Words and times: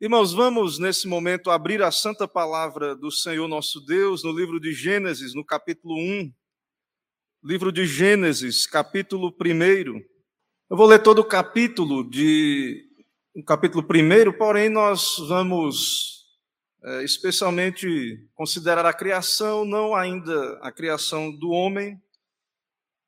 Irmãos, 0.00 0.32
vamos 0.32 0.78
nesse 0.78 1.08
momento 1.08 1.50
abrir 1.50 1.82
a 1.82 1.90
santa 1.90 2.28
palavra 2.28 2.94
do 2.94 3.10
Senhor 3.10 3.48
nosso 3.48 3.80
Deus 3.80 4.22
no 4.22 4.30
livro 4.30 4.60
de 4.60 4.72
Gênesis, 4.72 5.34
no 5.34 5.44
capítulo 5.44 5.96
1. 5.98 6.32
Livro 7.42 7.72
de 7.72 7.84
Gênesis, 7.84 8.64
capítulo 8.64 9.34
1. 9.44 10.00
Eu 10.70 10.76
vou 10.76 10.86
ler 10.86 11.02
todo 11.02 11.18
o 11.18 11.24
capítulo 11.24 12.08
de 12.08 12.86
o 13.34 13.42
capítulo 13.42 13.84
1, 13.84 14.38
porém 14.38 14.68
nós 14.68 15.16
vamos 15.26 16.28
é, 16.84 17.02
especialmente 17.02 18.24
considerar 18.34 18.86
a 18.86 18.92
criação, 18.92 19.64
não 19.64 19.96
ainda 19.96 20.60
a 20.62 20.70
criação 20.70 21.36
do 21.36 21.50
homem 21.50 22.00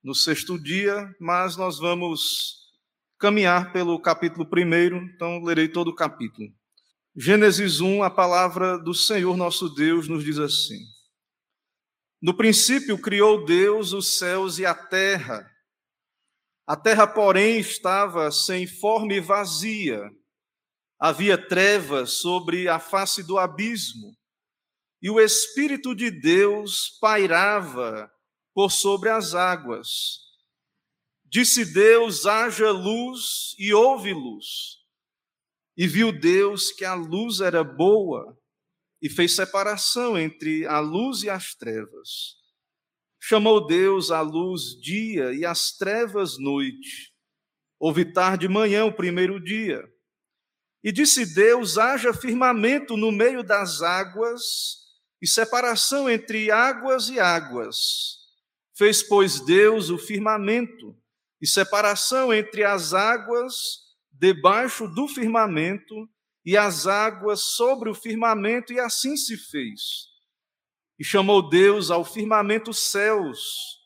no 0.02 0.12
sexto 0.12 0.58
dia, 0.60 1.14
mas 1.20 1.56
nós 1.56 1.78
vamos 1.78 2.68
caminhar 3.16 3.72
pelo 3.72 3.96
capítulo 4.00 4.44
1, 4.44 4.96
então 5.14 5.40
lerei 5.44 5.68
todo 5.68 5.86
o 5.92 5.94
capítulo. 5.94 6.52
Gênesis 7.22 7.82
1, 7.82 8.02
a 8.02 8.08
palavra 8.08 8.78
do 8.78 8.94
Senhor 8.94 9.36
nosso 9.36 9.68
Deus 9.68 10.08
nos 10.08 10.24
diz 10.24 10.38
assim: 10.38 10.78
No 12.18 12.34
princípio 12.34 12.98
criou 12.98 13.44
Deus 13.44 13.92
os 13.92 14.16
céus 14.16 14.58
e 14.58 14.64
a 14.64 14.74
terra. 14.74 15.46
A 16.66 16.74
terra, 16.74 17.06
porém, 17.06 17.60
estava 17.60 18.32
sem 18.32 18.66
forma 18.66 19.12
e 19.12 19.20
vazia. 19.20 20.10
Havia 20.98 21.36
trevas 21.36 22.12
sobre 22.12 22.68
a 22.68 22.78
face 22.78 23.22
do 23.22 23.38
abismo, 23.38 24.16
e 25.02 25.10
o 25.10 25.20
Espírito 25.20 25.94
de 25.94 26.10
Deus 26.10 26.88
pairava 27.02 28.10
por 28.54 28.72
sobre 28.72 29.10
as 29.10 29.34
águas. 29.34 29.88
Disse 31.26 31.70
Deus: 31.70 32.24
haja 32.24 32.70
luz, 32.70 33.54
e 33.58 33.74
houve 33.74 34.14
luz. 34.14 34.79
E 35.80 35.88
viu 35.88 36.12
Deus 36.12 36.70
que 36.70 36.84
a 36.84 36.92
luz 36.92 37.40
era 37.40 37.64
boa 37.64 38.38
e 39.00 39.08
fez 39.08 39.34
separação 39.34 40.18
entre 40.18 40.66
a 40.66 40.78
luz 40.78 41.22
e 41.22 41.30
as 41.30 41.54
trevas. 41.54 42.36
Chamou 43.18 43.66
Deus 43.66 44.10
a 44.10 44.20
luz 44.20 44.78
dia 44.78 45.32
e 45.32 45.42
as 45.42 45.72
trevas 45.78 46.38
noite. 46.38 47.14
Houve 47.78 48.04
tarde 48.12 48.46
de 48.46 48.52
manhã 48.52 48.84
o 48.84 48.94
primeiro 48.94 49.42
dia. 49.42 49.82
E 50.84 50.92
disse 50.92 51.34
Deus: 51.34 51.78
haja 51.78 52.12
firmamento 52.12 52.94
no 52.94 53.10
meio 53.10 53.42
das 53.42 53.80
águas 53.80 54.42
e 55.18 55.26
separação 55.26 56.10
entre 56.10 56.50
águas 56.50 57.08
e 57.08 57.18
águas. 57.18 58.18
Fez, 58.76 59.02
pois, 59.02 59.40
Deus 59.40 59.88
o 59.88 59.96
firmamento 59.96 60.94
e 61.40 61.46
separação 61.46 62.34
entre 62.34 62.64
as 62.64 62.92
águas 62.92 63.88
debaixo 64.20 64.86
do 64.86 65.08
firmamento 65.08 66.06
e 66.44 66.54
as 66.54 66.86
águas 66.86 67.40
sobre 67.40 67.88
o 67.88 67.94
firmamento, 67.94 68.70
e 68.70 68.78
assim 68.78 69.16
se 69.16 69.36
fez. 69.36 70.08
E 70.98 71.04
chamou 71.04 71.48
Deus 71.48 71.90
ao 71.90 72.04
firmamento 72.04 72.74
céus, 72.74 73.78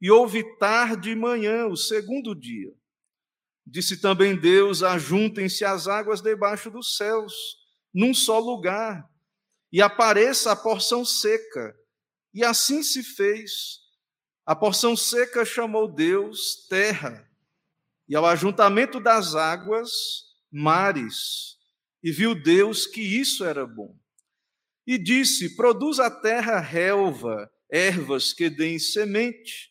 e 0.00 0.08
houve 0.08 0.44
tarde 0.58 1.10
e 1.10 1.16
manhã, 1.16 1.66
o 1.66 1.76
segundo 1.76 2.34
dia. 2.34 2.72
Disse 3.66 4.00
também 4.00 4.36
Deus: 4.36 4.82
ajuntem-se 4.82 5.64
as 5.64 5.88
águas 5.88 6.20
debaixo 6.20 6.70
dos 6.70 6.96
céus, 6.96 7.34
num 7.92 8.14
só 8.14 8.38
lugar, 8.38 9.04
e 9.72 9.82
apareça 9.82 10.52
a 10.52 10.56
porção 10.56 11.04
seca. 11.04 11.76
E 12.32 12.44
assim 12.44 12.82
se 12.84 13.02
fez. 13.02 13.80
A 14.46 14.54
porção 14.54 14.96
seca 14.96 15.44
chamou 15.44 15.88
Deus 15.88 16.66
terra, 16.68 17.29
e 18.10 18.16
ao 18.16 18.26
ajuntamento 18.26 18.98
das 18.98 19.36
águas, 19.36 19.88
mares, 20.50 21.56
e 22.02 22.10
viu 22.10 22.34
Deus 22.34 22.84
que 22.84 23.00
isso 23.00 23.44
era 23.44 23.64
bom. 23.64 23.96
E 24.84 24.98
disse: 24.98 25.54
Produz 25.54 26.00
a 26.00 26.10
terra 26.10 26.58
relva, 26.58 27.48
ervas 27.70 28.32
que 28.32 28.50
deem 28.50 28.80
semente, 28.80 29.70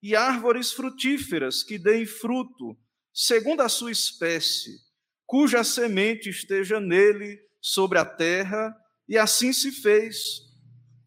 e 0.00 0.14
árvores 0.14 0.70
frutíferas 0.70 1.64
que 1.64 1.78
deem 1.78 2.06
fruto, 2.06 2.78
segundo 3.12 3.60
a 3.60 3.68
sua 3.68 3.90
espécie, 3.90 4.70
cuja 5.26 5.64
semente 5.64 6.28
esteja 6.28 6.78
nele 6.78 7.40
sobre 7.60 7.98
a 7.98 8.04
terra, 8.04 8.72
e 9.08 9.18
assim 9.18 9.52
se 9.52 9.72
fez. 9.72 10.42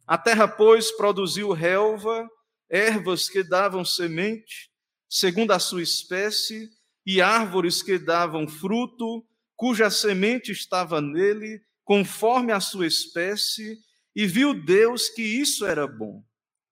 A 0.06 0.18
terra, 0.18 0.50
pois, 0.50 0.92
produziu 0.92 1.54
relva, 1.54 2.30
ervas 2.70 3.30
que 3.30 3.42
davam 3.42 3.86
semente, 3.86 4.74
segundo 5.14 5.52
a 5.52 5.60
sua 5.60 5.84
espécie, 5.84 6.68
e 7.06 7.22
árvores 7.22 7.82
que 7.82 7.98
davam 7.98 8.48
fruto, 8.48 9.26
cuja 9.56 9.90
semente 9.90 10.52
estava 10.52 11.02
nele, 11.02 11.62
conforme 11.84 12.52
a 12.52 12.60
sua 12.60 12.88
espécie, 12.88 13.78
e 14.16 14.26
viu 14.26 14.54
Deus 14.54 15.10
que 15.10 15.22
isso 15.22 15.66
era 15.66 15.88
bom. 15.88 16.24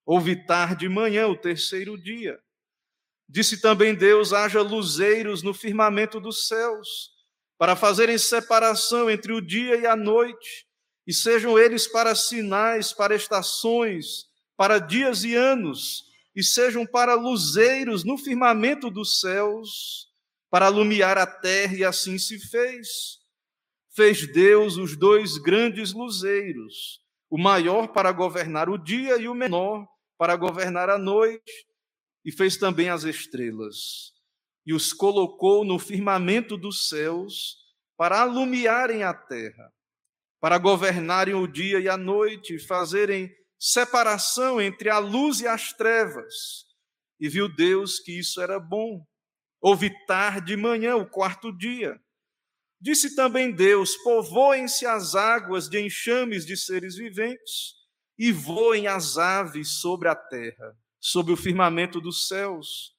Houve 0.05 0.35
tarde 0.45 0.85
e 0.85 0.89
manhã, 0.89 1.27
o 1.27 1.37
terceiro 1.37 1.97
dia. 1.97 2.39
Disse 3.27 3.61
também 3.61 3.95
Deus: 3.95 4.33
haja 4.33 4.61
luzeiros 4.61 5.41
no 5.41 5.53
firmamento 5.53 6.19
dos 6.19 6.47
céus, 6.47 7.11
para 7.57 7.75
fazerem 7.75 8.17
separação 8.17 9.09
entre 9.09 9.31
o 9.31 9.41
dia 9.41 9.77
e 9.77 9.85
a 9.85 9.95
noite, 9.95 10.67
e 11.07 11.13
sejam 11.13 11.57
eles 11.57 11.87
para 11.87 12.13
sinais, 12.13 12.91
para 12.91 13.15
estações, 13.15 14.25
para 14.57 14.79
dias 14.79 15.23
e 15.23 15.33
anos, 15.33 16.05
e 16.35 16.43
sejam 16.43 16.85
para 16.85 17.15
luzeiros 17.15 18.03
no 18.03 18.17
firmamento 18.17 18.89
dos 18.89 19.19
céus, 19.19 20.10
para 20.51 20.67
alumiar 20.67 21.17
a 21.17 21.25
terra, 21.25 21.75
e 21.75 21.83
assim 21.83 22.19
se 22.19 22.37
fez. 22.37 22.87
Fez 23.95 24.31
Deus 24.31 24.77
os 24.77 24.97
dois 24.97 25.37
grandes 25.37 25.93
luzeiros, 25.93 26.99
o 27.29 27.37
maior 27.37 27.87
para 27.87 28.11
governar 28.11 28.69
o 28.69 28.77
dia 28.77 29.17
e 29.17 29.27
o 29.27 29.33
menor 29.33 29.87
para 30.17 30.35
governar 30.35 30.89
a 30.89 30.99
noite, 30.99 31.51
e 32.23 32.31
fez 32.31 32.57
também 32.57 32.89
as 32.89 33.03
estrelas, 33.03 34.11
e 34.65 34.73
os 34.73 34.93
colocou 34.93 35.65
no 35.65 35.79
firmamento 35.79 36.55
dos 36.55 36.87
céus 36.87 37.57
para 37.97 38.21
alumiarem 38.21 39.03
a 39.03 39.13
terra, 39.13 39.73
para 40.39 40.57
governarem 40.57 41.33
o 41.33 41.47
dia 41.47 41.79
e 41.79 41.89
a 41.89 41.97
noite, 41.97 42.55
e 42.55 42.59
fazerem 42.59 43.31
separação 43.59 44.61
entre 44.61 44.89
a 44.89 44.99
luz 44.99 45.39
e 45.39 45.47
as 45.47 45.73
trevas. 45.73 46.65
E 47.19 47.29
viu 47.29 47.47
Deus 47.47 47.99
que 47.99 48.17
isso 48.19 48.41
era 48.41 48.59
bom. 48.59 49.05
Houve 49.61 49.89
tarde 50.07 50.53
e 50.53 50.57
manhã, 50.57 50.95
o 50.95 51.05
quarto 51.05 51.55
dia. 51.55 52.01
Disse 52.79 53.15
também 53.15 53.51
Deus: 53.51 53.95
Povoem-se 53.97 54.85
as 54.85 55.15
águas 55.15 55.69
de 55.69 55.79
enxames 55.79 56.45
de 56.45 56.57
seres 56.57 56.95
viventes, 56.95 57.75
e 58.17 58.31
voem 58.31 58.87
as 58.87 59.17
aves 59.17 59.79
sobre 59.79 60.09
a 60.09 60.15
terra, 60.15 60.75
sobre 60.99 61.31
o 61.31 61.37
firmamento 61.37 62.01
dos 62.01 62.27
céus. 62.27 62.95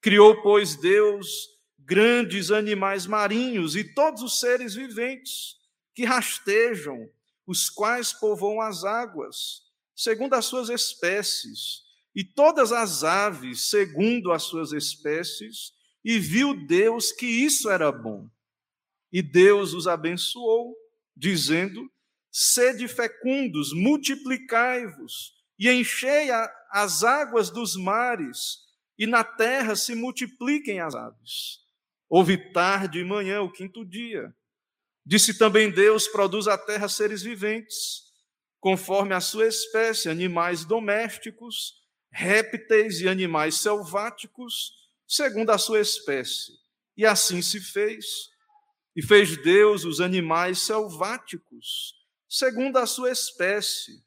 Criou, 0.00 0.42
pois, 0.42 0.76
Deus 0.76 1.54
grandes 1.86 2.50
animais 2.50 3.06
marinhos 3.06 3.76
e 3.76 3.84
todos 3.84 4.22
os 4.22 4.40
seres 4.40 4.74
viventes 4.74 5.56
que 5.94 6.04
rastejam, 6.04 7.08
os 7.46 7.68
quais 7.68 8.12
povoam 8.12 8.60
as 8.60 8.84
águas 8.84 9.64
segundo 9.94 10.34
as 10.34 10.46
suas 10.46 10.70
espécies, 10.70 11.84
e 12.14 12.24
todas 12.24 12.72
as 12.72 13.04
aves 13.04 13.68
segundo 13.68 14.32
as 14.32 14.44
suas 14.44 14.72
espécies, 14.72 15.72
e 16.04 16.18
viu 16.18 16.54
Deus 16.66 17.12
que 17.12 17.26
isso 17.26 17.70
era 17.70 17.90
bom. 17.90 18.28
E 19.12 19.22
Deus 19.22 19.72
os 19.72 19.86
abençoou, 19.86 20.76
dizendo: 21.16 21.90
Sede 22.30 22.86
fecundos, 22.88 23.72
multiplicai-vos, 23.72 25.32
e 25.58 25.70
enchei 25.70 26.28
as 26.70 27.04
águas 27.04 27.50
dos 27.50 27.76
mares, 27.76 28.58
e 28.98 29.06
na 29.06 29.24
terra 29.24 29.74
se 29.76 29.94
multipliquem 29.94 30.80
as 30.80 30.94
aves. 30.94 31.60
Houve 32.08 32.52
tarde 32.52 32.98
e 32.98 33.04
manhã, 33.04 33.40
o 33.40 33.50
quinto 33.50 33.84
dia. 33.84 34.34
Disse 35.06 35.38
também 35.38 35.70
Deus: 35.70 36.06
Produz 36.08 36.46
a 36.48 36.58
terra 36.58 36.88
seres 36.88 37.22
viventes 37.22 38.04
conforme 38.64 39.12
a 39.12 39.20
sua 39.20 39.46
espécie, 39.46 40.08
animais 40.08 40.64
domésticos, 40.64 41.74
répteis 42.10 42.98
e 43.02 43.06
animais 43.06 43.56
selváticos, 43.56 44.72
segundo 45.06 45.50
a 45.50 45.58
sua 45.58 45.80
espécie. 45.80 46.52
E 46.96 47.04
assim 47.04 47.42
se 47.42 47.60
fez. 47.60 48.04
E 48.96 49.02
fez 49.02 49.36
Deus 49.42 49.84
os 49.84 50.00
animais 50.00 50.60
selváticos, 50.60 51.94
segundo 52.28 52.76
a 52.76 52.86
sua 52.86 53.10
espécie, 53.10 54.04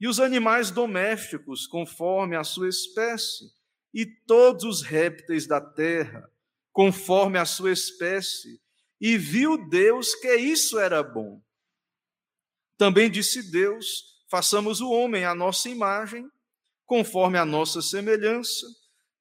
e 0.00 0.06
os 0.06 0.20
animais 0.20 0.70
domésticos, 0.70 1.66
conforme 1.66 2.36
a 2.36 2.44
sua 2.44 2.68
espécie, 2.68 3.52
e 3.92 4.06
todos 4.06 4.64
os 4.64 4.82
répteis 4.82 5.46
da 5.46 5.60
terra, 5.60 6.28
conforme 6.72 7.38
a 7.38 7.44
sua 7.44 7.72
espécie. 7.72 8.60
E 9.00 9.18
viu 9.18 9.68
Deus 9.68 10.14
que 10.14 10.34
isso 10.36 10.78
era 10.78 11.02
bom. 11.02 11.42
Também 12.78 13.10
disse 13.10 13.50
Deus: 13.50 14.24
façamos 14.30 14.80
o 14.80 14.90
homem 14.90 15.24
à 15.24 15.34
nossa 15.34 15.68
imagem, 15.68 16.28
conforme 16.86 17.38
a 17.38 17.44
nossa 17.44 17.82
semelhança. 17.82 18.66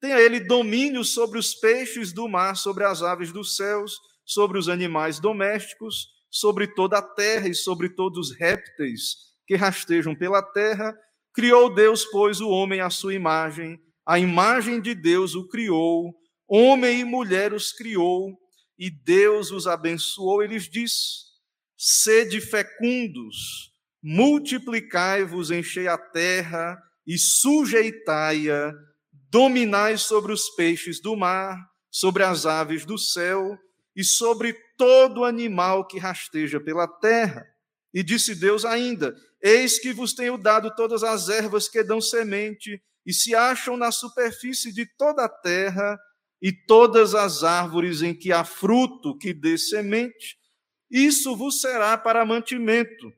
Tenha 0.02 0.20
ele 0.20 0.40
domínio 0.40 1.04
sobre 1.04 1.38
os 1.38 1.54
peixes 1.54 2.12
do 2.12 2.28
mar, 2.28 2.56
sobre 2.56 2.84
as 2.84 3.04
aves 3.04 3.32
dos 3.32 3.56
céus, 3.56 4.00
sobre 4.26 4.58
os 4.58 4.68
animais 4.68 5.20
domésticos, 5.20 6.10
sobre 6.30 6.68
toda 6.68 6.98
a 6.98 7.02
terra 7.04 7.48
e 7.48 7.54
sobre 7.54 7.88
todos 7.88 8.30
os 8.30 8.36
répteis 8.36 9.16
que 9.46 9.56
rastejam 9.56 10.16
pela 10.16 10.42
terra. 10.42 10.98
Criou 11.34 11.74
Deus, 11.74 12.04
pois, 12.06 12.42
o 12.42 12.50
homem 12.50 12.82
à 12.82 12.90
sua 12.90 13.14
imagem, 13.14 13.80
a 14.06 14.18
imagem 14.18 14.82
de 14.82 14.96
Deus 14.96 15.36
o 15.36 15.48
criou, 15.48 16.14
homem 16.48 17.02
e 17.02 17.06
mulher 17.06 17.54
os 17.54 17.72
criou, 17.72 18.36
e 18.80 18.90
Deus 18.90 19.52
os 19.52 19.68
abençoou 19.68 20.44
e 20.44 20.48
lhes 20.48 20.68
disse: 20.68 21.32
Sede 21.78 22.42
fecundos, 22.42 23.72
multiplicai-vos, 24.02 25.52
enchei 25.52 25.88
a 25.88 25.98
terra 25.98 26.82
e 27.06 27.18
sujeitai-a, 27.18 28.74
dominai 29.32 29.98
sobre 29.98 30.34
os 30.34 30.50
peixes 30.50 31.02
do 31.02 31.16
mar, 31.16 31.58
sobre 31.90 32.22
as 32.22 32.46
aves 32.46 32.86
do 32.86 32.98
céu 32.98 33.58
e 33.96 34.04
sobre 34.04 34.54
todo 34.78 35.24
animal 35.24 35.88
que 35.88 35.98
rasteja 35.98 36.60
pela 36.60 36.88
terra. 36.88 37.48
E 37.94 38.04
disse 38.04 38.36
Deus 38.36 38.66
ainda: 38.66 39.16
Eis 39.42 39.80
que 39.80 39.94
vos 39.94 40.14
tenho 40.14 40.38
dado 40.38 40.76
todas 40.76 41.02
as 41.02 41.30
ervas 41.30 41.70
que 41.70 41.82
dão 41.82 42.02
semente 42.02 42.82
e 43.06 43.14
se 43.14 43.34
acham 43.34 43.78
na 43.78 43.92
superfície 43.92 44.72
de 44.72 44.86
toda 44.86 45.26
a 45.26 45.30
terra, 45.30 45.98
e 46.42 46.52
todas 46.52 47.14
as 47.14 47.44
árvores 47.44 48.02
em 48.02 48.16
que 48.16 48.32
há 48.32 48.44
fruto 48.44 49.16
que 49.18 49.32
dê 49.32 49.58
semente, 49.58 50.38
isso 50.90 51.36
vos 51.36 51.62
será 51.62 51.98
para 51.98 52.26
mantimento. 52.26 53.14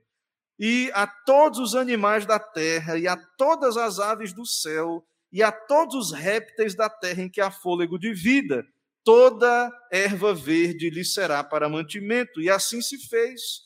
E 0.59 0.91
a 0.93 1.07
todos 1.07 1.59
os 1.59 1.75
animais 1.75 2.25
da 2.25 2.37
terra, 2.37 2.97
e 2.97 3.07
a 3.07 3.15
todas 3.15 3.77
as 3.77 3.99
aves 3.99 4.33
do 4.33 4.45
céu, 4.45 5.03
e 5.33 5.41
a 5.41 5.51
todos 5.51 5.95
os 5.95 6.11
répteis 6.11 6.75
da 6.75 6.87
terra 6.87 7.23
em 7.23 7.29
que 7.29 7.41
há 7.41 7.49
fôlego 7.49 7.97
de 7.97 8.13
vida, 8.13 8.63
toda 9.03 9.71
erva 9.91 10.31
verde 10.31 10.91
lhe 10.91 11.03
será 11.03 11.43
para 11.43 11.67
mantimento. 11.67 12.39
E 12.39 12.51
assim 12.51 12.83
se 12.83 12.99
fez. 13.09 13.63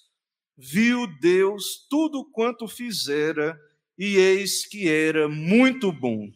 Viu 0.56 1.06
Deus 1.20 1.86
tudo 1.90 2.24
quanto 2.32 2.70
fizera, 2.70 3.60
e 3.98 4.16
eis 4.16 4.66
que 4.66 4.88
era 4.88 5.28
muito 5.28 5.92
bom. 5.92 6.32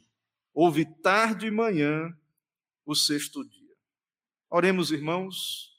Houve 0.54 0.86
tarde 1.02 1.48
e 1.48 1.52
manhã 1.52 2.14
o 2.86 2.94
sexto 2.94 3.42
dia. 3.48 3.76
Oremos, 4.50 4.92
irmãos. 4.92 5.71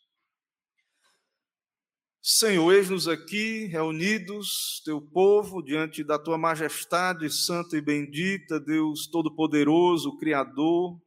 Senhor, 2.25 2.73
eis-nos 2.73 3.09
aqui 3.09 3.65
reunidos, 3.65 4.81
teu 4.85 5.01
povo, 5.01 5.61
diante 5.61 6.05
da 6.05 6.17
tua 6.17 6.39
majestade 6.39 7.29
santa 7.29 7.77
e 7.77 7.81
bendita, 7.81 8.61
Deus 8.61 9.09
Todo-Poderoso, 9.09 10.17
Criador. 10.19 11.03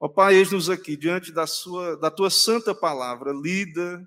Ó 0.00 0.08
Pai, 0.08 0.36
eis-nos 0.36 0.70
aqui 0.70 0.96
diante 0.96 1.30
da, 1.30 1.46
sua, 1.46 1.94
da 1.98 2.10
tua 2.10 2.30
santa 2.30 2.74
palavra, 2.74 3.34
lida, 3.34 4.02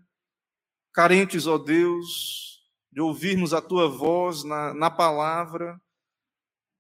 carentes, 0.92 1.46
ó 1.46 1.60
Deus, 1.60 2.64
de 2.92 3.00
ouvirmos 3.00 3.54
a 3.54 3.62
tua 3.62 3.88
voz 3.88 4.44
na, 4.44 4.74
na 4.74 4.90
palavra. 4.90 5.80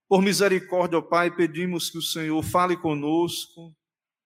Por 0.10 0.24
misericórdia, 0.24 0.98
ó 0.98 1.02
Pai, 1.04 1.30
pedimos 1.30 1.92
que 1.92 2.00
o 2.00 2.02
Senhor 2.02 2.42
fale 2.42 2.76
conosco, 2.76 3.72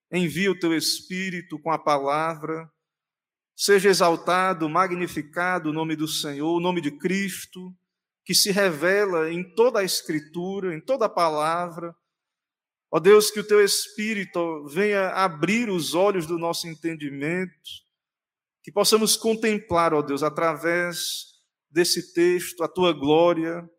envie 0.09 0.47
o 0.47 0.57
teu 0.57 0.73
Espírito 0.73 1.59
com 1.59 1.69
a 1.69 1.77
palavra, 1.77 2.71
seja 3.55 3.89
exaltado, 3.89 4.69
magnificado 4.69 5.69
o 5.69 5.73
nome 5.73 5.95
do 5.95 6.07
Senhor, 6.07 6.55
o 6.55 6.59
nome 6.59 6.81
de 6.81 6.91
Cristo, 6.91 7.73
que 8.25 8.33
se 8.33 8.51
revela 8.51 9.31
em 9.31 9.43
toda 9.55 9.79
a 9.79 9.83
Escritura, 9.83 10.75
em 10.75 10.81
toda 10.81 11.05
a 11.05 11.09
palavra. 11.09 11.95
Ó 12.91 12.99
Deus, 12.99 13.31
que 13.31 13.39
o 13.39 13.47
teu 13.47 13.63
Espírito 13.63 14.65
venha 14.67 15.09
abrir 15.09 15.69
os 15.69 15.93
olhos 15.93 16.25
do 16.25 16.37
nosso 16.37 16.67
entendimento, 16.67 17.51
que 18.63 18.71
possamos 18.71 19.15
contemplar, 19.15 19.93
ó 19.93 20.01
Deus, 20.01 20.23
através 20.23 21.35
desse 21.69 22.13
texto, 22.13 22.63
a 22.63 22.67
tua 22.67 22.93
glória, 22.93 23.69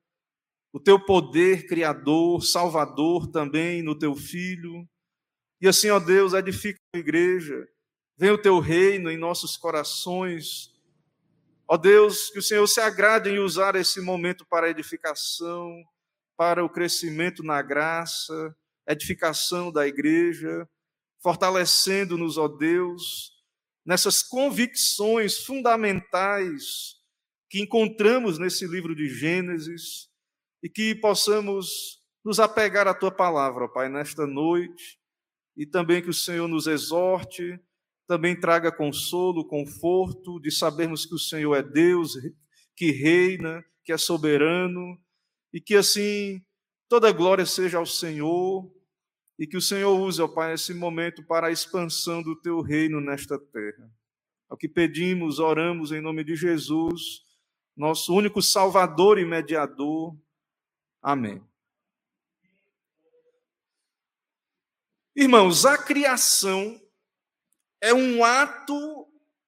o 0.72 0.78
teu 0.78 1.02
poder 1.04 1.66
criador, 1.66 2.44
salvador 2.44 3.26
também 3.28 3.82
no 3.82 3.98
teu 3.98 4.14
filho. 4.14 4.86
E 5.60 5.66
assim, 5.66 5.88
ó 5.88 5.98
Deus, 5.98 6.34
edifica 6.34 6.78
a 6.94 6.98
igreja, 6.98 7.66
vem 8.16 8.30
o 8.30 8.40
teu 8.40 8.58
reino 8.58 9.10
em 9.10 9.16
nossos 9.16 9.56
corações. 9.56 10.74
Ó 11.68 11.76
Deus, 11.76 12.30
que 12.30 12.38
o 12.38 12.42
Senhor 12.42 12.66
se 12.66 12.80
agrade 12.80 13.28
em 13.28 13.38
usar 13.38 13.74
esse 13.74 14.00
momento 14.00 14.46
para 14.46 14.70
edificação, 14.70 15.82
para 16.36 16.64
o 16.64 16.70
crescimento 16.70 17.42
na 17.42 17.60
graça, 17.60 18.56
edificação 18.86 19.72
da 19.72 19.86
igreja, 19.86 20.68
fortalecendo-nos, 21.22 22.38
ó 22.38 22.46
Deus, 22.46 23.32
nessas 23.84 24.22
convicções 24.22 25.38
fundamentais 25.38 26.96
que 27.48 27.60
encontramos 27.60 28.38
nesse 28.38 28.66
livro 28.66 28.94
de 28.94 29.08
Gênesis 29.08 30.08
e 30.62 30.68
que 30.68 30.94
possamos 30.94 32.00
nos 32.24 32.40
apegar 32.40 32.88
à 32.88 32.94
tua 32.94 33.10
palavra, 33.10 33.64
ó 33.64 33.68
Pai, 33.68 33.88
nesta 33.88 34.26
noite 34.26 34.98
e 35.56 35.64
também 35.64 36.02
que 36.02 36.10
o 36.10 36.14
Senhor 36.14 36.46
nos 36.46 36.66
exorte, 36.66 37.58
também 38.06 38.38
traga 38.38 38.70
consolo, 38.70 39.46
conforto 39.46 40.40
de 40.40 40.50
sabermos 40.50 41.04
que 41.04 41.14
o 41.14 41.18
Senhor 41.18 41.54
é 41.54 41.62
Deus, 41.62 42.12
que 42.76 42.90
reina, 42.92 43.64
que 43.84 43.92
é 43.92 43.98
soberano 43.98 44.98
e 45.52 45.60
que 45.60 45.74
assim 45.74 46.42
toda 46.88 47.12
glória 47.12 47.44
seja 47.44 47.78
ao 47.78 47.86
Senhor 47.86 48.70
e 49.38 49.46
que 49.46 49.56
o 49.56 49.60
Senhor 49.60 49.98
use, 49.98 50.22
ó 50.22 50.28
Pai, 50.28 50.54
esse 50.54 50.72
momento 50.72 51.22
para 51.24 51.48
a 51.48 51.52
expansão 51.52 52.22
do 52.22 52.36
teu 52.40 52.60
reino 52.60 53.00
nesta 53.00 53.38
terra. 53.38 53.90
É 54.50 54.54
o 54.54 54.56
que 54.56 54.68
pedimos, 54.68 55.38
oramos 55.38 55.92
em 55.92 56.00
nome 56.00 56.24
de 56.24 56.36
Jesus, 56.36 57.22
nosso 57.76 58.14
único 58.14 58.40
Salvador 58.40 59.18
e 59.18 59.24
mediador. 59.24 60.16
Amém. 61.02 61.42
Irmãos, 65.14 65.64
a 65.64 65.76
criação 65.76 66.80
é 67.80 67.92
um 67.92 68.24
ato 68.24 69.06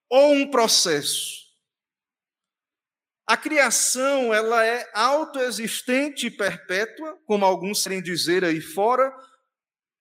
ou 0.09 0.33
um 0.33 0.51
processo. 0.51 1.49
A 3.27 3.37
criação, 3.37 4.33
ela 4.33 4.65
é 4.65 4.91
autoexistente 4.95 6.29
e 6.29 6.31
perpétua, 6.31 7.19
como 7.27 7.45
alguns 7.45 7.83
querem 7.83 8.03
dizer 8.03 8.43
aí 8.43 8.61
fora, 8.61 9.15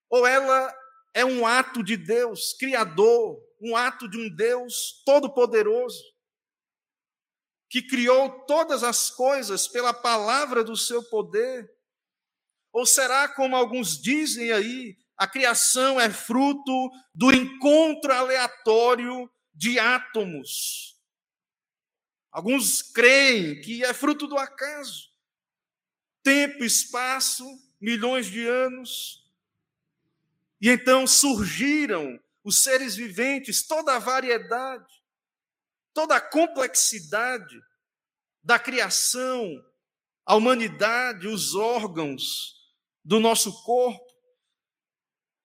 ou 0.10 0.26
ela 0.26 0.74
é 1.14 1.26
um 1.26 1.46
ato 1.46 1.84
de 1.84 1.98
Deus, 1.98 2.54
criador, 2.54 3.38
um 3.62 3.76
ato 3.76 4.08
de 4.08 4.18
um 4.18 4.34
Deus 4.34 5.04
todo-poderoso, 5.06 6.02
que 7.70 7.82
criou 7.82 8.46
todas 8.46 8.82
as 8.82 9.10
coisas 9.10 9.68
pela 9.68 9.94
palavra 9.94 10.64
do 10.64 10.78
seu 10.78 11.04
poder? 11.04 11.70
Ou 12.72 12.86
será, 12.86 13.28
como 13.28 13.58
alguns 13.58 14.02
dizem 14.02 14.54
aí, 14.54 14.96
a 15.18 15.26
criação 15.26 16.00
é 16.00 16.10
fruto 16.10 16.92
do 17.14 17.32
encontro 17.32 18.14
aleatório 18.14 19.30
de 19.54 19.80
átomos. 19.80 20.96
Alguns 22.32 22.84
creem 22.84 23.60
que 23.62 23.84
é 23.84 23.94
fruto 23.94 24.28
do 24.28 24.38
acaso. 24.38 25.10
Tempo, 26.22 26.64
espaço, 26.64 27.46
milhões 27.82 28.28
de 28.28 28.46
anos. 28.46 29.26
E 30.62 30.70
então 30.70 31.08
surgiram 31.08 32.20
os 32.44 32.62
seres 32.62 32.96
viventes, 32.96 33.66
toda 33.66 33.96
a 33.96 34.00
variedade, 34.00 35.04
toda 35.94 36.16
a 36.16 36.22
complexidade 36.22 37.60
da 38.44 38.60
criação, 38.60 39.66
a 40.26 40.36
humanidade, 40.36 41.28
os 41.28 41.56
órgãos 41.56 42.56
do 43.04 43.20
nosso 43.20 43.64
corpo. 43.64 44.07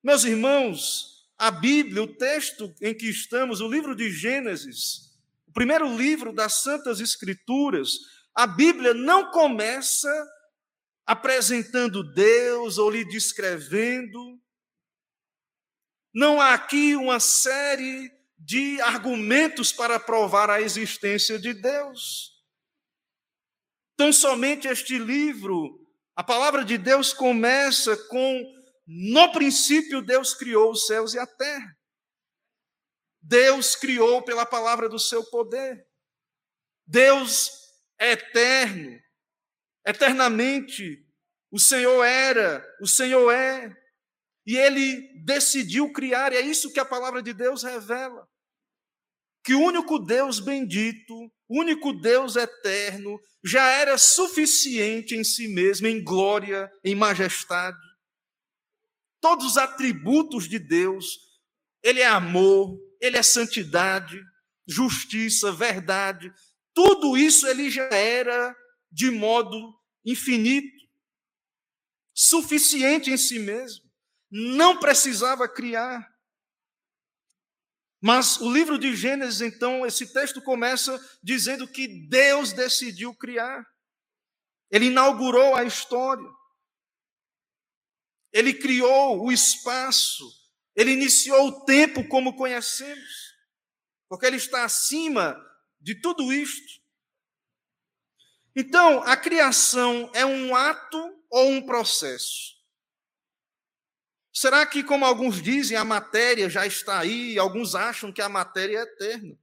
Meus 0.02 0.24
irmãos, 0.24 1.28
a 1.38 1.48
Bíblia, 1.48 2.02
o 2.02 2.16
texto 2.16 2.74
em 2.80 2.92
que 2.92 3.08
estamos, 3.08 3.60
o 3.60 3.68
livro 3.68 3.94
de 3.94 4.10
Gênesis, 4.10 5.12
o 5.46 5.52
primeiro 5.52 5.96
livro 5.96 6.32
das 6.32 6.62
Santas 6.62 6.98
Escrituras, 6.98 7.90
a 8.34 8.44
Bíblia 8.44 8.94
não 8.94 9.30
começa 9.30 10.10
apresentando 11.06 12.02
Deus 12.14 12.78
ou 12.78 12.90
lhe 12.90 13.04
descrevendo. 13.04 14.40
Não 16.12 16.40
há 16.40 16.54
aqui 16.54 16.96
uma 16.96 17.20
série 17.20 18.10
de 18.36 18.80
argumentos 18.80 19.72
para 19.72 20.00
provar 20.00 20.50
a 20.50 20.60
existência 20.60 21.38
de 21.38 21.54
Deus. 21.54 22.32
Tão 23.96 24.12
somente 24.12 24.66
este 24.66 24.98
livro, 24.98 25.78
a 26.16 26.24
palavra 26.24 26.64
de 26.64 26.76
Deus 26.76 27.12
começa 27.12 27.96
com 28.08 28.61
no 28.86 29.32
princípio, 29.32 30.02
Deus 30.02 30.34
criou 30.34 30.72
os 30.72 30.86
céus 30.86 31.14
e 31.14 31.18
a 31.18 31.26
terra. 31.26 31.76
Deus 33.20 33.76
criou 33.76 34.22
pela 34.22 34.44
palavra 34.44 34.88
do 34.88 34.98
seu 34.98 35.24
poder. 35.30 35.86
Deus 36.86 37.50
é 37.98 38.12
eterno, 38.12 38.98
eternamente. 39.86 41.06
O 41.50 41.58
Senhor 41.58 42.02
era, 42.02 42.66
o 42.80 42.86
Senhor 42.86 43.30
é. 43.30 43.74
E 44.44 44.56
ele 44.56 45.22
decidiu 45.24 45.92
criar, 45.92 46.32
e 46.32 46.36
é 46.36 46.40
isso 46.40 46.72
que 46.72 46.80
a 46.80 46.84
palavra 46.84 47.22
de 47.22 47.32
Deus 47.32 47.62
revela. 47.62 48.28
que 49.44 49.54
o 49.54 49.60
único 49.60 49.98
Deus 49.98 50.38
bendito, 50.38 51.14
o 51.48 51.60
único 51.60 51.92
Deus 51.92 52.36
eterno, 52.36 53.18
já 53.44 53.66
era 53.70 53.98
suficiente 53.98 55.16
em 55.16 55.24
si 55.24 55.48
mesmo, 55.48 55.86
em 55.86 56.02
glória, 56.02 56.70
em 56.84 56.94
majestade. 56.94 57.76
Todos 59.22 59.46
os 59.46 59.56
atributos 59.56 60.46
de 60.48 60.58
Deus, 60.58 61.18
Ele 61.82 62.00
é 62.00 62.06
amor, 62.06 62.76
Ele 63.00 63.16
é 63.16 63.22
santidade, 63.22 64.20
justiça, 64.66 65.52
verdade, 65.52 66.30
tudo 66.74 67.16
isso 67.16 67.46
Ele 67.46 67.70
já 67.70 67.84
era 67.84 68.54
de 68.90 69.10
modo 69.10 69.74
infinito, 70.04 70.82
suficiente 72.12 73.10
em 73.10 73.16
si 73.16 73.38
mesmo, 73.38 73.84
não 74.28 74.78
precisava 74.78 75.48
criar. 75.48 76.10
Mas 78.00 78.40
o 78.40 78.52
livro 78.52 78.76
de 78.76 78.96
Gênesis, 78.96 79.40
então, 79.40 79.86
esse 79.86 80.12
texto 80.12 80.42
começa 80.42 81.00
dizendo 81.22 81.68
que 81.68 81.86
Deus 82.08 82.52
decidiu 82.52 83.14
criar. 83.14 83.64
Ele 84.68 84.86
inaugurou 84.86 85.54
a 85.54 85.62
história. 85.62 86.28
Ele 88.32 88.54
criou 88.54 89.24
o 89.24 89.30
espaço. 89.30 90.24
Ele 90.74 90.92
iniciou 90.92 91.48
o 91.48 91.64
tempo 91.64 92.06
como 92.08 92.36
conhecemos. 92.36 93.32
Porque 94.08 94.26
ele 94.26 94.36
está 94.36 94.64
acima 94.64 95.36
de 95.80 95.94
tudo 96.00 96.32
isto. 96.32 96.80
Então, 98.54 99.02
a 99.02 99.16
criação 99.16 100.10
é 100.14 100.24
um 100.24 100.54
ato 100.54 100.98
ou 101.30 101.50
um 101.50 101.62
processo? 101.62 102.52
Será 104.32 104.66
que, 104.66 104.82
como 104.82 105.04
alguns 105.04 105.42
dizem, 105.42 105.76
a 105.76 105.84
matéria 105.84 106.48
já 106.48 106.66
está 106.66 107.00
aí? 107.00 107.38
Alguns 107.38 107.74
acham 107.74 108.12
que 108.12 108.22
a 108.22 108.28
matéria 108.28 108.78
é 108.78 108.82
eterna. 108.82 109.38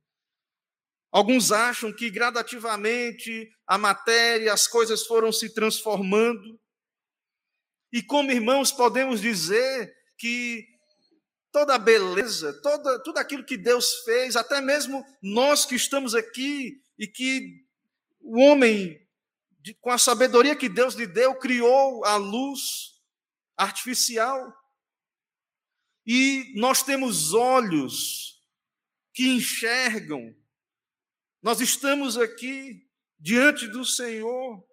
Alguns 1.11 1.51
acham 1.51 1.91
que 1.91 2.09
gradativamente 2.09 3.51
a 3.65 3.77
matéria, 3.77 4.53
as 4.53 4.67
coisas 4.67 5.05
foram 5.05 5.31
se 5.31 5.53
transformando. 5.53 6.59
E 7.91 8.01
como 8.03 8.31
irmãos, 8.31 8.71
podemos 8.71 9.19
dizer 9.19 9.95
que 10.17 10.67
toda 11.51 11.75
a 11.75 11.79
beleza, 11.79 12.53
toda, 12.61 13.01
tudo 13.03 13.17
aquilo 13.17 13.43
que 13.43 13.57
Deus 13.57 14.03
fez, 14.03 14.35
até 14.35 14.61
mesmo 14.61 15.03
nós 15.21 15.65
que 15.65 15.75
estamos 15.75 16.13
aqui 16.13 16.83
e 16.97 17.07
que 17.07 17.65
o 18.21 18.39
homem, 18.39 18.99
com 19.81 19.89
a 19.89 19.97
sabedoria 19.97 20.55
que 20.55 20.69
Deus 20.69 20.93
lhe 20.93 21.07
deu, 21.07 21.35
criou 21.35 22.05
a 22.05 22.15
luz 22.15 23.01
artificial. 23.57 24.53
E 26.05 26.53
nós 26.55 26.83
temos 26.83 27.33
olhos 27.33 28.43
que 29.13 29.27
enxergam. 29.27 30.35
Nós 31.41 31.59
estamos 31.61 32.17
aqui 32.17 32.87
diante 33.19 33.67
do 33.67 33.83
Senhor. 33.83 34.63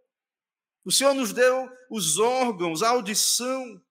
O 0.86 0.92
Senhor 0.92 1.14
nos 1.14 1.32
deu 1.32 1.68
os 1.90 2.16
órgãos, 2.16 2.80
a 2.80 2.90
audição. 2.90 3.82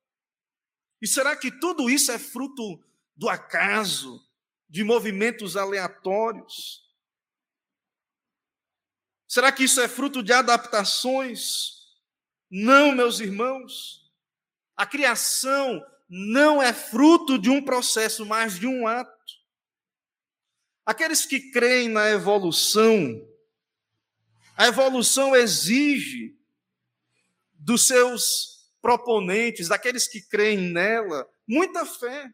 E 1.01 1.05
será 1.05 1.35
que 1.35 1.51
tudo 1.51 1.89
isso 1.89 2.09
é 2.09 2.17
fruto 2.17 2.81
do 3.13 3.27
acaso, 3.27 4.25
de 4.69 4.81
movimentos 4.81 5.57
aleatórios? 5.57 6.89
Será 9.27 9.51
que 9.51 9.65
isso 9.65 9.81
é 9.81 9.89
fruto 9.89 10.23
de 10.23 10.31
adaptações? 10.31 11.83
Não, 12.49 12.93
meus 12.93 13.19
irmãos. 13.19 14.09
A 14.77 14.85
criação 14.85 15.85
não 16.07 16.63
é 16.63 16.71
fruto 16.71 17.37
de 17.37 17.49
um 17.49 17.61
processo, 17.61 18.25
mas 18.25 18.57
de 18.57 18.67
um 18.67 18.87
ato. 18.87 19.33
Aqueles 20.85 21.25
que 21.25 21.51
creem 21.51 21.89
na 21.89 22.09
evolução, 22.09 23.21
a 24.55 24.67
evolução 24.67 25.35
exige 25.35 26.34
dos 27.65 27.87
seus 27.87 28.69
proponentes, 28.79 29.67
daqueles 29.67 30.07
que 30.07 30.21
creem 30.21 30.71
nela, 30.71 31.27
muita 31.47 31.83
fé. 31.85 32.29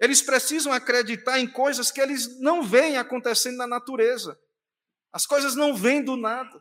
Eles 0.00 0.20
precisam 0.20 0.72
acreditar 0.72 1.38
em 1.38 1.46
coisas 1.46 1.92
que 1.92 2.00
eles 2.00 2.40
não 2.40 2.64
veem 2.64 2.96
acontecendo 2.96 3.56
na 3.56 3.66
natureza. 3.68 4.36
As 5.12 5.24
coisas 5.24 5.54
não 5.54 5.76
vêm 5.76 6.02
do 6.02 6.16
nada. 6.16 6.60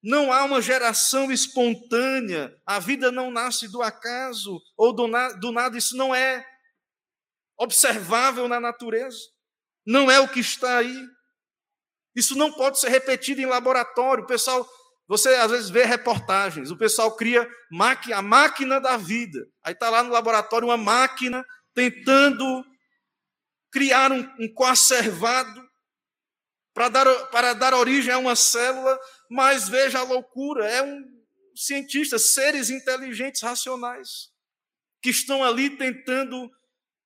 Não 0.00 0.32
há 0.32 0.44
uma 0.44 0.62
geração 0.62 1.30
espontânea, 1.30 2.56
a 2.64 2.78
vida 2.78 3.12
não 3.12 3.30
nasce 3.30 3.68
do 3.68 3.82
acaso 3.82 4.58
ou 4.74 4.94
do, 4.94 5.06
na, 5.06 5.32
do 5.32 5.52
nada, 5.52 5.76
isso 5.76 5.94
não 5.94 6.14
é 6.14 6.46
observável 7.58 8.48
na 8.48 8.58
natureza, 8.58 9.18
não 9.84 10.10
é 10.10 10.18
o 10.18 10.28
que 10.28 10.40
está 10.40 10.78
aí. 10.78 11.06
Isso 12.14 12.34
não 12.34 12.52
pode 12.52 12.80
ser 12.80 12.88
repetido 12.88 13.40
em 13.40 13.46
laboratório. 13.46 14.24
O 14.24 14.26
pessoal, 14.26 14.66
você 15.10 15.30
às 15.34 15.50
vezes 15.50 15.70
vê 15.70 15.84
reportagens, 15.84 16.70
o 16.70 16.76
pessoal 16.76 17.16
cria 17.16 17.42
a 18.14 18.22
máquina 18.22 18.80
da 18.80 18.96
vida. 18.96 19.44
Aí 19.60 19.72
está 19.72 19.90
lá 19.90 20.04
no 20.04 20.12
laboratório 20.12 20.68
uma 20.68 20.76
máquina 20.76 21.44
tentando 21.74 22.64
criar 23.72 24.12
um, 24.12 24.20
um 24.38 24.54
coacervado 24.54 25.68
para 26.72 26.88
dar, 26.88 27.26
para 27.26 27.54
dar 27.54 27.74
origem 27.74 28.14
a 28.14 28.18
uma 28.18 28.36
célula 28.36 28.96
mas 29.28 29.68
veja 29.68 29.98
a 29.98 30.04
loucura: 30.04 30.68
é 30.70 30.80
um 30.80 31.04
cientista, 31.56 32.16
seres 32.16 32.70
inteligentes, 32.70 33.42
racionais, 33.42 34.32
que 35.02 35.10
estão 35.10 35.42
ali 35.42 35.76
tentando 35.76 36.48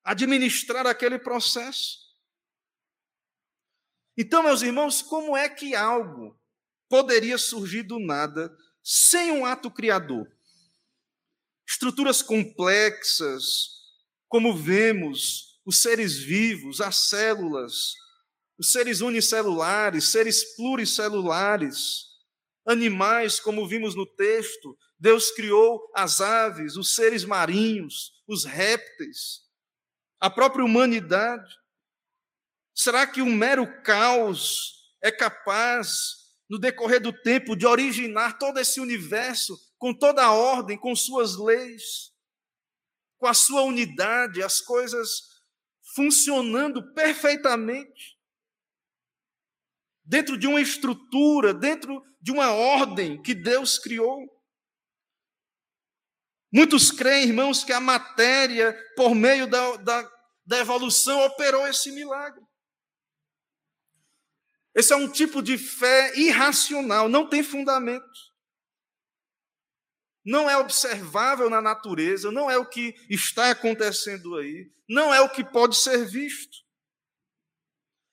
administrar 0.03 0.85
aquele 0.85 1.17
processo. 1.17 2.05
Então, 4.15 4.43
meus 4.43 4.61
irmãos, 4.61 5.01
como 5.01 5.35
é 5.35 5.49
que 5.49 5.75
algo 5.75 6.39
poderia 6.89 7.37
surgir 7.37 7.83
do 7.83 7.99
nada 7.99 8.55
sem 8.83 9.31
um 9.31 9.45
ato 9.45 9.71
criador? 9.71 10.27
Estruturas 11.67 12.21
complexas, 12.21 13.69
como 14.27 14.55
vemos, 14.55 15.59
os 15.65 15.81
seres 15.81 16.17
vivos, 16.17 16.79
as 16.79 17.09
células, 17.09 17.93
os 18.57 18.71
seres 18.71 19.01
unicelulares, 19.01 20.09
seres 20.11 20.55
pluricelulares, 20.55 22.05
animais, 22.65 23.39
como 23.39 23.67
vimos 23.67 23.95
no 23.95 24.05
texto, 24.05 24.77
Deus 24.97 25.31
criou 25.31 25.91
as 25.95 26.21
aves, 26.21 26.77
os 26.77 26.95
seres 26.95 27.25
marinhos, 27.25 28.13
os 28.27 28.45
répteis, 28.45 29.41
a 30.19 30.29
própria 30.29 30.63
humanidade. 30.63 31.53
Será 32.73 33.05
que 33.05 33.21
um 33.21 33.33
mero 33.33 33.81
caos 33.83 34.73
é 35.01 35.11
capaz, 35.11 36.24
no 36.49 36.59
decorrer 36.59 37.01
do 37.01 37.11
tempo, 37.11 37.55
de 37.55 37.65
originar 37.65 38.37
todo 38.37 38.59
esse 38.59 38.79
universo 38.79 39.57
com 39.77 39.93
toda 39.93 40.23
a 40.23 40.31
ordem, 40.31 40.77
com 40.77 40.95
suas 40.95 41.37
leis, 41.37 42.11
com 43.17 43.27
a 43.27 43.33
sua 43.33 43.63
unidade, 43.63 44.43
as 44.43 44.61
coisas 44.61 45.09
funcionando 45.95 46.93
perfeitamente? 46.93 48.15
dentro 50.05 50.37
de 50.37 50.47
uma 50.47 50.61
estrutura, 50.61 51.53
dentro 51.53 52.01
de 52.21 52.31
uma 52.31 52.51
ordem 52.51 53.21
que 53.21 53.33
Deus 53.33 53.79
criou. 53.79 54.19
Muitos 56.53 56.91
creem, 56.91 57.29
irmãos, 57.29 57.63
que 57.63 57.73
a 57.73 57.81
matéria, 57.81 58.77
por 58.95 59.15
meio 59.15 59.47
da, 59.47 59.77
da, 59.77 60.11
da 60.45 60.59
evolução, 60.59 61.25
operou 61.25 61.67
esse 61.67 61.91
milagre. 61.91 62.41
Esse 64.75 64.91
é 64.91 64.95
um 64.95 65.09
tipo 65.09 65.41
de 65.41 65.57
fé 65.57 66.13
irracional, 66.17 67.07
não 67.07 67.29
tem 67.29 67.41
fundamento. 67.41 68.05
Não 70.25 70.49
é 70.49 70.57
observável 70.57 71.49
na 71.49 71.61
natureza, 71.61 72.31
não 72.31 72.51
é 72.51 72.57
o 72.57 72.67
que 72.67 72.93
está 73.09 73.51
acontecendo 73.51 74.35
aí, 74.35 74.69
não 74.89 75.13
é 75.13 75.21
o 75.21 75.29
que 75.29 75.43
pode 75.43 75.77
ser 75.77 76.03
visto. 76.05 76.57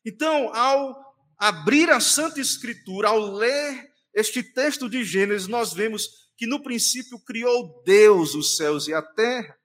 Então, 0.04 0.54
ao 0.54 1.12
abrir 1.38 1.90
a 1.90 1.98
Santa 2.00 2.40
Escritura, 2.40 3.08
ao 3.08 3.18
ler 3.18 3.92
este 4.14 4.42
texto 4.42 4.88
de 4.88 5.02
Gênesis, 5.02 5.48
nós 5.48 5.72
vemos 5.72 6.30
que 6.36 6.46
no 6.46 6.62
princípio 6.62 7.18
criou 7.24 7.82
Deus 7.82 8.34
os 8.34 8.56
céus 8.56 8.86
e 8.86 8.94
a 8.94 9.02
terra. 9.02 9.58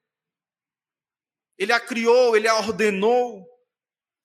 Ele 1.58 1.74
a 1.74 1.80
criou, 1.80 2.36
ele 2.36 2.48
a 2.48 2.58
ordenou, 2.58 3.47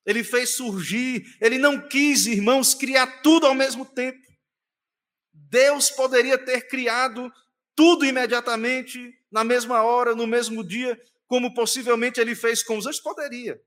ele 0.05 0.25
fez 0.25 0.57
surgir, 0.57 1.25
ele 1.41 1.59
não 1.59 1.89
quis, 1.89 2.27
irmãos, 2.27 2.75
criar 2.75 3.23
tudo 3.23 3.47
ao 3.47 3.55
mesmo 3.55 3.85
tempo. 3.85 4.21
Deus 5.33 5.91
poderia 5.91 6.39
ter 6.39 6.69
criado 6.69 7.33
tudo 7.75 8.05
imediatamente, 8.05 9.15
na 9.31 9.45
mesma 9.45 9.83
hora, 9.83 10.15
no 10.15 10.27
mesmo 10.27 10.65
dia, 10.65 11.01
como 11.27 11.55
possivelmente 11.55 12.21
ele 12.21 12.35
fez 12.35 12.63
com 12.63 12.77
os 12.77 12.87
anjos, 12.87 13.01
poderia. 13.01 13.61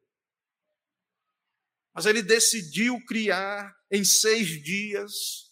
Mas 1.94 2.06
ele 2.06 2.22
decidiu 2.22 3.00
criar 3.06 3.74
em 3.90 4.04
seis 4.04 4.62
dias, 4.62 5.46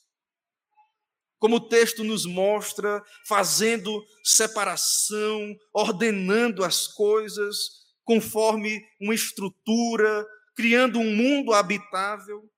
como 1.40 1.56
o 1.56 1.68
texto 1.68 2.04
nos 2.04 2.26
mostra, 2.26 3.04
fazendo 3.26 4.04
separação, 4.24 5.58
ordenando 5.74 6.64
as 6.64 6.88
coisas 6.88 7.84
conforme 8.06 8.86
uma 9.00 9.16
estrutura, 9.16 10.26
criando 10.56 11.00
um 11.00 11.16
mundo 11.16 11.54
habitável, 11.54 12.50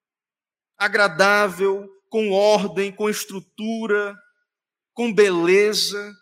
agradável, 0.78 1.90
com 2.10 2.32
ordem, 2.32 2.96
com 2.96 3.10
estrutura, 3.10 4.16
com 4.94 5.14
beleza. 5.14 6.16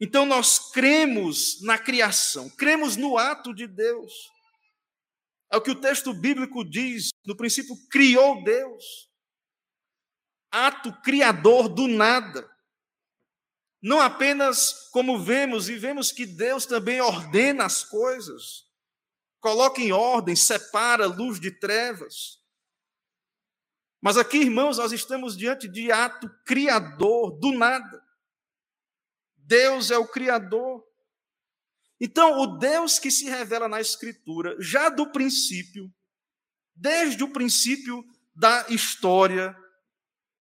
Então 0.00 0.24
nós 0.26 0.70
cremos 0.72 1.62
na 1.62 1.78
criação, 1.78 2.48
cremos 2.50 2.96
no 2.96 3.16
ato 3.16 3.54
de 3.54 3.66
Deus. 3.66 4.12
É 5.52 5.56
o 5.56 5.62
que 5.62 5.70
o 5.70 5.80
texto 5.80 6.12
bíblico 6.12 6.64
diz, 6.64 7.10
no 7.24 7.36
princípio 7.36 7.76
criou 7.88 8.42
Deus. 8.42 9.08
Ato 10.50 10.92
criador 11.02 11.68
do 11.68 11.86
nada. 11.86 12.50
Não 13.82 14.00
apenas 14.00 14.88
como 14.90 15.22
vemos, 15.22 15.68
e 15.68 15.76
vemos 15.76 16.10
que 16.10 16.24
Deus 16.24 16.64
também 16.64 17.02
ordena 17.02 17.66
as 17.66 17.84
coisas, 17.84 18.63
coloca 19.44 19.78
em 19.78 19.92
ordem, 19.92 20.34
separa 20.34 21.04
luz 21.04 21.38
de 21.38 21.50
trevas. 21.50 22.42
Mas 24.00 24.16
aqui, 24.16 24.38
irmãos, 24.38 24.78
nós 24.78 24.90
estamos 24.90 25.36
diante 25.36 25.68
de 25.68 25.92
ato 25.92 26.30
criador 26.46 27.38
do 27.38 27.52
nada. 27.52 28.02
Deus 29.36 29.90
é 29.90 29.98
o 29.98 30.08
criador. 30.08 30.82
Então, 32.00 32.40
o 32.40 32.56
Deus 32.56 32.98
que 32.98 33.10
se 33.10 33.26
revela 33.26 33.68
na 33.68 33.82
Escritura, 33.82 34.56
já 34.58 34.88
do 34.88 35.12
princípio, 35.12 35.92
desde 36.74 37.22
o 37.22 37.30
princípio 37.30 38.02
da 38.34 38.64
história, 38.70 39.54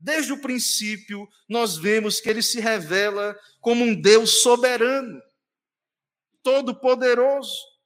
Desde 0.00 0.33
o 0.33 0.40
princípio, 0.40 1.28
nós 1.49 1.76
vemos 1.76 2.21
que 2.21 2.31
ele 2.31 2.40
se 2.40 2.61
revela 2.61 3.37
como 3.61 3.85
um 3.85 4.00
Deus 4.00 4.43
soberano, 4.43 5.21
todo-poderoso. 6.40 7.77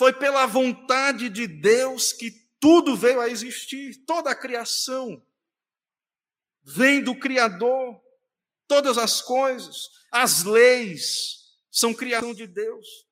Foi 0.00 0.14
pela 0.14 0.46
vontade 0.46 1.28
de 1.28 1.46
Deus 1.46 2.10
que 2.10 2.30
tudo 2.58 2.96
veio 2.96 3.20
a 3.20 3.28
existir, 3.28 4.02
toda 4.06 4.30
a 4.30 4.34
criação 4.34 5.22
vem 6.62 7.02
do 7.02 7.14
Criador, 7.14 8.00
todas 8.66 8.96
as 8.96 9.20
coisas, 9.20 9.90
as 10.10 10.42
leis 10.42 11.52
são 11.70 11.92
criação 11.92 12.32
de 12.32 12.46
Deus. 12.46 13.06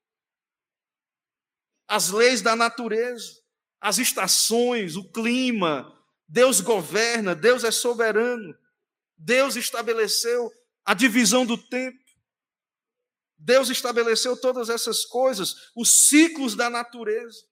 As 1.87 2.09
leis 2.09 2.41
da 2.41 2.57
natureza, 2.57 3.39
as 3.79 3.99
estações, 3.99 4.97
o 4.97 5.13
clima, 5.13 5.95
Deus 6.27 6.63
governa, 6.63 7.35
Deus 7.35 7.65
é 7.65 7.71
soberano. 7.71 8.59
Deus 9.15 9.57
estabeleceu 9.57 10.51
a 10.87 10.95
divisão 10.95 11.45
do 11.45 11.59
tempo. 11.59 12.08
Deus 13.39 13.69
estabeleceu 13.71 14.37
todas 14.37 14.69
essas 14.69 15.05
coisas, 15.05 15.71
os 15.77 16.09
ciclos 16.09 16.57
da 16.57 16.69
natureza. 16.69 17.47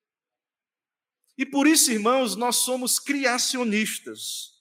E 1.39 1.47
por 1.47 1.67
isso, 1.67 1.93
irmãos, 1.93 2.35
nós 2.35 2.57
somos 2.57 2.99
criacionistas. 2.99 4.57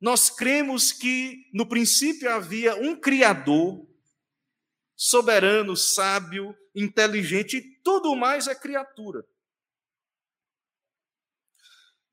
Nós 0.00 0.28
cremos 0.28 0.92
que 0.92 1.48
no 1.54 1.68
princípio 1.68 2.30
havia 2.30 2.74
um 2.74 3.00
Criador, 3.00 3.88
soberano, 4.96 5.76
sábio, 5.76 6.54
inteligente, 6.74 7.56
e 7.56 7.82
tudo 7.82 8.14
mais 8.14 8.48
é 8.48 8.54
criatura. 8.54 9.24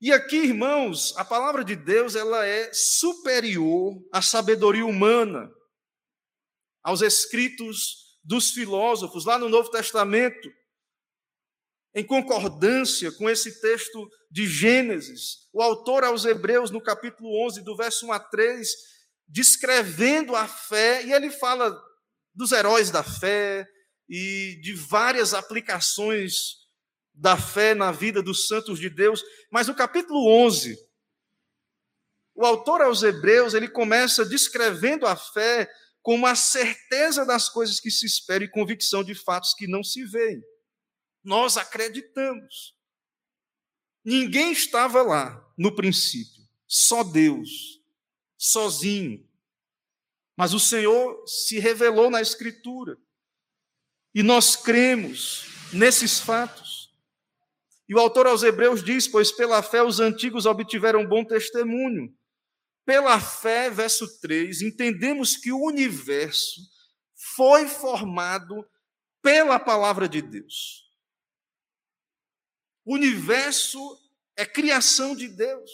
E 0.00 0.12
aqui, 0.12 0.36
irmãos, 0.36 1.14
a 1.16 1.24
palavra 1.24 1.62
de 1.62 1.76
Deus 1.76 2.14
ela 2.14 2.46
é 2.46 2.72
superior 2.72 4.02
à 4.10 4.22
sabedoria 4.22 4.86
humana, 4.86 5.52
aos 6.82 7.02
escritos 7.02 8.18
dos 8.22 8.50
filósofos 8.50 9.24
lá 9.24 9.38
no 9.38 9.48
Novo 9.48 9.70
Testamento, 9.70 10.50
em 11.94 12.04
concordância 12.04 13.10
com 13.12 13.28
esse 13.28 13.60
texto 13.60 14.08
de 14.30 14.46
Gênesis, 14.46 15.48
o 15.52 15.60
autor 15.60 16.04
aos 16.04 16.24
Hebreus, 16.24 16.70
no 16.70 16.80
capítulo 16.80 17.44
11, 17.46 17.62
do 17.62 17.76
verso 17.76 18.06
1 18.06 18.12
a 18.12 18.20
3, 18.20 18.68
descrevendo 19.26 20.36
a 20.36 20.46
fé, 20.46 21.04
e 21.04 21.12
ele 21.12 21.30
fala 21.30 21.76
dos 22.34 22.52
heróis 22.52 22.90
da 22.90 23.02
fé 23.02 23.66
e 24.08 24.60
de 24.62 24.74
várias 24.74 25.34
aplicações 25.34 26.60
da 27.12 27.36
fé 27.36 27.74
na 27.74 27.90
vida 27.92 28.22
dos 28.22 28.46
santos 28.46 28.78
de 28.78 28.88
Deus, 28.88 29.22
mas 29.50 29.66
no 29.66 29.74
capítulo 29.74 30.26
11, 30.44 30.78
o 32.34 32.44
autor 32.46 32.80
aos 32.80 33.02
Hebreus, 33.02 33.52
ele 33.52 33.68
começa 33.68 34.24
descrevendo 34.24 35.06
a 35.06 35.14
fé 35.16 35.68
como 36.02 36.26
a 36.26 36.34
certeza 36.34 37.24
das 37.24 37.48
coisas 37.48 37.78
que 37.78 37.90
se 37.90 38.06
esperam 38.06 38.46
e 38.46 38.50
convicção 38.50 39.04
de 39.04 39.14
fatos 39.14 39.54
que 39.54 39.66
não 39.66 39.84
se 39.84 40.04
veem. 40.04 40.42
Nós 41.22 41.56
acreditamos. 41.56 42.74
Ninguém 44.04 44.52
estava 44.52 45.02
lá 45.02 45.46
no 45.58 45.74
princípio, 45.74 46.48
só 46.66 47.04
Deus, 47.04 47.82
sozinho. 48.36 49.28
Mas 50.36 50.54
o 50.54 50.60
Senhor 50.60 51.22
se 51.26 51.58
revelou 51.58 52.10
na 52.10 52.22
Escritura. 52.22 52.96
E 54.14 54.22
nós 54.22 54.56
cremos 54.56 55.44
nesses 55.72 56.18
fatos. 56.18 56.90
E 57.86 57.94
o 57.94 57.98
autor 57.98 58.26
aos 58.26 58.42
Hebreus 58.42 58.82
diz: 58.82 59.06
Pois 59.06 59.30
pela 59.30 59.62
fé 59.62 59.82
os 59.82 60.00
antigos 60.00 60.46
obtiveram 60.46 61.06
bom 61.06 61.24
testemunho. 61.24 62.16
Pela 62.90 63.20
fé, 63.20 63.70
verso 63.70 64.18
3, 64.18 64.62
entendemos 64.62 65.36
que 65.36 65.52
o 65.52 65.62
universo 65.64 66.60
foi 67.36 67.68
formado 67.68 68.68
pela 69.22 69.60
palavra 69.60 70.08
de 70.08 70.20
Deus. 70.20 70.90
O 72.84 72.94
universo 72.94 73.78
é 74.36 74.44
criação 74.44 75.14
de 75.14 75.28
Deus. 75.28 75.70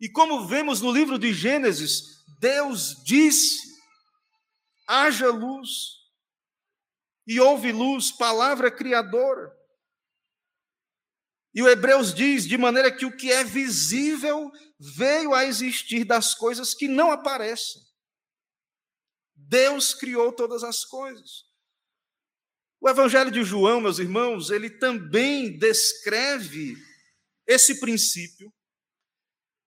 E 0.00 0.10
como 0.10 0.48
vemos 0.48 0.80
no 0.80 0.90
livro 0.90 1.16
de 1.16 1.32
Gênesis, 1.32 2.24
Deus 2.40 3.00
disse: 3.04 3.72
haja 4.88 5.30
luz, 5.30 5.70
e 7.24 7.38
houve 7.38 7.70
luz, 7.70 8.10
palavra 8.10 8.68
criadora. 8.68 9.56
E 11.54 11.62
o 11.62 11.68
Hebreus 11.68 12.12
diz 12.12 12.48
de 12.48 12.58
maneira 12.58 12.90
que 12.90 13.06
o 13.06 13.16
que 13.16 13.30
é 13.30 13.44
visível 13.44 14.50
veio 14.82 15.32
a 15.32 15.44
existir 15.44 16.04
das 16.04 16.34
coisas 16.34 16.74
que 16.74 16.88
não 16.88 17.12
aparecem. 17.12 17.80
Deus 19.34 19.94
criou 19.94 20.32
todas 20.32 20.64
as 20.64 20.84
coisas. 20.84 21.44
O 22.80 22.88
Evangelho 22.88 23.30
de 23.30 23.44
João, 23.44 23.80
meus 23.80 24.00
irmãos, 24.00 24.50
ele 24.50 24.68
também 24.68 25.56
descreve 25.56 26.76
esse 27.46 27.78
princípio. 27.78 28.52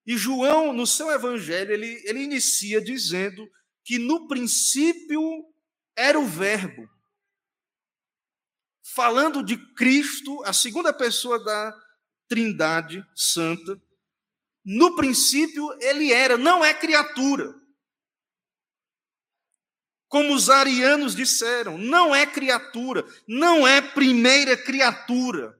E 0.04 0.18
João, 0.18 0.72
no 0.72 0.86
seu 0.86 1.10
Evangelho, 1.10 1.72
ele, 1.72 2.02
ele 2.04 2.22
inicia 2.22 2.80
dizendo 2.80 3.48
que 3.84 3.98
no 3.98 4.28
princípio 4.28 5.22
era 5.96 6.18
o 6.18 6.26
Verbo 6.26 6.86
falando 8.94 9.42
de 9.42 9.56
Cristo, 9.74 10.42
a 10.44 10.52
segunda 10.52 10.92
pessoa 10.92 11.42
da 11.42 11.74
Trindade 12.28 13.06
Santa. 13.14 13.80
No 14.68 14.96
princípio, 14.96 15.64
ele 15.80 16.12
era, 16.12 16.36
não 16.36 16.64
é 16.64 16.74
criatura. 16.74 17.54
Como 20.08 20.34
os 20.34 20.50
arianos 20.50 21.14
disseram, 21.14 21.78
não 21.78 22.12
é 22.12 22.26
criatura, 22.26 23.06
não 23.28 23.64
é 23.64 23.80
primeira 23.80 24.56
criatura 24.56 25.56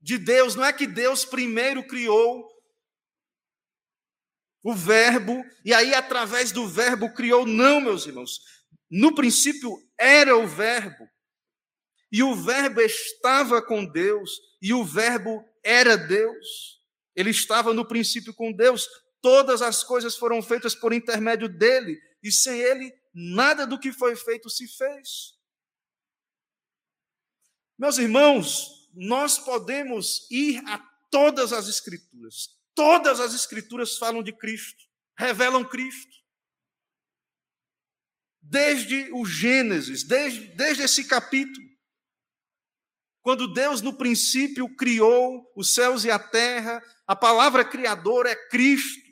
de 0.00 0.16
Deus. 0.16 0.54
Não 0.54 0.64
é 0.64 0.72
que 0.72 0.86
Deus 0.86 1.24
primeiro 1.24 1.84
criou 1.88 2.48
o 4.62 4.72
Verbo, 4.72 5.44
e 5.64 5.74
aí 5.74 5.94
através 5.94 6.52
do 6.52 6.68
Verbo 6.68 7.12
criou, 7.14 7.44
não, 7.44 7.80
meus 7.80 8.06
irmãos. 8.06 8.38
No 8.88 9.12
princípio 9.12 9.76
era 9.98 10.36
o 10.36 10.46
Verbo. 10.46 11.08
E 12.12 12.22
o 12.22 12.36
Verbo 12.36 12.80
estava 12.80 13.60
com 13.60 13.84
Deus, 13.84 14.30
e 14.62 14.72
o 14.72 14.84
Verbo 14.84 15.44
era 15.64 15.96
Deus. 15.96 16.77
Ele 17.18 17.30
estava 17.30 17.74
no 17.74 17.84
princípio 17.84 18.32
com 18.32 18.52
Deus. 18.52 18.86
Todas 19.20 19.60
as 19.60 19.82
coisas 19.82 20.14
foram 20.16 20.40
feitas 20.40 20.72
por 20.72 20.92
intermédio 20.92 21.48
dele, 21.48 22.00
e 22.22 22.30
sem 22.30 22.60
ele, 22.60 22.94
nada 23.12 23.66
do 23.66 23.76
que 23.76 23.90
foi 23.92 24.14
feito 24.14 24.48
se 24.48 24.68
fez. 24.68 25.36
Meus 27.76 27.98
irmãos, 27.98 28.88
nós 28.94 29.36
podemos 29.36 30.30
ir 30.30 30.58
a 30.68 30.78
todas 31.10 31.52
as 31.52 31.66
Escrituras. 31.66 32.56
Todas 32.72 33.18
as 33.18 33.34
Escrituras 33.34 33.98
falam 33.98 34.22
de 34.22 34.32
Cristo, 34.32 34.84
revelam 35.16 35.64
Cristo. 35.64 36.16
Desde 38.40 39.10
o 39.12 39.26
Gênesis, 39.26 40.04
desde, 40.04 40.46
desde 40.54 40.84
esse 40.84 41.08
capítulo. 41.08 41.67
Quando 43.22 43.52
Deus 43.52 43.82
no 43.82 43.96
princípio 43.96 44.74
criou 44.76 45.50
os 45.56 45.74
céus 45.74 46.04
e 46.04 46.10
a 46.10 46.18
terra, 46.18 46.82
a 47.06 47.14
palavra 47.14 47.64
criadora 47.64 48.30
é 48.30 48.48
Cristo, 48.48 49.08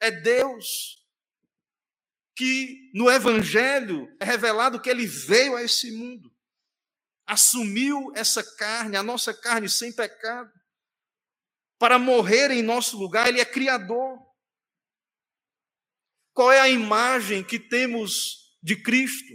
é 0.00 0.10
Deus. 0.10 0.98
Que 2.36 2.90
no 2.94 3.10
Evangelho 3.10 4.08
é 4.20 4.24
revelado 4.24 4.80
que 4.80 4.88
ele 4.88 5.06
veio 5.06 5.56
a 5.56 5.62
esse 5.62 5.90
mundo. 5.90 6.30
assumiu 7.26 8.10
essa 8.16 8.42
carne, 8.56 8.96
a 8.96 9.04
nossa 9.04 9.32
carne 9.32 9.68
sem 9.68 9.92
pecado, 9.92 10.50
para 11.78 11.96
morrer 11.98 12.50
em 12.50 12.60
nosso 12.60 12.98
lugar, 12.98 13.28
ele 13.28 13.40
é 13.40 13.44
criador. 13.44 14.18
Qual 16.34 16.50
é 16.50 16.60
a 16.60 16.68
imagem 16.68 17.44
que 17.44 17.58
temos 17.58 18.56
de 18.62 18.76
Cristo? 18.82 19.32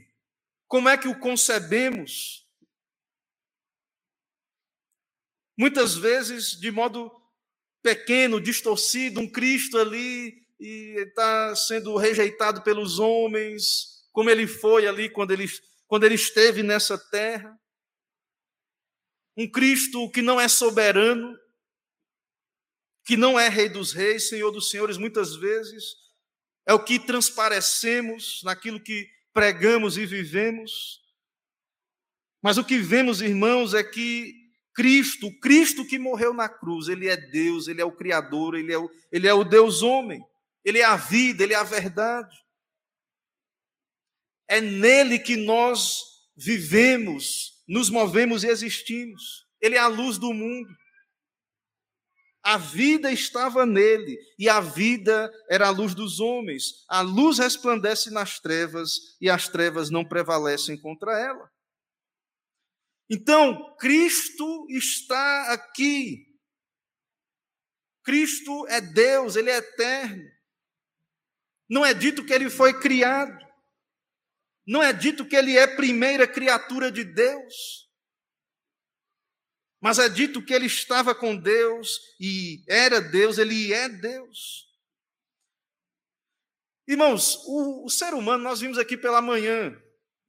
Como 0.67 0.89
é 0.89 0.97
que 0.97 1.07
o 1.07 1.19
concebemos? 1.19 2.44
Muitas 5.57 5.95
vezes, 5.95 6.59
de 6.59 6.69
modo 6.71 7.11
pequeno, 7.81 8.41
distorcido, 8.41 9.19
um 9.19 9.31
Cristo 9.31 9.77
ali 9.77 10.45
e 10.59 10.95
está 11.07 11.55
sendo 11.55 11.95
rejeitado 11.95 12.61
pelos 12.61 12.99
homens, 12.99 14.07
como 14.11 14.29
ele 14.29 14.47
foi 14.47 14.87
ali 14.87 15.09
quando 15.09 15.31
ele, 15.31 15.47
quando 15.87 16.03
ele 16.03 16.15
esteve 16.15 16.63
nessa 16.63 16.97
terra. 16.97 17.57
Um 19.37 19.49
Cristo 19.49 20.09
que 20.09 20.21
não 20.21 20.39
é 20.39 20.47
soberano, 20.47 21.37
que 23.05 23.15
não 23.15 23.39
é 23.39 23.49
Rei 23.49 23.69
dos 23.69 23.91
Reis, 23.91 24.29
Senhor 24.29 24.49
dos 24.51 24.69
Senhores, 24.69 24.97
muitas 24.97 25.35
vezes, 25.35 25.95
é 26.65 26.73
o 26.73 26.83
que 26.83 26.97
transparecemos 26.97 28.41
naquilo 28.43 28.81
que 28.81 29.07
pregamos 29.31 29.97
e 29.97 30.05
vivemos. 30.05 31.03
Mas 32.41 32.57
o 32.57 32.63
que 32.63 32.79
vemos, 32.79 33.21
irmãos, 33.21 33.73
é 33.73 33.83
que 33.83 34.44
Cristo, 34.75 35.31
Cristo 35.39 35.85
que 35.85 35.97
morreu 35.97 36.33
na 36.33 36.49
cruz, 36.49 36.89
Ele 36.89 37.07
é 37.07 37.15
Deus, 37.15 37.67
Ele 37.67 37.81
é 37.81 37.85
o 37.85 37.95
Criador, 37.95 38.55
Ele 38.55 38.73
é 38.73 38.77
o, 38.77 38.91
ele 39.11 39.27
é 39.27 39.33
o 39.33 39.45
Deus 39.45 39.81
homem, 39.81 40.21
Ele 40.63 40.79
é 40.79 40.83
a 40.83 40.97
vida, 40.97 41.43
Ele 41.43 41.53
é 41.53 41.57
a 41.57 41.63
verdade. 41.63 42.35
É 44.47 44.59
nele 44.59 45.17
que 45.17 45.37
nós 45.37 46.01
vivemos, 46.35 47.63
nos 47.67 47.89
movemos 47.89 48.43
e 48.43 48.47
existimos. 48.47 49.45
Ele 49.61 49.75
é 49.75 49.79
a 49.79 49.87
luz 49.87 50.17
do 50.17 50.33
mundo. 50.33 50.69
A 52.43 52.57
vida 52.57 53.11
estava 53.11 53.65
nele, 53.65 54.19
e 54.37 54.47
a 54.47 54.59
vida 54.59 55.33
era 55.49 55.67
a 55.67 55.71
luz 55.71 55.95
dos 55.95 56.19
homens. 56.19 56.85
A 56.87 57.01
luz 57.01 57.39
resplandece 57.39 58.11
nas 58.11 58.39
trevas, 58.39 59.17
e 59.19 59.29
as 59.29 59.47
trevas 59.47 59.89
não 59.89 60.05
prevalecem 60.05 60.77
contra 60.77 61.17
ela. 61.17 61.49
Então, 63.09 63.75
Cristo 63.77 64.65
está 64.69 65.53
aqui. 65.53 66.25
Cristo 68.03 68.67
é 68.67 68.81
Deus, 68.81 69.35
ele 69.35 69.49
é 69.49 69.57
eterno. 69.57 70.23
Não 71.69 71.85
é 71.85 71.93
dito 71.93 72.25
que 72.25 72.33
ele 72.33 72.49
foi 72.49 72.79
criado. 72.79 73.45
Não 74.67 74.81
é 74.81 74.91
dito 74.91 75.25
que 75.25 75.35
ele 75.35 75.57
é 75.57 75.67
primeira 75.67 76.27
criatura 76.27 76.91
de 76.91 77.03
Deus. 77.03 77.85
Mas 79.79 79.99
é 79.99 80.09
dito 80.09 80.43
que 80.43 80.53
ele 80.53 80.65
estava 80.65 81.13
com 81.13 81.35
Deus 81.35 81.99
e 82.19 82.63
era 82.67 82.99
Deus, 82.99 83.37
ele 83.37 83.71
é 83.71 83.87
Deus. 83.87 84.65
Irmãos, 86.87 87.35
o, 87.45 87.85
o, 87.85 87.89
ser 87.89 88.13
humano, 88.13 88.43
nós 88.43 88.59
vimos 88.59 88.77
aqui 88.77 88.95
pela 88.95 89.21
manhã, 89.21 89.75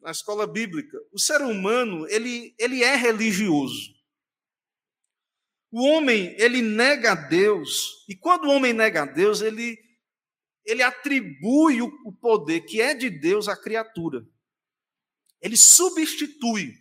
na 0.07 0.13
escola 0.13 0.47
bíblica, 0.47 0.97
o 1.13 1.19
ser 1.19 1.41
humano, 1.43 2.07
ele, 2.09 2.55
ele 2.61 2.85
é 2.85 2.95
religioso. 2.95 3.93
O 5.69 5.83
homem, 5.83 6.33
ele 6.39 6.63
nega 6.63 7.11
a 7.11 7.15
Deus, 7.17 8.05
e 8.09 8.15
quando 8.15 8.45
o 8.45 8.53
homem 8.53 8.73
nega 8.73 9.03
a 9.03 9.05
Deus, 9.05 9.41
ele, 9.41 9.77
ele 10.65 10.81
atribui 10.81 11.83
o, 11.83 11.87
o 12.05 12.13
poder 12.13 12.61
que 12.61 12.81
é 12.81 12.95
de 12.95 13.11
Deus 13.11 13.49
à 13.49 13.57
criatura. 13.57 14.25
Ele 15.43 15.57
substitui 15.57 16.73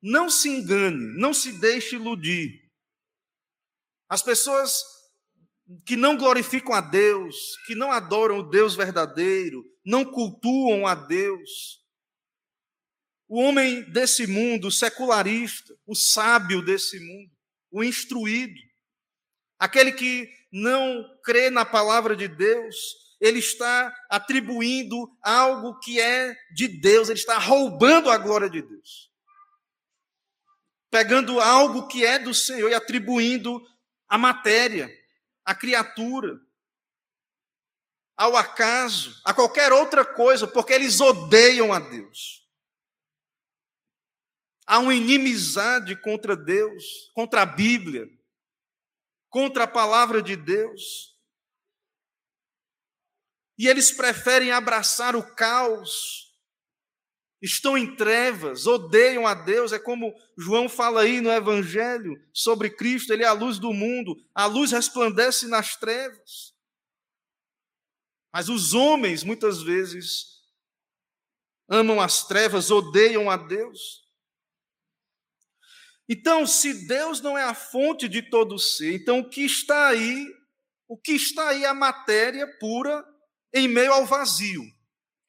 não 0.00 0.30
se 0.30 0.48
engane, 0.48 1.18
não 1.18 1.34
se 1.34 1.58
deixe 1.58 1.96
iludir. 1.96 2.70
As 4.08 4.22
pessoas 4.22 4.80
que 5.84 5.96
não 5.96 6.16
glorificam 6.16 6.72
a 6.72 6.80
Deus, 6.80 7.56
que 7.66 7.74
não 7.74 7.90
adoram 7.90 8.38
o 8.38 8.48
Deus 8.48 8.76
verdadeiro, 8.76 9.73
não 9.84 10.04
cultuam 10.04 10.86
a 10.86 10.94
Deus. 10.94 11.82
O 13.28 13.40
homem 13.40 13.82
desse 13.90 14.26
mundo, 14.26 14.68
o 14.68 14.72
secularista, 14.72 15.74
o 15.86 15.94
sábio 15.94 16.62
desse 16.62 16.98
mundo, 17.00 17.30
o 17.70 17.82
instruído, 17.82 18.60
aquele 19.58 19.92
que 19.92 20.28
não 20.52 21.04
crê 21.22 21.50
na 21.50 21.64
palavra 21.64 22.14
de 22.14 22.28
Deus, 22.28 22.76
ele 23.20 23.38
está 23.38 23.94
atribuindo 24.10 24.96
algo 25.22 25.78
que 25.80 26.00
é 26.00 26.34
de 26.54 26.68
Deus, 26.68 27.08
ele 27.08 27.18
está 27.18 27.38
roubando 27.38 28.10
a 28.10 28.18
glória 28.18 28.48
de 28.48 28.62
Deus 28.62 29.14
pegando 30.94 31.40
algo 31.40 31.88
que 31.88 32.06
é 32.06 32.20
do 32.20 32.32
Senhor 32.32 32.70
e 32.70 32.74
atribuindo 32.74 33.60
à 34.08 34.16
matéria, 34.16 34.88
à 35.44 35.52
criatura, 35.52 36.38
ao 38.16 38.36
acaso, 38.36 39.20
a 39.24 39.34
qualquer 39.34 39.72
outra 39.72 40.04
coisa, 40.04 40.46
porque 40.46 40.72
eles 40.72 41.00
odeiam 41.00 41.72
a 41.72 41.78
Deus. 41.78 42.48
Há 44.66 44.78
uma 44.78 44.94
inimizade 44.94 45.94
contra 45.96 46.36
Deus, 46.36 47.10
contra 47.14 47.42
a 47.42 47.46
Bíblia, 47.46 48.08
contra 49.28 49.64
a 49.64 49.68
palavra 49.68 50.22
de 50.22 50.36
Deus. 50.36 51.14
E 53.58 53.68
eles 53.68 53.92
preferem 53.92 54.50
abraçar 54.50 55.14
o 55.14 55.34
caos 55.34 56.24
estão 57.44 57.76
em 57.76 57.94
trevas, 57.94 58.66
odeiam 58.66 59.26
a 59.26 59.34
Deus. 59.34 59.72
É 59.72 59.78
como 59.78 60.14
João 60.36 60.68
fala 60.68 61.02
aí 61.02 61.20
no 61.20 61.30
Evangelho 61.30 62.18
sobre 62.32 62.70
Cristo: 62.70 63.12
Ele 63.12 63.22
é 63.22 63.26
a 63.26 63.32
luz 63.32 63.58
do 63.58 63.72
mundo, 63.72 64.16
a 64.34 64.46
luz 64.46 64.72
resplandece 64.72 65.46
nas 65.46 65.76
trevas. 65.76 66.53
Mas 68.34 68.48
os 68.48 68.74
homens, 68.74 69.22
muitas 69.22 69.62
vezes, 69.62 70.42
amam 71.68 72.00
as 72.00 72.26
trevas, 72.26 72.68
odeiam 72.68 73.30
a 73.30 73.36
Deus. 73.36 74.02
Então, 76.08 76.44
se 76.44 76.88
Deus 76.88 77.20
não 77.20 77.38
é 77.38 77.44
a 77.44 77.54
fonte 77.54 78.08
de 78.08 78.28
todo 78.28 78.58
ser, 78.58 78.92
então 78.92 79.20
o 79.20 79.30
que 79.30 79.42
está 79.42 79.86
aí, 79.86 80.26
o 80.88 80.98
que 80.98 81.12
está 81.12 81.50
aí 81.50 81.62
é 81.62 81.68
a 81.68 81.72
matéria 81.72 82.44
pura 82.58 83.06
em 83.54 83.68
meio 83.68 83.92
ao 83.92 84.04
vazio, 84.04 84.64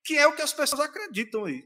que 0.04 0.18
é 0.18 0.26
o 0.26 0.36
que 0.36 0.42
as 0.42 0.52
pessoas 0.52 0.82
acreditam 0.82 1.46
aí 1.46 1.64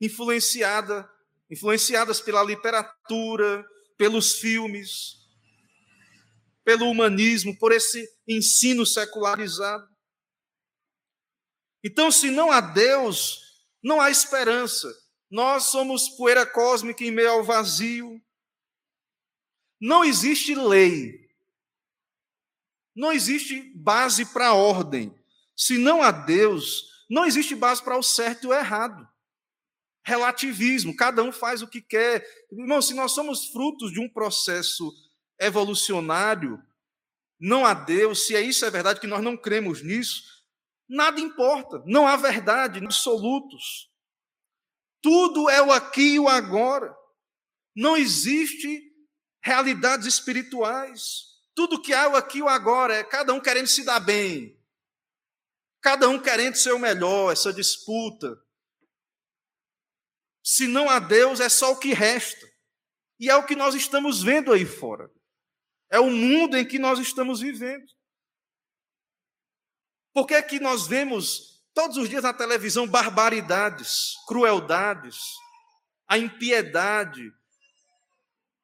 influenciada, 0.00 1.08
influenciadas 1.48 2.20
pela 2.20 2.42
literatura, 2.42 3.64
pelos 3.96 4.34
filmes, 4.34 5.14
pelo 6.64 6.90
humanismo, 6.90 7.56
por 7.56 7.70
esse 7.70 8.04
ensino 8.26 8.84
secularizado. 8.84 9.87
Então, 11.82 12.10
se 12.10 12.30
não 12.30 12.50
há 12.50 12.60
Deus, 12.60 13.62
não 13.82 14.00
há 14.00 14.10
esperança. 14.10 14.92
Nós 15.30 15.64
somos 15.64 16.08
poeira 16.10 16.46
cósmica 16.46 17.04
em 17.04 17.10
meio 17.10 17.30
ao 17.30 17.44
vazio. 17.44 18.20
Não 19.80 20.04
existe 20.04 20.54
lei. 20.54 21.28
Não 22.94 23.12
existe 23.12 23.60
base 23.74 24.26
para 24.26 24.48
a 24.48 24.54
ordem. 24.54 25.14
Se 25.56 25.78
não 25.78 26.02
há 26.02 26.10
Deus, 26.10 27.04
não 27.08 27.24
existe 27.24 27.54
base 27.54 27.82
para 27.82 27.96
o 27.96 28.02
certo 28.02 28.44
e 28.44 28.46
o 28.48 28.54
errado 28.54 29.08
relativismo, 30.08 30.96
cada 30.96 31.22
um 31.22 31.30
faz 31.30 31.60
o 31.60 31.68
que 31.68 31.82
quer. 31.82 32.26
Irmão, 32.50 32.80
se 32.80 32.94
nós 32.94 33.12
somos 33.12 33.46
frutos 33.46 33.92
de 33.92 34.00
um 34.00 34.08
processo 34.08 34.90
evolucionário, 35.38 36.60
não 37.38 37.66
há 37.66 37.74
Deus, 37.74 38.26
se 38.26 38.34
é 38.34 38.40
isso 38.40 38.64
é 38.64 38.70
verdade, 38.70 39.00
que 39.00 39.06
nós 39.06 39.22
não 39.22 39.36
cremos 39.36 39.82
nisso, 39.82 40.37
nada 40.88 41.20
importa, 41.20 41.82
não 41.84 42.06
há 42.06 42.16
verdade 42.16 42.78
absolutos. 42.84 43.90
Tudo 45.00 45.48
é 45.48 45.62
o 45.62 45.70
aqui 45.70 46.14
e 46.14 46.18
o 46.18 46.28
agora. 46.28 46.96
Não 47.74 47.96
existe 47.96 48.82
realidades 49.42 50.06
espirituais. 50.06 51.26
Tudo 51.54 51.80
que 51.80 51.92
há 51.92 52.04
é 52.04 52.08
o 52.08 52.16
aqui 52.16 52.38
e 52.38 52.42
o 52.42 52.48
agora 52.48 52.94
é 52.94 53.04
cada 53.04 53.32
um 53.32 53.40
querendo 53.40 53.68
se 53.68 53.84
dar 53.84 54.00
bem. 54.00 54.58
Cada 55.80 56.08
um 56.08 56.20
querendo 56.20 56.56
ser 56.56 56.72
o 56.72 56.78
melhor, 56.78 57.32
essa 57.32 57.52
disputa. 57.52 58.36
Se 60.42 60.66
não 60.66 60.90
há 60.90 60.98
Deus, 60.98 61.40
é 61.40 61.48
só 61.48 61.72
o 61.72 61.78
que 61.78 61.92
resta. 61.92 62.46
E 63.20 63.28
é 63.28 63.36
o 63.36 63.44
que 63.44 63.54
nós 63.54 63.74
estamos 63.74 64.22
vendo 64.22 64.52
aí 64.52 64.64
fora. 64.64 65.10
É 65.90 66.00
o 66.00 66.10
mundo 66.10 66.56
em 66.56 66.66
que 66.66 66.78
nós 66.78 66.98
estamos 66.98 67.40
vivendo. 67.40 67.86
Por 70.12 70.26
que 70.26 70.34
é 70.34 70.42
que 70.42 70.58
nós 70.58 70.86
vemos 70.86 71.62
todos 71.74 71.96
os 71.96 72.08
dias 72.08 72.22
na 72.22 72.32
televisão 72.32 72.86
barbaridades, 72.86 74.14
crueldades, 74.26 75.18
a 76.08 76.18
impiedade, 76.18 77.32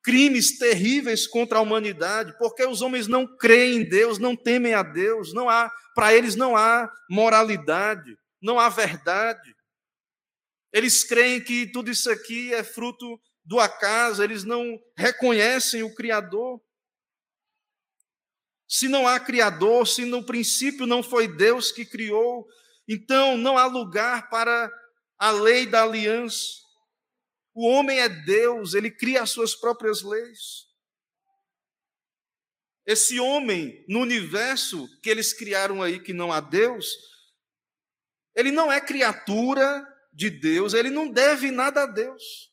crimes 0.02 0.58
terríveis 0.58 1.26
contra 1.26 1.58
a 1.58 1.62
humanidade? 1.62 2.36
Porque 2.38 2.64
os 2.64 2.82
homens 2.82 3.06
não 3.06 3.26
creem 3.36 3.78
em 3.78 3.88
Deus, 3.88 4.18
não 4.18 4.34
temem 4.34 4.74
a 4.74 4.82
Deus, 4.82 5.32
não 5.32 5.48
há, 5.48 5.70
para 5.94 6.14
eles 6.14 6.34
não 6.34 6.56
há 6.56 6.90
moralidade, 7.08 8.18
não 8.40 8.58
há 8.58 8.68
verdade. 8.68 9.54
Eles 10.72 11.04
creem 11.04 11.40
que 11.40 11.66
tudo 11.66 11.90
isso 11.90 12.10
aqui 12.10 12.52
é 12.52 12.64
fruto 12.64 13.20
do 13.44 13.60
acaso, 13.60 14.22
eles 14.22 14.42
não 14.42 14.80
reconhecem 14.96 15.82
o 15.82 15.94
Criador. 15.94 16.60
Se 18.66 18.88
não 18.88 19.06
há 19.06 19.20
Criador, 19.20 19.86
se 19.86 20.04
no 20.04 20.24
princípio 20.24 20.86
não 20.86 21.02
foi 21.02 21.28
Deus 21.28 21.70
que 21.70 21.84
criou, 21.84 22.48
então 22.88 23.36
não 23.36 23.58
há 23.58 23.66
lugar 23.66 24.28
para 24.30 24.72
a 25.18 25.30
lei 25.30 25.66
da 25.66 25.82
aliança. 25.82 26.62
O 27.54 27.68
homem 27.68 28.00
é 28.00 28.08
Deus, 28.08 28.74
ele 28.74 28.90
cria 28.90 29.22
as 29.22 29.30
suas 29.30 29.54
próprias 29.54 30.02
leis. 30.02 30.66
Esse 32.86 33.18
homem 33.18 33.84
no 33.88 34.00
universo 34.00 34.88
que 35.00 35.08
eles 35.08 35.32
criaram 35.32 35.82
aí, 35.82 36.00
que 36.00 36.12
não 36.12 36.32
há 36.32 36.40
Deus, 36.40 36.86
ele 38.34 38.50
não 38.50 38.70
é 38.70 38.80
criatura 38.80 39.86
de 40.12 40.28
Deus, 40.28 40.74
ele 40.74 40.90
não 40.90 41.08
deve 41.08 41.50
nada 41.50 41.84
a 41.84 41.86
Deus. 41.86 42.52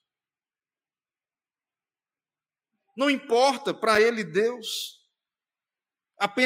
Não 2.95 3.09
importa 3.09 3.73
para 3.73 3.99
ele 3.99 4.23
Deus 4.23 5.00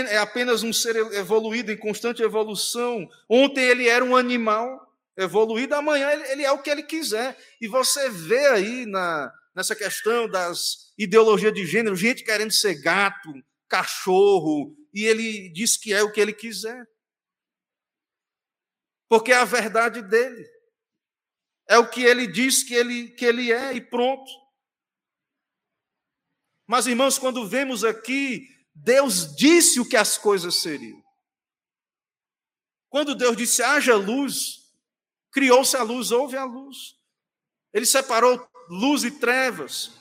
é 0.10 0.18
apenas 0.18 0.64
um 0.64 0.72
ser 0.72 0.96
evoluído 1.14 1.72
em 1.72 1.78
constante 1.78 2.24
evolução. 2.24 3.10
Ontem 3.28 3.64
ele 3.64 3.90
era 3.90 4.04
um 4.04 4.16
animal 4.16 4.82
evoluído, 5.18 5.76
amanhã 5.76 6.10
ele 6.12 6.44
é 6.44 6.52
o 6.52 6.62
que 6.62 6.70
ele 6.70 6.84
quiser. 6.84 7.38
E 7.60 7.68
você 7.68 8.10
vê 8.10 8.48
aí 8.48 8.86
na, 8.86 9.34
nessa 9.54 9.76
questão 9.76 10.30
das 10.30 10.94
ideologias 10.98 11.54
de 11.54 11.66
gênero, 11.66 11.96
gente 11.96 12.24
querendo 12.24 12.52
ser 12.52 12.82
gato, 12.82 13.34
cachorro, 13.68 14.76
e 14.94 15.04
ele 15.06 15.50
diz 15.50 15.76
que 15.76 15.94
é 15.94 16.02
o 16.02 16.12
que 16.12 16.22
ele 16.22 16.34
quiser. 16.34 16.88
Porque 19.10 19.34
é 19.34 19.36
a 19.36 19.46
verdade 19.46 20.02
dele. 20.02 20.50
É 21.68 21.78
o 21.78 21.90
que 21.90 22.04
ele 22.04 22.28
diz 22.28 22.64
que 22.64 22.74
ele, 22.74 23.10
que 23.10 23.26
ele 23.26 23.52
é, 23.52 23.74
e 23.74 23.82
pronto. 23.82 24.32
Mas, 26.66 26.88
irmãos, 26.88 27.20
quando 27.20 27.48
vemos 27.48 27.84
aqui 27.84 28.55
Deus 28.76 29.34
disse 29.36 29.80
o 29.80 29.88
que 29.88 29.96
as 29.96 30.18
coisas 30.18 30.56
seriam. 30.56 31.02
Quando 32.90 33.16
Deus 33.16 33.36
disse 33.36 33.64
haja 33.64 33.96
luz, 33.96 34.72
criou-se 35.32 35.76
a 35.76 35.82
luz, 35.82 36.12
houve 36.12 36.36
a 36.38 36.44
luz. 36.44 36.96
Ele 37.74 37.86
separou 37.86 38.48
luz 38.70 39.04
e 39.04 39.12
trevas. 39.12 39.92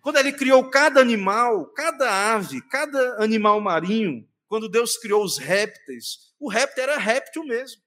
Quando 0.00 0.16
ele 0.16 0.32
criou 0.32 0.70
cada 0.70 1.00
animal, 1.00 1.66
cada 1.72 2.34
ave, 2.34 2.60
cada 2.68 3.22
animal 3.22 3.60
marinho, 3.60 4.28
quando 4.48 4.68
Deus 4.68 4.96
criou 4.96 5.22
os 5.24 5.38
répteis, 5.38 6.32
o 6.38 6.48
réptil 6.48 6.82
era 6.84 6.98
réptil 6.98 7.44
mesmo. 7.44 7.82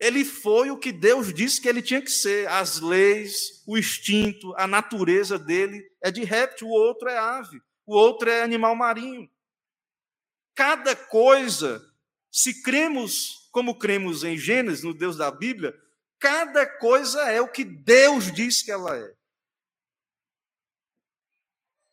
Ele 0.00 0.24
foi 0.24 0.70
o 0.70 0.78
que 0.78 0.90
Deus 0.90 1.32
disse 1.32 1.60
que 1.60 1.68
ele 1.68 1.82
tinha 1.82 2.00
que 2.00 2.10
ser. 2.10 2.48
As 2.48 2.80
leis, 2.80 3.62
o 3.66 3.76
instinto, 3.76 4.54
a 4.56 4.66
natureza 4.66 5.38
dele 5.38 5.86
é 6.02 6.10
de 6.10 6.24
réptil, 6.24 6.68
o 6.68 6.72
outro 6.72 7.08
é 7.08 7.18
ave, 7.18 7.60
o 7.86 7.94
outro 7.94 8.30
é 8.30 8.42
animal 8.42 8.74
marinho. 8.74 9.30
Cada 10.54 10.96
coisa, 10.96 11.86
se 12.32 12.62
cremos 12.62 13.40
como 13.50 13.78
cremos 13.78 14.24
em 14.24 14.38
Gênesis, 14.38 14.84
no 14.84 14.94
Deus 14.94 15.16
da 15.16 15.30
Bíblia, 15.30 15.74
cada 16.18 16.66
coisa 16.66 17.20
é 17.30 17.40
o 17.40 17.50
que 17.50 17.64
Deus 17.64 18.32
diz 18.32 18.62
que 18.62 18.70
ela 18.70 18.96
é. 18.96 19.14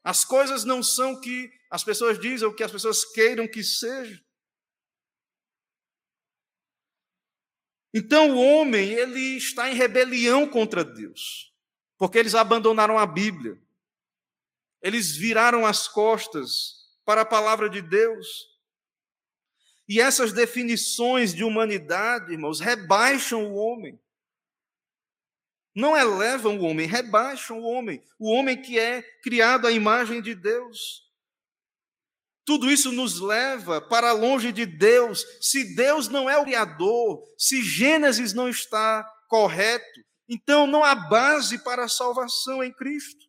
As 0.04 0.24
coisas 0.24 0.63
não 0.63 0.82
são 0.82 1.13
o 1.13 1.20
que 1.20 1.52
as 1.70 1.84
pessoas 1.84 2.20
dizem, 2.20 2.48
o 2.48 2.54
que 2.54 2.63
as 2.63 2.72
pessoas 2.72 3.04
queiram 3.04 3.48
que 3.48 3.63
seja. 3.63 4.24
Então 7.98 8.36
o 8.36 8.40
homem, 8.40 8.94
ele 8.94 9.38
está 9.38 9.72
em 9.72 9.74
rebelião 9.74 10.48
contra 10.48 10.86
Deus, 10.86 11.52
porque 11.98 12.20
eles 12.20 12.36
abandonaram 12.36 12.96
a 12.96 13.08
Bíblia. 13.08 13.60
Eles 14.84 15.18
viraram 15.18 15.66
as 15.66 15.88
costas 15.88 16.76
para 17.04 17.22
a 17.22 17.26
palavra 17.26 17.68
de 17.68 17.82
Deus. 17.82 18.28
E 19.90 20.00
essas 20.00 20.32
definições 20.32 21.34
de 21.34 21.44
humanidade, 21.44 22.34
irmãos, 22.34 22.60
rebaixam 22.60 23.52
o 23.52 23.56
homem. 23.56 24.00
Não 25.74 25.98
elevam 25.98 26.60
o 26.60 26.66
homem, 26.66 26.86
rebaixam 26.86 27.62
o 27.62 27.64
homem. 27.64 28.04
O 28.20 28.32
homem 28.32 28.62
que 28.62 28.78
é 28.78 29.02
criado 29.24 29.66
à 29.66 29.72
imagem 29.72 30.22
de 30.22 30.36
Deus. 30.36 31.07
Tudo 32.48 32.72
isso 32.72 32.94
nos 32.94 33.20
leva 33.20 33.82
para 33.82 34.14
longe 34.14 34.54
de 34.54 34.66
Deus. 34.66 35.26
Se 35.42 35.76
Deus 35.76 36.08
não 36.08 36.30
é 36.30 36.38
o 36.38 36.46
Criador, 36.46 37.22
se 37.38 37.62
Gênesis 37.62 38.32
não 38.32 38.48
está 38.48 39.04
correto, 39.28 40.00
então 40.30 40.66
não 40.66 40.82
há 40.82 40.96
base 40.96 41.62
para 41.62 41.84
a 41.84 41.90
salvação 41.90 42.64
em 42.64 42.72
Cristo. 42.72 43.28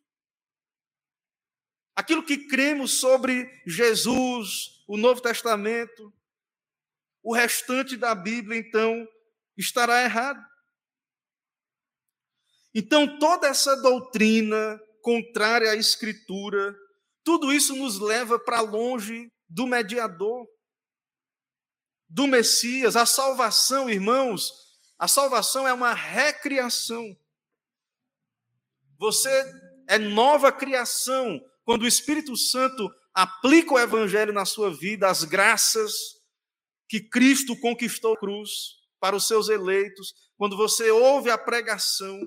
Aquilo 1.93 2.25
que 2.25 2.47
cremos 2.47 3.01
sobre 3.01 3.45
Jesus, 3.67 4.85
o 4.87 4.95
Novo 4.95 5.19
Testamento, 5.19 6.13
o 7.21 7.35
restante 7.35 7.97
da 7.97 8.15
Bíblia, 8.15 8.57
então, 8.57 9.05
estará 9.57 10.01
errado. 10.01 10.41
Então, 12.73 13.19
toda 13.19 13.47
essa 13.47 13.75
doutrina 13.81 14.79
contrária 15.01 15.71
à 15.71 15.75
Escritura, 15.75 16.73
tudo 17.29 17.53
isso 17.53 17.75
nos 17.75 17.99
leva 17.99 18.39
para 18.39 18.59
longe 18.59 19.31
do 19.47 19.67
mediador, 19.67 20.47
do 22.09 22.25
Messias. 22.25 22.95
A 22.95 23.05
salvação, 23.05 23.87
irmãos, 23.87 24.51
a 24.97 25.07
salvação 25.07 25.67
é 25.67 25.71
uma 25.71 25.93
recriação. 25.93 27.15
Você 28.97 29.29
é 29.87 29.99
nova 29.99 30.51
criação 30.51 31.39
quando 31.63 31.83
o 31.83 31.87
Espírito 31.87 32.35
Santo 32.35 32.89
aplica 33.13 33.75
o 33.75 33.79
evangelho 33.79 34.33
na 34.33 34.43
sua 34.43 34.75
vida, 34.75 35.07
as 35.07 35.23
graças 35.23 36.19
que 36.87 36.99
Cristo 36.99 37.55
conquistou 37.59 38.13
na 38.13 38.19
cruz 38.19 38.49
para 38.99 39.15
os 39.15 39.27
seus 39.27 39.49
eleitos, 39.49 40.15
quando 40.35 40.57
você 40.57 40.89
ouve 40.89 41.29
a 41.29 41.37
pregação 41.37 42.19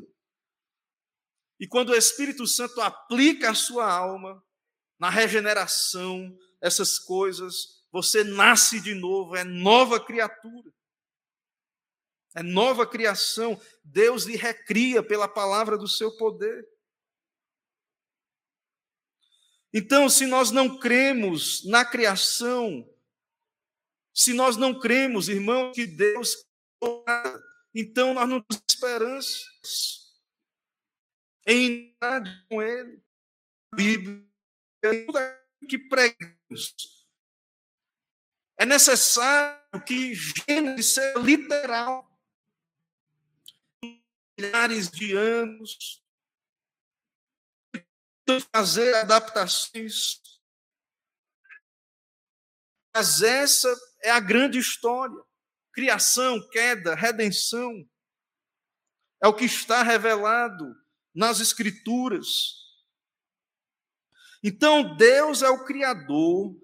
e 1.59 1.67
quando 1.67 1.89
o 1.89 1.97
Espírito 1.97 2.47
Santo 2.47 2.81
aplica 2.81 3.51
a 3.51 3.55
sua 3.57 3.93
alma, 3.93 4.41
na 5.03 5.11
regeneração, 5.11 6.39
essas 6.61 6.97
coisas, 6.97 7.85
você 7.91 8.23
nasce 8.23 8.81
de 8.81 8.95
novo, 8.95 9.35
é 9.35 9.43
nova 9.43 9.99
criatura. 9.99 10.73
É 12.37 12.43
nova 12.45 12.87
criação. 12.87 13.61
Deus 13.83 14.27
lhe 14.27 14.37
recria 14.37 15.03
pela 15.03 15.27
palavra 15.27 15.77
do 15.77 15.89
seu 15.89 16.17
poder. 16.17 16.65
Então, 19.75 20.09
se 20.09 20.25
nós 20.25 20.53
não 20.53 20.79
cremos 20.79 21.65
na 21.65 21.85
criação, 21.85 22.89
se 24.15 24.33
nós 24.33 24.57
não 24.57 24.79
cremos, 24.79 25.29
irmão, 25.29 25.73
que 25.73 25.85
Deus 25.85 26.37
então 27.75 28.15
nós 28.15 28.29
não 28.29 28.41
temos 28.41 28.63
esperanças 28.71 30.13
em 31.45 31.93
nada 32.01 32.31
com 32.49 32.63
Ele. 32.63 33.03
A 33.73 33.77
Bíblia 33.77 34.32
que 35.69 35.79
pregamos. 35.79 36.75
É 38.59 38.65
necessário 38.65 39.85
que 39.87 40.15
Gênesis 40.15 40.95
seja 40.95 41.19
literal. 41.19 42.09
Milhares 44.39 44.91
de 44.91 45.17
anos, 45.17 46.03
fazer 48.53 48.95
adaptações. 48.95 50.21
Mas 52.95 53.23
essa 53.23 53.75
é 54.03 54.11
a 54.11 54.21
grande 54.21 54.59
história. 54.59 55.17
Criação, 55.73 56.41
queda, 56.51 56.95
redenção. 56.95 57.89
É 59.23 59.29
o 59.29 59.35
que 59.35 59.45
está 59.45 59.83
revelado 59.83 60.75
nas 61.15 61.41
Escrituras. 61.41 62.62
Então, 64.43 64.97
Deus 64.97 65.43
é 65.43 65.49
o 65.49 65.65
Criador, 65.65 66.55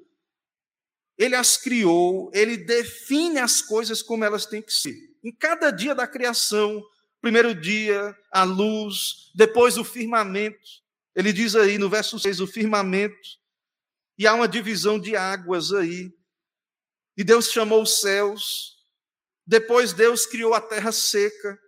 Ele 1.16 1.34
as 1.34 1.56
criou, 1.56 2.30
Ele 2.34 2.56
define 2.56 3.38
as 3.38 3.62
coisas 3.62 4.02
como 4.02 4.24
elas 4.24 4.46
têm 4.46 4.62
que 4.62 4.72
ser. 4.72 4.96
Em 5.22 5.32
cada 5.32 5.70
dia 5.70 5.94
da 5.94 6.06
criação, 6.06 6.82
primeiro 7.20 7.54
dia, 7.54 8.16
a 8.32 8.44
luz, 8.44 9.30
depois 9.34 9.76
o 9.76 9.84
firmamento. 9.84 10.58
Ele 11.14 11.32
diz 11.32 11.56
aí 11.56 11.78
no 11.78 11.88
verso 11.88 12.18
6, 12.18 12.40
o 12.40 12.46
firmamento, 12.46 13.16
e 14.16 14.26
há 14.26 14.34
uma 14.34 14.48
divisão 14.48 14.98
de 14.98 15.16
águas 15.16 15.72
aí. 15.72 16.12
E 17.16 17.24
Deus 17.24 17.50
chamou 17.50 17.82
os 17.82 18.00
céus, 18.00 18.76
depois 19.46 19.92
Deus 19.92 20.26
criou 20.26 20.54
a 20.54 20.60
terra 20.60 20.92
seca, 20.92 21.58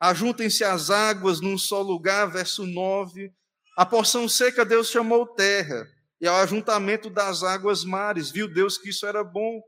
ajuntem-se 0.00 0.64
as 0.64 0.90
águas 0.90 1.40
num 1.40 1.58
só 1.58 1.82
lugar, 1.82 2.26
verso 2.26 2.66
9. 2.66 3.32
A 3.76 3.84
porção 3.84 4.26
seca 4.26 4.64
Deus 4.64 4.88
chamou 4.88 5.26
terra, 5.26 5.86
e 6.18 6.26
ao 6.26 6.36
ajuntamento 6.36 7.10
das 7.10 7.42
águas 7.42 7.84
mares, 7.84 8.30
viu 8.30 8.48
Deus 8.48 8.78
que 8.78 8.88
isso 8.88 9.04
era 9.04 9.22
bom. 9.22 9.60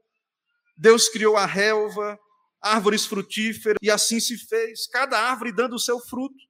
Deus 0.74 1.10
criou 1.10 1.36
a 1.36 1.44
relva, 1.44 2.18
árvores 2.58 3.04
frutíferas, 3.04 3.76
e 3.82 3.90
assim 3.90 4.18
se 4.18 4.38
fez, 4.38 4.86
cada 4.86 5.20
árvore 5.20 5.52
dando 5.52 5.74
o 5.74 5.78
seu 5.78 6.00
fruto, 6.00 6.42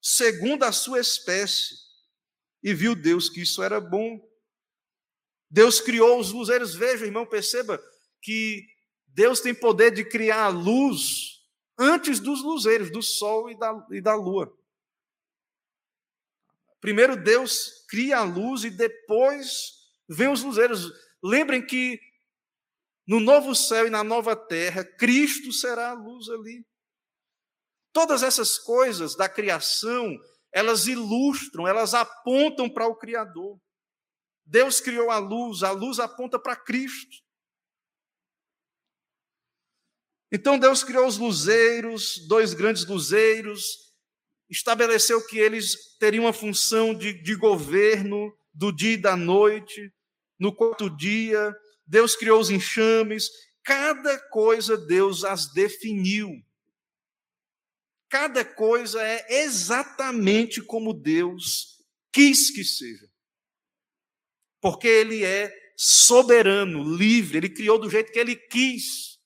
segundo 0.00 0.62
a 0.62 0.72
sua 0.72 1.00
espécie. 1.00 1.74
E 2.62 2.72
viu 2.72 2.94
Deus 2.94 3.28
que 3.28 3.42
isso 3.42 3.62
era 3.62 3.78
bom. 3.78 4.18
Deus 5.50 5.82
criou 5.82 6.18
os 6.18 6.32
luzeiros. 6.32 6.74
Veja, 6.74 7.04
irmão, 7.04 7.26
perceba 7.26 7.78
que 8.22 8.64
Deus 9.08 9.38
tem 9.40 9.54
poder 9.54 9.90
de 9.90 10.02
criar 10.02 10.44
a 10.44 10.48
luz 10.48 11.42
antes 11.78 12.20
dos 12.20 12.42
luzeiros, 12.42 12.90
do 12.90 13.02
sol 13.02 13.50
e 13.50 13.58
da, 13.58 13.86
e 13.90 14.00
da 14.00 14.14
lua. 14.14 14.50
Primeiro 16.84 17.16
Deus 17.16 17.82
cria 17.88 18.18
a 18.18 18.22
luz 18.22 18.62
e 18.62 18.68
depois 18.68 19.72
vem 20.06 20.28
os 20.28 20.42
luzeiros. 20.42 20.92
Lembrem 21.22 21.64
que 21.64 21.98
no 23.06 23.20
novo 23.20 23.54
céu 23.54 23.86
e 23.86 23.90
na 23.90 24.04
nova 24.04 24.36
terra, 24.36 24.84
Cristo 24.84 25.50
será 25.50 25.92
a 25.92 25.94
luz 25.94 26.28
ali. 26.28 26.62
Todas 27.90 28.22
essas 28.22 28.58
coisas 28.58 29.16
da 29.16 29.30
criação, 29.30 30.14
elas 30.52 30.86
ilustram, 30.86 31.66
elas 31.66 31.94
apontam 31.94 32.68
para 32.68 32.86
o 32.86 32.94
Criador. 32.94 33.58
Deus 34.44 34.78
criou 34.78 35.10
a 35.10 35.16
luz, 35.16 35.62
a 35.62 35.70
luz 35.70 35.98
aponta 35.98 36.38
para 36.38 36.54
Cristo. 36.54 37.16
Então 40.30 40.58
Deus 40.58 40.84
criou 40.84 41.06
os 41.06 41.16
luzeiros, 41.16 42.18
dois 42.28 42.52
grandes 42.52 42.84
luzeiros, 42.84 43.83
estabeleceu 44.50 45.24
que 45.26 45.38
eles 45.38 45.96
teriam 45.98 46.24
uma 46.24 46.32
função 46.32 46.94
de, 46.94 47.12
de 47.12 47.34
governo 47.34 48.32
do 48.52 48.70
dia 48.70 48.92
e 48.92 48.96
da 48.96 49.16
noite, 49.16 49.92
no 50.38 50.54
quarto 50.54 50.88
dia, 50.88 51.54
Deus 51.86 52.14
criou 52.14 52.40
os 52.40 52.50
enxames, 52.50 53.28
cada 53.62 54.18
coisa 54.30 54.76
Deus 54.76 55.24
as 55.24 55.52
definiu. 55.52 56.30
Cada 58.08 58.44
coisa 58.44 59.02
é 59.02 59.42
exatamente 59.42 60.62
como 60.62 60.94
Deus 60.94 61.82
quis 62.12 62.50
que 62.50 62.62
seja. 62.62 63.10
Porque 64.60 64.86
Ele 64.86 65.24
é 65.24 65.52
soberano, 65.76 66.96
livre, 66.96 67.38
Ele 67.38 67.48
criou 67.48 67.78
do 67.78 67.90
jeito 67.90 68.12
que 68.12 68.18
Ele 68.18 68.36
quis. 68.36 69.18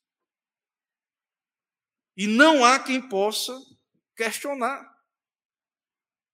E 2.16 2.26
não 2.26 2.64
há 2.64 2.78
quem 2.78 3.06
possa 3.08 3.56
questionar. 4.16 4.97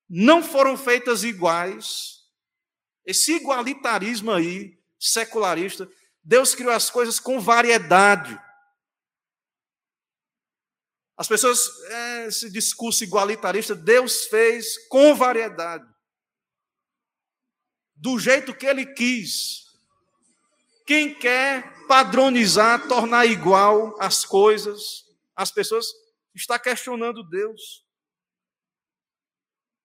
Não 0.08 0.42
foram 0.42 0.76
feitas 0.76 1.24
iguais. 1.24 2.20
Esse 3.04 3.34
igualitarismo 3.34 4.30
aí, 4.30 4.78
secularista, 4.98 5.88
Deus 6.22 6.54
criou 6.54 6.72
as 6.72 6.90
coisas 6.90 7.20
com 7.20 7.38
variedade. 7.38 8.38
As 11.16 11.28
pessoas, 11.28 11.60
é, 11.90 12.26
esse 12.26 12.50
discurso 12.50 13.04
igualitarista, 13.04 13.74
Deus 13.74 14.24
fez 14.24 14.88
com 14.88 15.14
variedade. 15.14 15.84
Do 17.94 18.18
jeito 18.18 18.54
que 18.54 18.66
Ele 18.66 18.86
quis. 18.86 19.64
Quem 20.86 21.14
quer 21.14 21.86
padronizar, 21.86 22.88
tornar 22.88 23.26
igual 23.26 23.96
as 24.00 24.24
coisas, 24.24 25.04
as 25.36 25.50
pessoas, 25.50 25.86
está 26.34 26.58
questionando 26.58 27.22
Deus. 27.22 27.83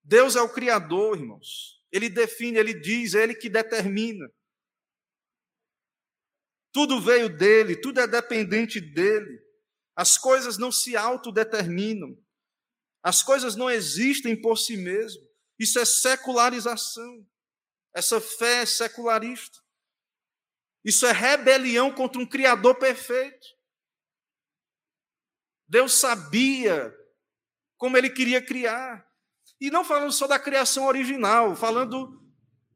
Deus 0.09 0.35
é 0.35 0.41
o 0.41 0.49
Criador, 0.51 1.19
irmãos. 1.19 1.79
Ele 1.91 2.09
define, 2.09 2.57
ele 2.57 2.73
diz, 2.73 3.13
é 3.13 3.21
ele 3.21 3.35
que 3.35 3.47
determina. 3.47 4.27
Tudo 6.71 6.99
veio 6.99 7.29
dele, 7.29 7.79
tudo 7.79 7.99
é 7.99 8.07
dependente 8.07 8.81
dele. 8.81 9.39
As 9.95 10.17
coisas 10.17 10.57
não 10.57 10.71
se 10.71 10.97
autodeterminam. 10.97 12.17
As 13.03 13.21
coisas 13.21 13.55
não 13.55 13.69
existem 13.69 14.39
por 14.39 14.57
si 14.57 14.77
mesmo. 14.77 15.21
Isso 15.59 15.77
é 15.77 15.85
secularização. 15.85 17.27
Essa 17.93 18.19
fé 18.19 18.63
é 18.63 18.65
secularista. 18.65 19.59
Isso 20.83 21.05
é 21.05 21.11
rebelião 21.11 21.93
contra 21.93 22.19
um 22.19 22.25
Criador 22.25 22.79
perfeito. 22.79 23.47
Deus 25.67 25.93
sabia 25.93 26.91
como 27.77 27.95
ele 27.95 28.09
queria 28.09 28.43
criar. 28.43 29.07
E 29.59 29.69
não 29.69 29.83
falando 29.83 30.11
só 30.11 30.27
da 30.27 30.39
criação 30.39 30.85
original, 30.85 31.55
falando 31.55 32.19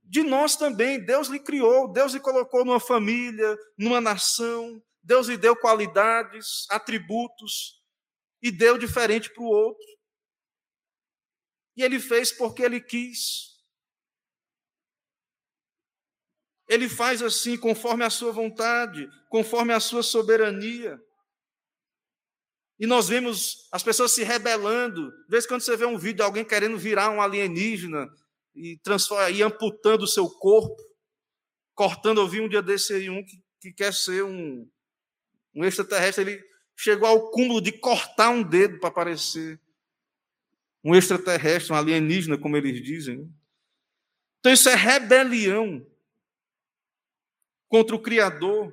de 0.03 0.21
nós 0.21 0.55
também. 0.55 1.03
Deus 1.03 1.27
lhe 1.27 1.39
criou, 1.39 1.91
Deus 1.91 2.13
lhe 2.13 2.19
colocou 2.19 2.65
numa 2.65 2.79
família, 2.79 3.57
numa 3.77 4.01
nação, 4.01 4.83
Deus 5.01 5.27
lhe 5.27 5.37
deu 5.37 5.55
qualidades, 5.55 6.65
atributos, 6.69 7.81
e 8.41 8.51
deu 8.51 8.77
diferente 8.77 9.33
para 9.33 9.43
o 9.43 9.47
outro. 9.47 9.87
E 11.75 11.81
ele 11.81 11.99
fez 11.99 12.31
porque 12.31 12.61
ele 12.61 12.81
quis. 12.81 13.53
Ele 16.67 16.87
faz 16.87 17.21
assim, 17.21 17.57
conforme 17.57 18.03
a 18.03 18.09
sua 18.09 18.31
vontade, 18.31 19.07
conforme 19.29 19.73
a 19.73 19.79
sua 19.79 20.03
soberania. 20.03 20.99
E 22.79 22.87
nós 22.87 23.07
vemos 23.07 23.67
as 23.71 23.83
pessoas 23.83 24.11
se 24.11 24.23
rebelando. 24.23 25.11
De 25.11 25.29
vez 25.29 25.45
em 25.45 25.47
quando 25.47 25.61
você 25.61 25.77
vê 25.77 25.85
um 25.85 25.97
vídeo 25.97 26.17
de 26.17 26.21
alguém 26.23 26.43
querendo 26.43 26.77
virar 26.77 27.09
um 27.09 27.21
alienígena, 27.21 28.09
e 28.55 28.79
e 29.33 29.43
amputando 29.43 30.03
o 30.03 30.07
seu 30.07 30.29
corpo, 30.29 30.81
cortando. 31.73 32.21
Eu 32.21 32.27
vi 32.27 32.39
um 32.41 32.49
dia 32.49 32.61
desse 32.61 32.93
aí 32.93 33.09
um 33.09 33.23
que, 33.23 33.41
que 33.59 33.71
quer 33.71 33.93
ser 33.93 34.23
um, 34.23 34.69
um 35.55 35.65
extraterrestre. 35.65 36.23
Ele 36.23 36.43
chegou 36.75 37.07
ao 37.07 37.31
cúmulo 37.31 37.61
de 37.61 37.71
cortar 37.71 38.29
um 38.29 38.43
dedo 38.43 38.79
para 38.79 38.91
parecer 38.91 39.59
um 40.83 40.93
extraterrestre, 40.93 41.71
um 41.71 41.75
alienígena, 41.75 42.37
como 42.37 42.57
eles 42.57 42.83
dizem. 42.83 43.33
Então 44.39 44.51
isso 44.51 44.67
é 44.67 44.75
rebelião 44.75 45.85
contra 47.69 47.95
o 47.95 48.01
Criador. 48.01 48.71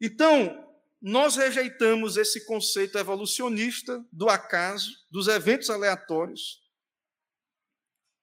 Então, 0.00 0.67
nós 1.00 1.36
rejeitamos 1.36 2.16
esse 2.16 2.44
conceito 2.44 2.98
evolucionista 2.98 4.04
do 4.12 4.28
acaso, 4.28 4.92
dos 5.10 5.28
eventos 5.28 5.70
aleatórios, 5.70 6.62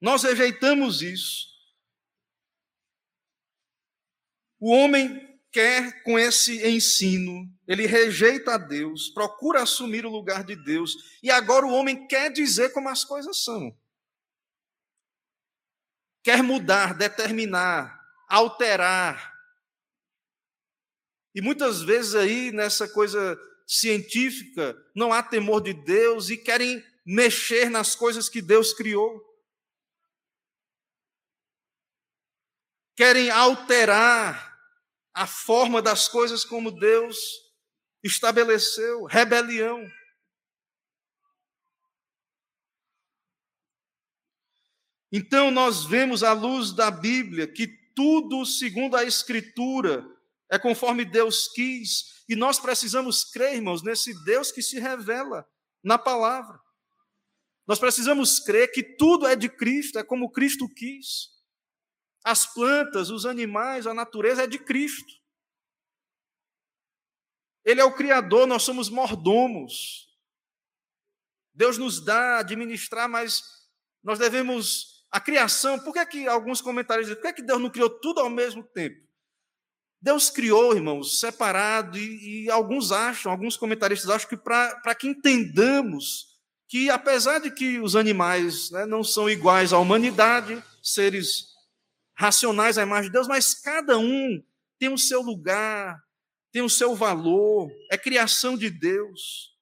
nós 0.02 0.24
rejeitamos 0.24 1.02
isso. 1.02 1.48
O 4.60 4.72
homem 4.72 5.40
quer, 5.52 6.04
com 6.04 6.20
esse 6.20 6.68
ensino, 6.68 7.50
ele 7.66 7.86
rejeita 7.86 8.56
a 8.56 8.58
Deus, 8.58 9.10
procura 9.10 9.64
assumir 9.64 10.06
o 10.06 10.12
lugar 10.12 10.44
de 10.44 10.56
Deus, 10.56 10.96
e 11.24 11.32
agora 11.32 11.66
o 11.66 11.72
homem 11.72 12.08
quer 12.08 12.32
dizer 12.32 12.74
como 12.74 12.90
as 12.90 13.06
coisas 13.06 13.44
são. 13.44 13.76
Quer 16.24 16.44
mudar, 16.44 16.94
determinar, 16.94 18.04
alterar. 18.28 19.35
E 21.36 21.42
muitas 21.42 21.84
vezes 21.84 22.16
aí 22.16 22.52
nessa 22.52 22.88
coisa 22.88 23.38
científica 23.68 24.76
não 24.96 25.14
há 25.14 25.22
temor 25.22 25.62
de 25.62 25.74
Deus 25.74 26.30
e 26.30 26.38
querem 26.38 26.84
mexer 27.06 27.70
nas 27.70 27.94
coisas 27.94 28.28
que 28.28 28.42
Deus 28.42 28.74
criou. 28.74 29.36
querem 32.96 33.30
alterar 33.30 34.56
a 35.14 35.28
forma 35.28 35.82
das 35.82 36.08
coisas 36.08 36.46
como 36.46 36.72
Deus 36.72 37.18
estabeleceu 38.04 39.04
rebelião. 39.04 39.86
Então, 45.12 45.52
nós 45.52 45.86
vemos 45.86 46.24
à 46.24 46.34
luz 46.34 46.72
da 46.72 46.90
Bíblia 46.90 47.48
que 47.48 47.68
tudo, 47.96 48.46
segundo 48.46 48.98
a 48.98 49.04
Escritura, 49.04 50.06
é 50.50 50.60
conforme 50.60 51.04
Deus 51.06 51.48
quis, 51.48 52.24
e 52.28 52.36
nós 52.36 52.60
precisamos 52.60 53.24
crer, 53.24 53.56
irmãos, 53.56 53.84
nesse 53.84 54.14
Deus 54.24 54.52
que 54.52 54.62
se 54.62 54.80
revela 54.80 55.48
na 55.84 55.98
palavra. 55.98 56.60
Nós 57.68 57.80
precisamos 57.80 58.40
crer 58.40 58.72
que 58.72 58.84
tudo 58.84 59.26
é 59.26 59.36
de 59.36 59.50
Cristo, 59.50 59.98
é 59.98 60.04
como 60.04 60.32
Cristo 60.32 60.68
quis. 60.70 61.30
As 62.24 62.52
plantas, 62.54 63.10
os 63.10 63.26
animais, 63.26 63.88
a 63.88 63.94
natureza 63.94 64.44
é 64.44 64.48
de 64.48 64.60
Cristo. 64.60 65.14
Ele 67.64 67.82
é 67.82 67.84
o 67.84 67.96
Criador, 67.96 68.46
nós 68.46 68.64
somos 68.64 68.90
mordomos. 68.90 70.16
Deus 71.54 71.78
nos 71.78 72.04
dá 72.04 72.36
a 72.36 72.40
administrar, 72.40 73.10
mas 73.10 73.44
nós 74.04 74.20
devemos. 74.20 74.94
A 75.12 75.20
criação, 75.20 75.80
por 75.80 75.94
que, 75.94 76.00
é 76.00 76.06
que 76.06 76.28
alguns 76.28 76.62
comentários 76.62 77.08
dizem, 77.08 77.16
por 77.16 77.22
que, 77.22 77.28
é 77.30 77.34
que 77.34 77.42
Deus 77.42 77.62
não 77.62 77.70
criou 77.70 77.90
tudo 77.90 78.20
ao 78.20 78.30
mesmo 78.30 78.62
tempo? 78.64 79.05
Deus 80.06 80.30
criou, 80.30 80.76
irmãos, 80.76 81.20
separado, 81.20 81.98
e, 81.98 82.44
e 82.44 82.52
alguns 82.52 82.92
acham, 82.92 83.32
alguns 83.32 83.58
comentaristas 83.58 84.08
acham 84.08 84.30
que 84.30 84.38
para 84.38 84.94
que 84.94 85.08
entendamos 85.08 86.38
que, 86.70 86.92
apesar 86.92 87.40
de 87.40 87.50
que 87.50 87.80
os 87.80 87.96
animais 87.96 88.70
né, 88.70 88.86
não 88.86 89.04
são 89.04 89.28
iguais 89.28 89.74
à 89.74 89.80
humanidade, 89.80 90.64
seres 90.84 91.48
racionais 92.14 92.78
à 92.78 92.84
imagem 92.84 93.10
de 93.10 93.14
Deus, 93.14 93.28
mas 93.28 93.56
cada 93.56 93.98
um 93.98 94.44
tem 94.78 94.94
o 94.94 94.98
seu 94.98 95.24
lugar, 95.24 96.00
tem 96.52 96.62
o 96.62 96.70
seu 96.70 96.96
valor, 96.96 97.68
é 97.92 97.98
criação 97.98 98.56
de 98.56 98.70
Deus. 98.70 99.58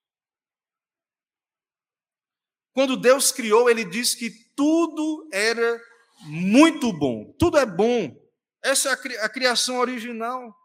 Quando 2.73 2.97
Deus 2.97 3.31
criou, 3.31 3.69
ele 3.69 3.85
disse 3.85 4.17
que 4.17 4.29
tudo 4.57 5.25
era 5.31 5.81
muito 6.25 6.91
bom, 6.91 7.33
tudo 7.39 7.57
é 7.57 7.65
bom. 7.65 8.22
Essa 8.63 8.89
é 8.89 9.19
a 9.19 9.29
criação 9.29 9.77
original. 9.77 10.55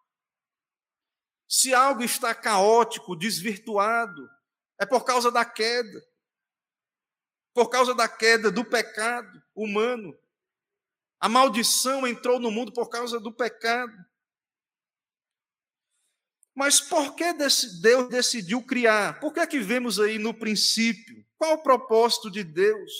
Se 1.48 1.74
algo 1.74 2.04
está 2.04 2.34
caótico, 2.34 3.16
desvirtuado, 3.16 4.28
é 4.80 4.86
por 4.86 5.04
causa 5.04 5.32
da 5.32 5.44
queda. 5.44 6.06
Por 7.52 7.68
causa 7.68 7.94
da 7.94 8.08
queda 8.08 8.52
do 8.52 8.64
pecado 8.64 9.42
humano. 9.54 10.16
A 11.18 11.28
maldição 11.28 12.06
entrou 12.06 12.38
no 12.38 12.50
mundo 12.50 12.72
por 12.72 12.88
causa 12.88 13.18
do 13.18 13.32
pecado. 13.32 13.92
Mas 16.54 16.80
por 16.80 17.16
que 17.16 17.32
Deus 17.32 18.08
decidiu 18.08 18.62
criar? 18.62 19.18
Por 19.18 19.32
que 19.32 19.40
é 19.40 19.46
que 19.46 19.58
vemos 19.58 19.98
aí 19.98 20.18
no 20.18 20.32
princípio? 20.32 21.26
Qual 21.36 21.54
o 21.54 21.62
propósito 21.62 22.30
de 22.30 22.44
Deus? 22.44 22.92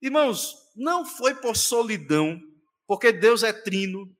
Irmãos, 0.00 0.54
não 0.74 1.04
foi 1.04 1.34
por 1.34 1.56
solidão, 1.56 2.40
porque 2.86 3.12
Deus 3.12 3.42
é 3.42 3.52
trino. 3.52 4.14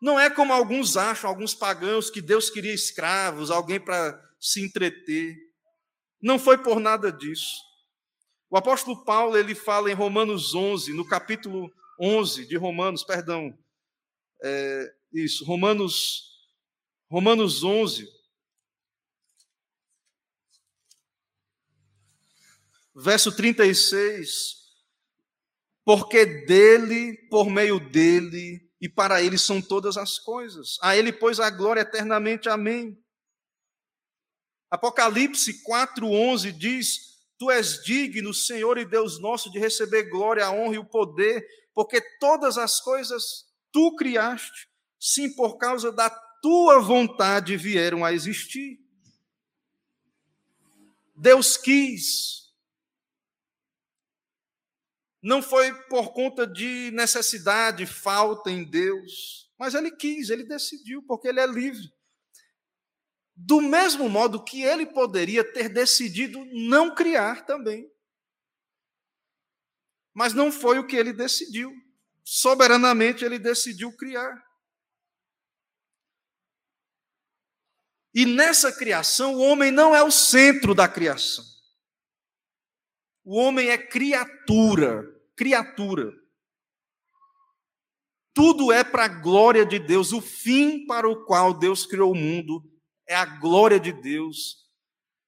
Não 0.00 0.18
é 0.18 0.28
como 0.28 0.52
alguns 0.52 0.96
acham, 0.96 1.30
alguns 1.30 1.54
pagãos, 1.54 2.10
que 2.10 2.20
Deus 2.20 2.50
queria 2.50 2.74
escravos, 2.74 3.50
alguém 3.50 3.80
para 3.80 4.20
se 4.40 4.60
entreter. 4.60 5.36
Não 6.20 6.38
foi 6.38 6.58
por 6.58 6.80
nada 6.80 7.12
disso. 7.12 7.62
O 8.50 8.56
apóstolo 8.56 9.04
Paulo, 9.04 9.36
ele 9.36 9.54
fala 9.54 9.90
em 9.90 9.94
Romanos 9.94 10.54
11, 10.54 10.92
no 10.92 11.06
capítulo 11.06 11.72
11 11.98 12.46
de 12.46 12.56
Romanos, 12.56 13.04
perdão, 13.04 13.56
é, 14.42 14.94
isso, 15.12 15.44
Romanos, 15.44 16.48
Romanos 17.08 17.62
11, 17.62 18.08
verso 22.94 23.34
36, 23.34 24.61
porque 25.84 26.24
dele, 26.24 27.16
por 27.28 27.50
meio 27.50 27.80
dele 27.80 28.60
e 28.80 28.88
para 28.88 29.22
ele 29.22 29.38
são 29.38 29.60
todas 29.60 29.96
as 29.96 30.18
coisas. 30.18 30.76
A 30.82 30.96
ele, 30.96 31.12
pois, 31.12 31.40
a 31.40 31.50
glória 31.50 31.80
eternamente. 31.80 32.48
Amém. 32.48 32.98
Apocalipse 34.70 35.62
4:11 35.64 36.52
diz: 36.52 37.20
Tu 37.38 37.50
és 37.50 37.82
digno, 37.82 38.32
Senhor 38.32 38.78
e 38.78 38.84
Deus 38.84 39.20
nosso, 39.20 39.50
de 39.50 39.58
receber 39.58 40.04
glória, 40.04 40.46
a 40.46 40.50
honra 40.50 40.76
e 40.76 40.78
o 40.78 40.84
poder, 40.84 41.46
porque 41.74 42.00
todas 42.18 42.56
as 42.58 42.80
coisas 42.80 43.46
tu 43.72 43.94
criaste, 43.96 44.68
sim, 44.98 45.34
por 45.34 45.58
causa 45.58 45.90
da 45.90 46.10
tua 46.40 46.80
vontade 46.80 47.56
vieram 47.56 48.04
a 48.04 48.12
existir. 48.12 48.78
Deus 51.14 51.56
quis 51.56 52.41
não 55.22 55.40
foi 55.40 55.72
por 55.84 56.12
conta 56.12 56.44
de 56.46 56.90
necessidade, 56.92 57.86
falta 57.86 58.50
em 58.50 58.64
Deus, 58.64 59.48
mas 59.56 59.74
ele 59.74 59.92
quis, 59.92 60.30
ele 60.30 60.42
decidiu, 60.42 61.02
porque 61.04 61.28
ele 61.28 61.38
é 61.38 61.46
livre. 61.46 61.92
Do 63.34 63.60
mesmo 63.60 64.08
modo 64.08 64.44
que 64.44 64.62
ele 64.62 64.84
poderia 64.84 65.44
ter 65.44 65.68
decidido 65.68 66.44
não 66.46 66.94
criar 66.94 67.46
também. 67.46 67.88
Mas 70.12 70.34
não 70.34 70.50
foi 70.50 70.78
o 70.78 70.86
que 70.86 70.96
ele 70.96 71.12
decidiu. 71.12 71.72
Soberanamente 72.24 73.24
ele 73.24 73.38
decidiu 73.38 73.96
criar. 73.96 74.34
E 78.14 78.26
nessa 78.26 78.70
criação, 78.70 79.34
o 79.34 79.40
homem 79.40 79.70
não 79.70 79.94
é 79.94 80.02
o 80.02 80.10
centro 80.10 80.74
da 80.74 80.86
criação. 80.86 81.44
O 83.24 83.36
homem 83.38 83.70
é 83.70 83.78
criatura, 83.78 85.11
criatura. 85.42 86.12
Tudo 88.32 88.70
é 88.70 88.84
para 88.84 89.06
a 89.06 89.08
glória 89.08 89.66
de 89.66 89.80
Deus. 89.80 90.12
O 90.12 90.20
fim 90.20 90.86
para 90.86 91.08
o 91.08 91.24
qual 91.24 91.52
Deus 91.52 91.84
criou 91.84 92.12
o 92.12 92.16
mundo 92.16 92.62
é 93.08 93.16
a 93.16 93.24
glória 93.24 93.80
de 93.80 93.92
Deus, 93.92 94.70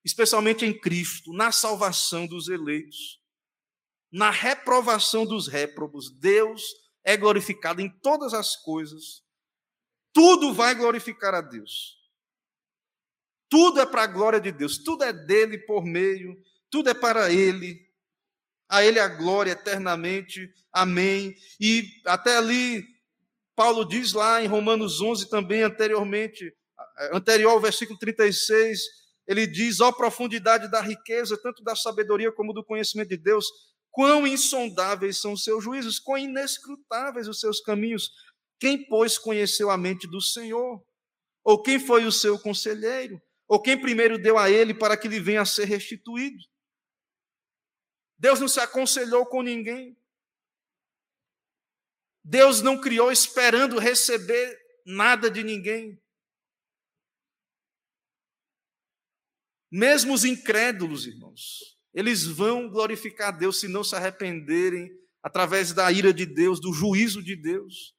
especialmente 0.05 0.65
em 0.65 0.73
Cristo, 0.73 1.33
na 1.33 1.51
salvação 1.51 2.29
dos 2.29 2.47
eleitos, 2.47 3.21
na 4.13 4.31
reprovação 4.31 5.27
dos 5.27 5.49
réprobos. 5.49 6.17
Deus 6.17 6.63
é 7.03 7.17
glorificado 7.17 7.81
em 7.81 7.91
todas 8.01 8.33
as 8.33 8.55
coisas. 8.55 9.25
Tudo 10.13 10.55
vai 10.55 10.77
glorificar 10.77 11.35
a 11.35 11.41
Deus. 11.41 11.99
Tudo 13.51 13.81
é 13.81 13.87
para 13.87 14.05
a 14.05 14.07
glória 14.07 14.41
de 14.41 14.53
Deus, 14.53 14.79
tudo 14.79 15.03
é 15.03 15.13
dele 15.13 15.59
por 15.59 15.85
meio, 15.85 16.41
tudo 16.71 16.89
é 16.89 16.95
para 16.95 17.33
ele. 17.33 17.84
A 18.75 18.85
Ele 18.85 18.99
a 18.99 19.07
glória 19.07 19.53
eternamente. 19.53 20.51
Amém. 20.73 21.35
E 21.61 21.87
até 22.07 22.37
ali, 22.37 22.85
Paulo 23.55 23.85
diz 23.85 24.13
lá 24.13 24.43
em 24.43 24.49
Romanos 24.49 25.01
11 25.01 25.31
também, 25.31 25.63
anteriormente, 25.63 26.53
anterior 27.13 27.51
ao 27.51 27.61
versículo 27.61 27.97
36, 27.99 28.81
ele 29.29 29.47
diz: 29.47 29.81
Ó 29.81 29.93
profundidade 29.93 30.69
da 30.69 30.81
riqueza, 30.81 31.39
tanto 31.41 31.63
da 31.63 31.77
sabedoria 31.77 32.33
como 32.33 32.53
do 32.53 32.65
conhecimento 32.65 33.11
de 33.11 33.17
Deus, 33.17 33.47
quão 33.93 34.27
insondáveis 34.27 35.21
são 35.21 35.35
os 35.35 35.45
seus 35.45 35.63
juízos, 35.63 36.01
quão 36.01 36.19
inescrutáveis 36.19 37.29
os 37.29 37.39
seus 37.39 37.61
caminhos. 37.61 38.11
Quem, 38.59 38.85
pois, 38.89 39.19
conheceu 39.19 39.71
a 39.71 39.77
mente 39.77 40.09
do 40.09 40.21
Senhor? 40.21 40.83
Ou 41.45 41.63
quem 41.63 41.79
foi 41.79 42.07
o 42.07 42.13
seu 42.13 42.39
conselheiro? 42.39 43.21
Ou 43.47 43.61
quem 43.61 43.81
primeiro 43.81 44.19
deu 44.19 44.37
a 44.37 44.51
ele 44.51 44.75
para 44.75 44.97
que 44.97 45.07
lhe 45.07 45.21
venha 45.21 45.43
a 45.43 45.47
ser 45.47 45.67
restituído? 45.67 46.39
Deus 48.19 48.41
não 48.41 48.49
se 48.49 48.61
aconselhou 48.61 49.27
com 49.27 49.43
ninguém. 49.43 49.97
Deus 52.23 52.63
não 52.63 52.81
criou 52.81 53.13
esperando 53.13 53.79
receber 53.79 54.59
nada 54.87 55.31
de 55.31 55.43
ninguém. 55.43 56.01
Mesmo 59.71 60.15
os 60.15 60.25
incrédulos, 60.25 61.07
irmãos, 61.07 61.79
eles 61.93 62.25
vão 62.27 62.69
glorificar 62.69 63.29
a 63.29 63.37
Deus 63.37 63.61
se 63.61 63.69
não 63.69 63.85
se 63.85 63.95
arrependerem 63.95 64.91
através 65.23 65.73
da 65.73 65.91
ira 65.91 66.13
de 66.13 66.27
Deus, 66.27 66.61
do 66.61 66.73
juízo 66.73 67.23
de 67.23 67.37
Deus. 67.37 67.95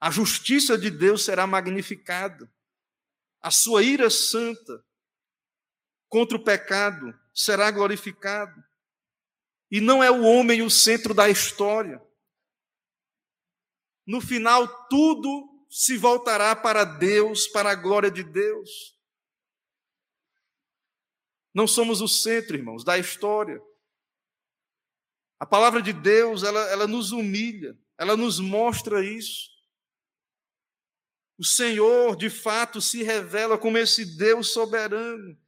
A 0.00 0.10
justiça 0.10 0.76
de 0.76 0.90
Deus 0.90 1.24
será 1.24 1.46
magnificada. 1.46 2.52
A 3.40 3.50
sua 3.50 3.82
ira 3.82 4.10
santa 4.10 4.85
contra 6.16 6.38
o 6.38 6.42
pecado 6.42 7.14
será 7.34 7.70
glorificado. 7.70 8.64
E 9.70 9.82
não 9.82 10.02
é 10.02 10.10
o 10.10 10.22
homem 10.22 10.62
o 10.62 10.70
centro 10.70 11.12
da 11.12 11.28
história. 11.28 12.02
No 14.06 14.22
final, 14.22 14.66
tudo 14.88 15.46
se 15.68 15.98
voltará 15.98 16.56
para 16.56 16.84
Deus, 16.84 17.46
para 17.48 17.70
a 17.70 17.74
glória 17.74 18.10
de 18.10 18.24
Deus. 18.24 18.98
Não 21.52 21.66
somos 21.66 22.00
o 22.00 22.08
centro, 22.08 22.56
irmãos, 22.56 22.82
da 22.82 22.96
história. 22.96 23.60
A 25.38 25.44
palavra 25.44 25.82
de 25.82 25.92
Deus, 25.92 26.42
ela, 26.42 26.60
ela 26.70 26.86
nos 26.86 27.12
humilha, 27.12 27.78
ela 27.98 28.16
nos 28.16 28.40
mostra 28.40 29.04
isso. 29.04 29.50
O 31.36 31.44
Senhor, 31.44 32.16
de 32.16 32.30
fato, 32.30 32.80
se 32.80 33.02
revela 33.02 33.58
como 33.58 33.76
esse 33.76 34.16
Deus 34.16 34.54
soberano, 34.54 35.38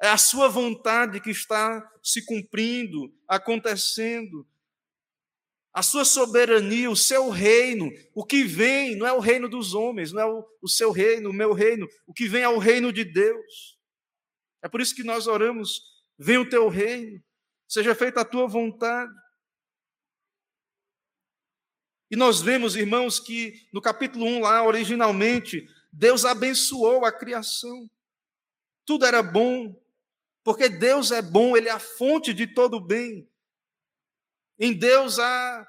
é 0.00 0.08
a 0.08 0.16
sua 0.16 0.48
vontade 0.48 1.20
que 1.20 1.30
está 1.30 1.90
se 2.02 2.24
cumprindo, 2.24 3.12
acontecendo. 3.26 4.46
A 5.72 5.82
sua 5.82 6.04
soberania, 6.04 6.90
o 6.90 6.96
seu 6.96 7.28
reino, 7.28 7.90
o 8.14 8.24
que 8.24 8.44
vem 8.44 8.96
não 8.96 9.06
é 9.06 9.12
o 9.12 9.20
reino 9.20 9.48
dos 9.48 9.74
homens, 9.74 10.12
não 10.12 10.22
é 10.22 10.26
o, 10.26 10.44
o 10.62 10.68
seu 10.68 10.90
reino, 10.90 11.30
o 11.30 11.32
meu 11.32 11.52
reino, 11.52 11.86
o 12.06 12.14
que 12.14 12.28
vem 12.28 12.42
é 12.42 12.48
o 12.48 12.58
reino 12.58 12.92
de 12.92 13.04
Deus. 13.04 13.78
É 14.62 14.68
por 14.68 14.80
isso 14.80 14.94
que 14.94 15.04
nós 15.04 15.26
oramos: 15.26 15.82
venha 16.18 16.40
o 16.40 16.48
teu 16.48 16.68
reino, 16.68 17.22
seja 17.66 17.94
feita 17.94 18.20
a 18.20 18.24
tua 18.24 18.46
vontade. 18.46 19.12
E 22.10 22.16
nós 22.16 22.40
vemos, 22.40 22.74
irmãos, 22.74 23.20
que 23.20 23.68
no 23.72 23.82
capítulo 23.82 24.24
1 24.24 24.40
lá, 24.40 24.64
originalmente, 24.64 25.68
Deus 25.92 26.24
abençoou 26.24 27.04
a 27.04 27.12
criação. 27.12 27.88
Tudo 28.86 29.04
era 29.04 29.22
bom, 29.22 29.78
porque 30.44 30.68
Deus 30.68 31.10
é 31.10 31.20
bom, 31.20 31.56
Ele 31.56 31.68
é 31.68 31.72
a 31.72 31.78
fonte 31.78 32.32
de 32.32 32.46
todo 32.46 32.80
bem. 32.80 33.28
Em 34.58 34.72
Deus 34.72 35.18
há 35.18 35.66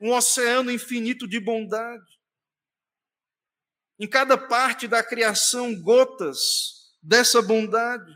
um 0.00 0.12
oceano 0.12 0.70
infinito 0.70 1.28
de 1.28 1.38
bondade. 1.38 2.04
Em 3.98 4.08
cada 4.08 4.36
parte 4.36 4.88
da 4.88 5.02
criação, 5.02 5.80
gotas 5.80 6.96
dessa 7.02 7.40
bondade. 7.40 8.12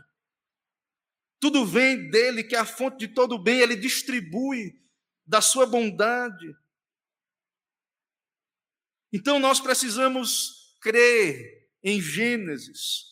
Tudo 1.39 1.65
vem 1.65 2.09
dele, 2.09 2.43
que 2.43 2.55
é 2.55 2.59
a 2.59 2.65
fonte 2.65 2.97
de 2.97 3.07
todo 3.07 3.41
bem, 3.41 3.59
ele 3.59 3.75
distribui 3.75 4.77
da 5.25 5.41
sua 5.41 5.65
bondade. 5.65 6.53
Então 9.13 9.39
nós 9.39 9.59
precisamos 9.59 10.75
crer 10.81 11.69
em 11.81 12.01
Gênesis, 12.01 13.05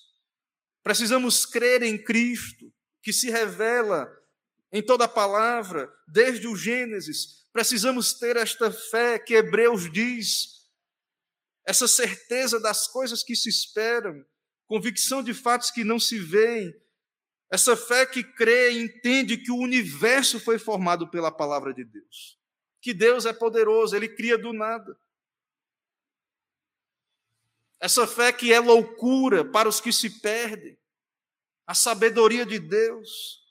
precisamos 0.83 1.45
crer 1.45 1.83
em 1.83 1.97
Cristo, 1.97 2.73
que 3.07 3.13
se 3.13 3.29
revela 3.29 4.13
em 4.69 4.83
toda 4.83 5.05
a 5.05 5.07
palavra, 5.07 5.89
desde 6.05 6.45
o 6.45 6.57
Gênesis. 6.57 7.47
Precisamos 7.53 8.11
ter 8.11 8.35
esta 8.35 8.69
fé 8.69 9.17
que 9.17 9.33
Hebreus 9.33 9.89
diz, 9.89 10.67
essa 11.63 11.87
certeza 11.87 12.59
das 12.59 12.85
coisas 12.85 13.23
que 13.23 13.33
se 13.33 13.47
esperam, 13.47 14.25
convicção 14.65 15.23
de 15.23 15.33
fatos 15.33 15.71
que 15.71 15.85
não 15.85 15.97
se 15.97 16.19
veem, 16.19 16.75
essa 17.49 17.77
fé 17.77 18.05
que 18.05 18.25
crê 18.25 18.73
e 18.73 18.83
entende 18.83 19.37
que 19.37 19.51
o 19.51 19.57
universo 19.57 20.37
foi 20.37 20.59
formado 20.59 21.09
pela 21.09 21.31
palavra 21.31 21.73
de 21.73 21.85
Deus, 21.85 22.37
que 22.81 22.93
Deus 22.93 23.25
é 23.25 23.31
poderoso, 23.31 23.95
ele 23.95 24.09
cria 24.09 24.37
do 24.37 24.51
nada. 24.51 24.99
Essa 27.79 28.05
fé 28.05 28.33
que 28.33 28.51
é 28.51 28.59
loucura 28.59 29.45
para 29.45 29.69
os 29.69 29.79
que 29.79 29.93
se 29.93 30.19
perdem, 30.19 30.77
a 31.67 31.73
sabedoria 31.73 32.45
de 32.45 32.57
Deus. 32.57 33.45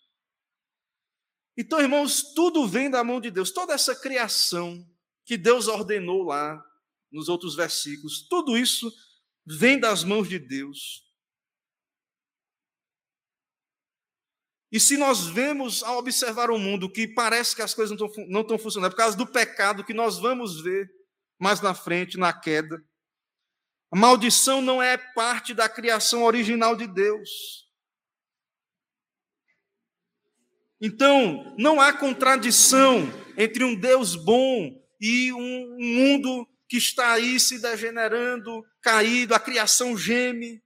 Então, 1.56 1.80
irmãos, 1.80 2.34
tudo 2.34 2.66
vem 2.66 2.90
da 2.90 3.04
mão 3.04 3.20
de 3.20 3.30
Deus, 3.30 3.50
toda 3.50 3.74
essa 3.74 3.94
criação 3.94 4.84
que 5.24 5.36
Deus 5.36 5.68
ordenou 5.68 6.22
lá 6.22 6.64
nos 7.12 7.28
outros 7.28 7.54
versículos, 7.54 8.26
tudo 8.28 8.56
isso 8.56 8.90
vem 9.44 9.78
das 9.78 10.02
mãos 10.02 10.28
de 10.28 10.38
Deus. 10.38 11.04
E 14.72 14.80
se 14.80 14.96
nós 14.96 15.26
vemos, 15.26 15.82
ao 15.82 15.98
observar 15.98 16.50
o 16.50 16.58
mundo, 16.58 16.90
que 16.90 17.06
parece 17.06 17.54
que 17.54 17.62
as 17.62 17.72
coisas 17.72 17.96
não 17.96 18.06
estão, 18.06 18.26
não 18.26 18.40
estão 18.40 18.58
funcionando, 18.58 18.88
é 18.88 18.90
por 18.90 18.96
causa 18.96 19.16
do 19.16 19.26
pecado 19.26 19.84
que 19.84 19.94
nós 19.94 20.18
vamos 20.18 20.60
ver 20.60 20.90
mais 21.38 21.60
na 21.60 21.74
frente, 21.74 22.18
na 22.18 22.32
queda, 22.32 22.82
a 23.90 23.96
maldição 23.96 24.60
não 24.60 24.82
é 24.82 24.98
parte 24.98 25.54
da 25.54 25.68
criação 25.68 26.24
original 26.24 26.74
de 26.74 26.86
Deus. 26.86 27.65
Então, 30.80 31.54
não 31.58 31.80
há 31.80 31.92
contradição 31.92 33.08
entre 33.36 33.64
um 33.64 33.74
Deus 33.74 34.14
bom 34.14 34.70
e 35.00 35.32
um 35.32 35.76
mundo 35.78 36.46
que 36.68 36.76
está 36.76 37.12
aí 37.12 37.38
se 37.38 37.60
degenerando, 37.60 38.64
caído, 38.82 39.34
a 39.34 39.40
criação 39.40 39.96
geme, 39.96 40.62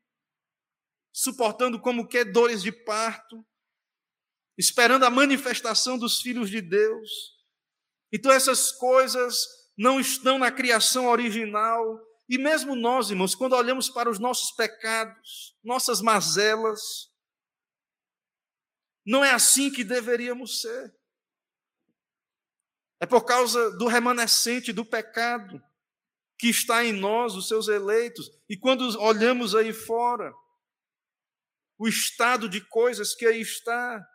suportando 1.12 1.78
como 1.80 2.06
que 2.06 2.24
dores 2.24 2.62
de 2.62 2.72
parto, 2.72 3.44
esperando 4.58 5.04
a 5.04 5.10
manifestação 5.10 5.98
dos 5.98 6.20
filhos 6.20 6.50
de 6.50 6.60
Deus. 6.60 7.10
Então, 8.12 8.32
essas 8.32 8.72
coisas 8.72 9.46
não 9.76 10.00
estão 10.00 10.38
na 10.38 10.50
criação 10.50 11.06
original, 11.06 12.00
e 12.28 12.38
mesmo 12.38 12.74
nós, 12.74 13.10
irmãos, 13.10 13.34
quando 13.34 13.54
olhamos 13.54 13.88
para 13.88 14.10
os 14.10 14.18
nossos 14.18 14.52
pecados, 14.52 15.56
nossas 15.64 16.00
mazelas, 16.00 17.09
não 19.04 19.24
é 19.24 19.32
assim 19.32 19.70
que 19.70 19.84
deveríamos 19.84 20.60
ser. 20.60 20.94
É 23.00 23.06
por 23.06 23.24
causa 23.24 23.70
do 23.78 23.86
remanescente 23.86 24.72
do 24.72 24.84
pecado 24.84 25.62
que 26.38 26.48
está 26.48 26.84
em 26.84 26.92
nós, 26.92 27.34
os 27.34 27.48
seus 27.48 27.68
eleitos. 27.68 28.30
E 28.48 28.56
quando 28.56 28.98
olhamos 28.98 29.54
aí 29.54 29.72
fora, 29.72 30.32
o 31.78 31.86
estado 31.88 32.48
de 32.48 32.60
coisas 32.60 33.14
que 33.14 33.26
aí 33.26 33.40
está, 33.40 34.06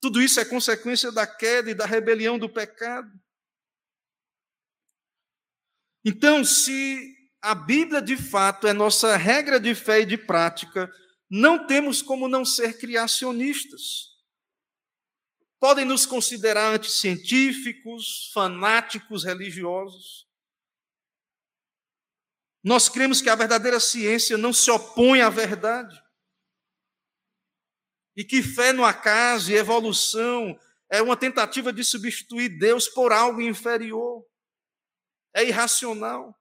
tudo 0.00 0.20
isso 0.20 0.38
é 0.38 0.44
consequência 0.44 1.10
da 1.10 1.26
queda 1.26 1.70
e 1.70 1.74
da 1.74 1.86
rebelião 1.86 2.38
do 2.38 2.48
pecado. 2.48 3.10
Então, 6.04 6.44
se 6.44 7.14
a 7.42 7.54
Bíblia 7.54 8.00
de 8.00 8.16
fato 8.16 8.66
é 8.66 8.72
nossa 8.72 9.16
regra 9.16 9.58
de 9.58 9.74
fé 9.74 10.00
e 10.00 10.06
de 10.06 10.16
prática, 10.16 10.90
não 11.28 11.66
temos 11.66 12.02
como 12.02 12.28
não 12.28 12.44
ser 12.44 12.78
criacionistas. 12.78 14.16
Podem 15.58 15.84
nos 15.84 16.06
considerar 16.06 16.74
anticientíficos, 16.74 18.30
fanáticos 18.32 19.24
religiosos. 19.24 20.26
Nós 22.62 22.88
cremos 22.88 23.20
que 23.20 23.30
a 23.30 23.34
verdadeira 23.34 23.80
ciência 23.80 24.36
não 24.36 24.52
se 24.52 24.70
opõe 24.70 25.20
à 25.20 25.30
verdade. 25.30 26.00
E 28.16 28.24
que 28.24 28.42
fé 28.42 28.72
no 28.72 28.84
acaso 28.84 29.50
e 29.50 29.56
evolução 29.56 30.58
é 30.88 31.02
uma 31.02 31.16
tentativa 31.16 31.72
de 31.72 31.84
substituir 31.84 32.48
Deus 32.58 32.88
por 32.88 33.12
algo 33.12 33.40
inferior. 33.40 34.24
É 35.34 35.44
irracional. 35.44 36.38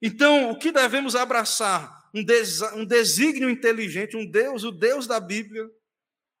Então, 0.00 0.50
o 0.50 0.58
que 0.58 0.70
devemos 0.70 1.16
abraçar? 1.16 2.03
Um, 2.14 2.24
des 2.24 2.62
um 2.74 2.84
desígnio 2.84 3.50
inteligente, 3.50 4.16
um 4.16 4.24
Deus, 4.24 4.62
o 4.62 4.70
Deus 4.70 5.06
da 5.06 5.18
Bíblia, 5.18 5.68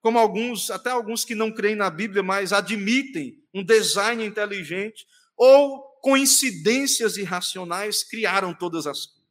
como 0.00 0.18
alguns, 0.18 0.70
até 0.70 0.90
alguns 0.90 1.24
que 1.24 1.34
não 1.34 1.52
creem 1.52 1.74
na 1.74 1.90
Bíblia, 1.90 2.22
mas 2.22 2.52
admitem 2.52 3.42
um 3.52 3.64
design 3.64 4.24
inteligente, 4.24 5.04
ou 5.36 5.82
coincidências 6.00 7.16
irracionais 7.16 8.04
criaram 8.04 8.54
todas 8.54 8.86
as 8.86 9.06
coisas. 9.06 9.24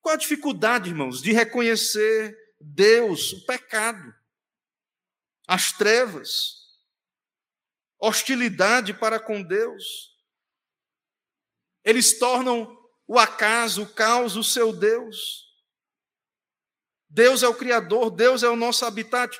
Qual 0.00 0.14
a 0.14 0.18
dificuldade, 0.18 0.88
irmãos, 0.88 1.20
de 1.20 1.32
reconhecer 1.32 2.36
Deus, 2.60 3.32
o 3.32 3.44
pecado, 3.44 4.14
as 5.46 5.72
trevas, 5.72 6.80
hostilidade 7.98 8.94
para 8.94 9.20
com 9.20 9.42
Deus? 9.42 10.16
Eles 11.84 12.18
tornam 12.18 12.81
o 13.12 13.18
acaso, 13.18 13.82
o 13.82 13.86
caos, 13.86 14.36
o 14.36 14.42
seu 14.42 14.72
Deus. 14.72 15.46
Deus 17.10 17.42
é 17.42 17.48
o 17.48 17.54
Criador, 17.54 18.10
Deus 18.10 18.42
é 18.42 18.48
o 18.48 18.56
nosso 18.56 18.86
habitat. 18.86 19.38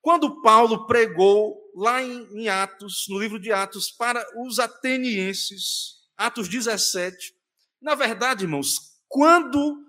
Quando 0.00 0.40
Paulo 0.42 0.86
pregou 0.86 1.60
lá 1.74 2.00
em, 2.00 2.48
Atos, 2.48 3.06
no 3.08 3.18
livro 3.18 3.40
de 3.40 3.50
Atos, 3.50 3.90
para 3.90 4.24
os 4.40 4.60
atenienses, 4.60 6.04
Atos 6.16 6.48
17, 6.48 7.34
na 7.82 7.96
verdade, 7.96 8.44
irmãos, 8.44 8.96
quando, 9.08 9.84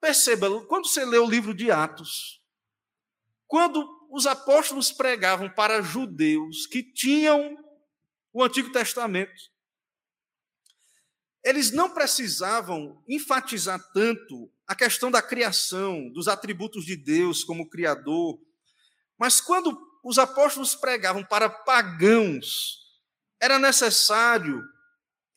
perceba, 0.00 0.48
quando 0.68 0.88
você 0.88 1.04
lê 1.04 1.18
o 1.18 1.28
livro 1.28 1.52
de 1.52 1.70
Atos, 1.70 2.40
quando 3.46 3.86
os 4.10 4.26
apóstolos 4.26 4.90
pregavam 4.90 5.50
para 5.50 5.82
judeus 5.82 6.66
que 6.66 6.82
tinham 6.82 7.62
o 8.32 8.42
Antigo 8.42 8.72
Testamento, 8.72 9.49
eles 11.44 11.70
não 11.70 11.90
precisavam 11.90 13.02
enfatizar 13.08 13.80
tanto 13.92 14.50
a 14.66 14.74
questão 14.74 15.10
da 15.10 15.22
criação, 15.22 16.10
dos 16.10 16.28
atributos 16.28 16.84
de 16.84 16.96
Deus 16.96 17.42
como 17.42 17.68
Criador, 17.68 18.38
mas 19.18 19.40
quando 19.40 19.78
os 20.04 20.18
apóstolos 20.18 20.74
pregavam 20.74 21.24
para 21.24 21.48
pagãos, 21.48 22.78
era 23.40 23.58
necessário 23.58 24.62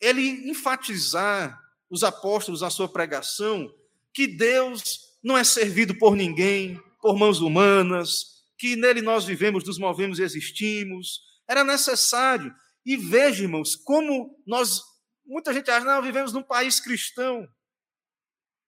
ele 0.00 0.50
enfatizar, 0.50 1.62
os 1.90 2.02
apóstolos, 2.02 2.60
na 2.62 2.70
sua 2.70 2.88
pregação, 2.88 3.72
que 4.12 4.26
Deus 4.26 5.00
não 5.22 5.38
é 5.38 5.44
servido 5.44 5.96
por 5.96 6.16
ninguém, 6.16 6.80
por 7.00 7.16
mãos 7.16 7.40
humanas, 7.40 8.44
que 8.58 8.76
nele 8.76 9.00
nós 9.00 9.24
vivemos, 9.24 9.64
nos 9.64 9.78
movemos 9.78 10.18
e 10.18 10.22
existimos. 10.22 11.20
Era 11.48 11.62
necessário. 11.62 12.52
E 12.84 12.96
veja, 12.96 13.44
irmãos, 13.44 13.76
como 13.76 14.36
nós 14.46 14.82
Muita 15.24 15.52
gente 15.52 15.70
acha, 15.70 15.86
não, 15.86 16.02
vivemos 16.02 16.32
num 16.32 16.42
país 16.42 16.80
cristão. 16.80 17.48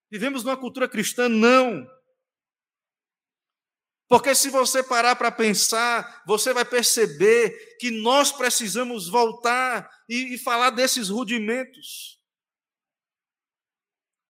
Vivemos 0.09 0.43
numa 0.43 0.57
cultura 0.57 0.87
cristã. 0.87 1.29
Não. 1.29 1.87
Porque 4.07 4.33
se 4.33 4.49
você 4.49 4.81
parar 4.81 5.15
para 5.17 5.31
pensar, 5.31 6.23
você 6.25 6.53
vai 6.53 6.63
perceber 6.63 7.77
que 7.77 7.91
nós 7.91 8.31
precisamos 8.31 9.09
voltar 9.09 9.89
e, 10.07 10.35
e, 10.35 10.37
falar 10.37 10.69
desses 10.69 11.09
rudimentos. 11.09 12.17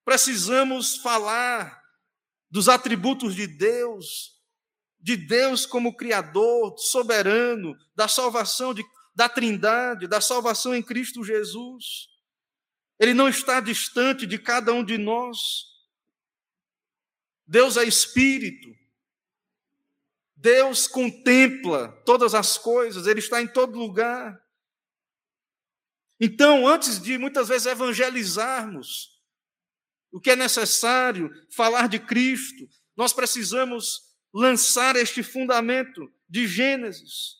Precisamos 0.03 0.97
falar 0.97 1.79
dos 2.49 2.67
atributos 2.67 3.35
de 3.35 3.45
Deus, 3.45 4.41
de 4.99 5.15
Deus 5.15 5.65
como 5.65 5.95
Criador, 5.95 6.75
soberano, 6.79 7.77
da 7.95 8.07
salvação, 8.07 8.73
de, 8.73 8.83
da 9.13 9.29
Trindade, 9.29 10.07
da 10.07 10.19
salvação 10.19 10.73
em 10.73 10.81
Cristo 10.81 11.23
Jesus. 11.23 12.16
Ele 12.99 13.13
não 13.13 13.29
está 13.29 13.59
distante 13.59 14.25
de 14.25 14.39
cada 14.39 14.73
um 14.73 14.83
de 14.83 14.97
nós. 14.97 15.65
Deus 17.45 17.77
é 17.77 17.83
espírito. 17.83 18.75
Deus 20.35 20.87
contempla 20.87 21.89
todas 22.05 22.35
as 22.35 22.57
coisas, 22.57 23.07
Ele 23.07 23.19
está 23.19 23.41
em 23.41 23.47
todo 23.47 23.77
lugar. 23.77 24.39
Então, 26.19 26.67
antes 26.67 27.01
de 27.01 27.17
muitas 27.17 27.47
vezes 27.47 27.67
evangelizarmos, 27.67 29.19
o 30.11 30.19
que 30.19 30.31
é 30.31 30.35
necessário 30.35 31.31
falar 31.51 31.87
de 31.87 31.99
Cristo, 31.99 32.67
nós 32.95 33.13
precisamos 33.13 34.15
lançar 34.33 34.95
este 34.95 35.21
fundamento 35.23 36.11
de 36.29 36.47
Gênesis. 36.47 37.37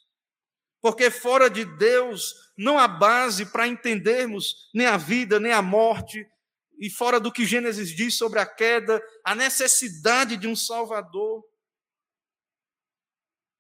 Porque 0.88 1.12
fora 1.12 1.50
de 1.50 1.66
Deus 1.66 2.34
não 2.58 2.80
há 2.80 2.88
base 2.88 3.46
para 3.48 3.68
entendermos 3.68 4.70
nem 4.74 4.88
a 4.88 4.96
vida, 4.96 5.38
nem 5.38 5.52
a 5.52 5.62
morte, 5.62 6.26
e 6.80 6.90
fora 6.90 7.20
do 7.20 7.30
que 7.30 7.46
Gênesis 7.46 7.94
diz 7.94 8.18
sobre 8.18 8.40
a 8.40 8.46
queda, 8.46 9.04
a 9.22 9.36
necessidade 9.36 10.38
de 10.38 10.48
um 10.48 10.56
Salvador. 10.56 11.44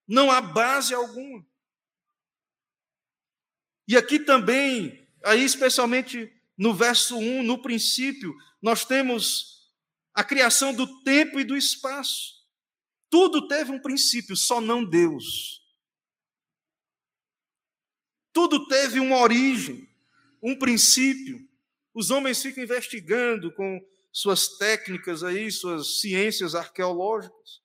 Não 0.08 0.32
há 0.32 0.40
base 0.40 0.94
alguma. 0.94 1.46
E 3.86 3.98
aqui 3.98 4.20
também, 4.20 5.06
aí 5.26 5.44
especialmente 5.44 6.34
no 6.58 6.74
verso 6.74 7.18
1, 7.18 7.44
no 7.44 7.62
princípio, 7.62 8.34
nós 8.62 8.86
temos 8.86 9.70
a 10.14 10.24
criação 10.24 10.74
do 10.74 11.04
tempo 11.04 11.42
e 11.42 11.44
do 11.44 11.58
espaço. 11.58 12.36
Tudo 13.10 13.50
teve 13.50 13.70
um 13.70 13.82
princípio, 13.82 14.34
só 14.34 14.62
não 14.62 14.82
Deus. 14.82 15.67
Tudo 18.38 18.68
teve 18.68 19.00
uma 19.00 19.18
origem, 19.18 19.90
um 20.44 20.56
princípio. 20.56 21.44
Os 21.92 22.12
homens 22.12 22.40
ficam 22.40 22.64
investigando 22.64 23.52
com 23.52 23.84
suas 24.12 24.60
técnicas 24.60 25.24
aí, 25.24 25.52
suas 25.52 26.00
ciências 26.02 26.54
arqueológicas. 26.54 27.64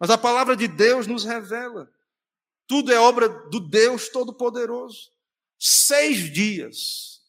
Mas 0.00 0.08
a 0.08 0.16
palavra 0.16 0.56
de 0.56 0.66
Deus 0.66 1.06
nos 1.06 1.26
revela. 1.26 1.92
Tudo 2.66 2.90
é 2.90 2.98
obra 2.98 3.28
do 3.28 3.60
Deus 3.60 4.08
Todo-Poderoso. 4.08 5.12
Seis 5.58 6.32
dias, 6.32 7.20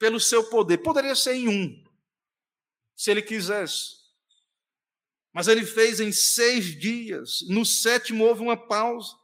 pelo 0.00 0.18
seu 0.18 0.50
poder. 0.50 0.78
Poderia 0.78 1.14
ser 1.14 1.34
em 1.34 1.46
um, 1.46 1.84
se 2.96 3.12
ele 3.12 3.22
quisesse. 3.22 3.94
Mas 5.32 5.46
ele 5.46 5.64
fez 5.64 6.00
em 6.00 6.10
seis 6.10 6.76
dias. 6.76 7.42
No 7.48 7.64
sétimo 7.64 8.24
houve 8.24 8.42
uma 8.42 8.56
pausa 8.56 9.14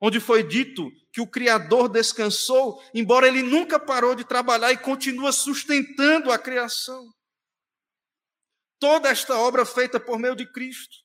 onde 0.00 0.20
foi 0.20 0.42
dito 0.42 0.90
que 1.12 1.20
o 1.20 1.26
Criador 1.26 1.88
descansou, 1.88 2.82
embora 2.94 3.26
ele 3.26 3.42
nunca 3.42 3.78
parou 3.78 4.14
de 4.14 4.24
trabalhar 4.24 4.72
e 4.72 4.78
continua 4.78 5.32
sustentando 5.32 6.30
a 6.30 6.38
criação. 6.38 7.12
Toda 8.78 9.08
esta 9.08 9.36
obra 9.36 9.66
feita 9.66 9.98
por 9.98 10.18
meio 10.18 10.36
de 10.36 10.46
Cristo. 10.52 10.96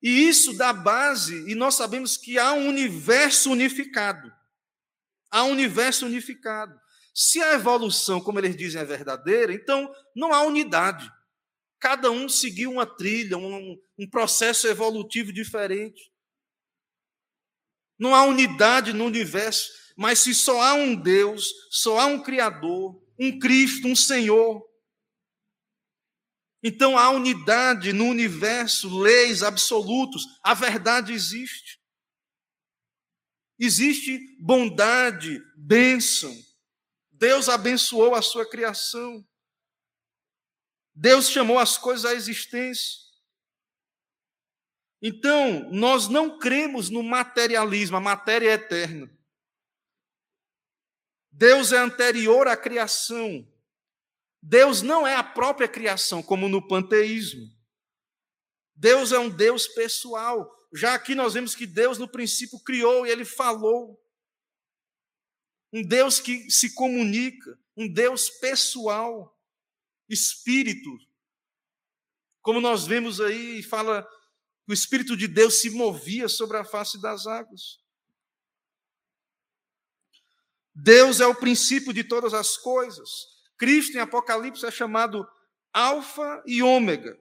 E 0.00 0.28
isso 0.28 0.56
dá 0.56 0.72
base, 0.72 1.48
e 1.50 1.54
nós 1.54 1.74
sabemos 1.76 2.16
que 2.16 2.38
há 2.38 2.52
um 2.52 2.68
universo 2.68 3.50
unificado. 3.50 4.32
Há 5.30 5.44
um 5.44 5.52
universo 5.52 6.06
unificado. 6.06 6.78
Se 7.14 7.42
a 7.42 7.54
evolução, 7.54 8.20
como 8.20 8.38
eles 8.38 8.56
dizem, 8.56 8.80
é 8.80 8.84
verdadeira, 8.84 9.52
então 9.52 9.92
não 10.14 10.32
há 10.32 10.42
unidade. 10.42 11.10
Cada 11.78 12.10
um 12.10 12.28
seguiu 12.28 12.72
uma 12.72 12.86
trilha, 12.86 13.36
um, 13.36 13.76
um 13.98 14.08
processo 14.08 14.66
evolutivo 14.68 15.32
diferente. 15.32 16.11
Não 18.02 18.16
há 18.16 18.24
unidade 18.24 18.92
no 18.92 19.04
universo, 19.04 19.70
mas 19.96 20.18
se 20.18 20.34
só 20.34 20.60
há 20.60 20.74
um 20.74 20.92
Deus, 20.92 21.52
só 21.70 22.00
há 22.00 22.06
um 22.06 22.20
Criador, 22.20 23.00
um 23.16 23.38
Cristo, 23.38 23.86
um 23.86 23.94
Senhor. 23.94 24.60
Então 26.64 26.98
há 26.98 27.10
unidade 27.10 27.92
no 27.92 28.06
universo, 28.06 28.98
leis 28.98 29.44
absolutos, 29.44 30.26
a 30.42 30.52
verdade 30.52 31.12
existe. 31.12 31.80
Existe 33.56 34.18
bondade, 34.40 35.40
bênção. 35.56 36.36
Deus 37.08 37.48
abençoou 37.48 38.16
a 38.16 38.22
sua 38.22 38.44
criação. 38.50 39.24
Deus 40.92 41.30
chamou 41.30 41.56
as 41.56 41.78
coisas 41.78 42.04
à 42.04 42.14
existência. 42.14 43.01
Então, 45.02 45.68
nós 45.72 46.06
não 46.06 46.38
cremos 46.38 46.88
no 46.88 47.02
materialismo, 47.02 47.96
a 47.96 48.00
matéria 48.00 48.50
é 48.50 48.52
eterna. 48.52 49.10
Deus 51.28 51.72
é 51.72 51.78
anterior 51.78 52.46
à 52.46 52.56
criação. 52.56 53.44
Deus 54.40 54.80
não 54.80 55.04
é 55.04 55.16
a 55.16 55.24
própria 55.24 55.66
criação, 55.66 56.22
como 56.22 56.48
no 56.48 56.66
panteísmo. 56.66 57.50
Deus 58.76 59.10
é 59.10 59.18
um 59.18 59.28
Deus 59.28 59.66
pessoal. 59.66 60.48
Já 60.72 60.94
aqui 60.94 61.16
nós 61.16 61.34
vemos 61.34 61.56
que 61.56 61.66
Deus, 61.66 61.98
no 61.98 62.06
princípio, 62.06 62.60
criou 62.60 63.04
e 63.04 63.10
ele 63.10 63.24
falou. 63.24 64.00
Um 65.72 65.82
Deus 65.82 66.20
que 66.20 66.48
se 66.48 66.74
comunica, 66.74 67.58
um 67.76 67.92
Deus 67.92 68.30
pessoal, 68.30 69.36
espírito. 70.08 70.90
Como 72.40 72.60
nós 72.60 72.86
vemos 72.86 73.20
aí, 73.20 73.62
fala 73.62 74.06
o 74.68 74.72
Espírito 74.72 75.16
de 75.16 75.26
Deus 75.26 75.60
se 75.60 75.70
movia 75.70 76.28
sobre 76.28 76.56
a 76.56 76.64
face 76.64 77.00
das 77.00 77.26
águas. 77.26 77.80
Deus 80.74 81.20
é 81.20 81.26
o 81.26 81.34
princípio 81.34 81.92
de 81.92 82.02
todas 82.02 82.32
as 82.32 82.56
coisas. 82.56 83.08
Cristo, 83.58 83.96
em 83.96 84.00
Apocalipse, 84.00 84.64
é 84.64 84.70
chamado 84.70 85.26
Alfa 85.72 86.42
e 86.46 86.62
Ômega. 86.62 87.18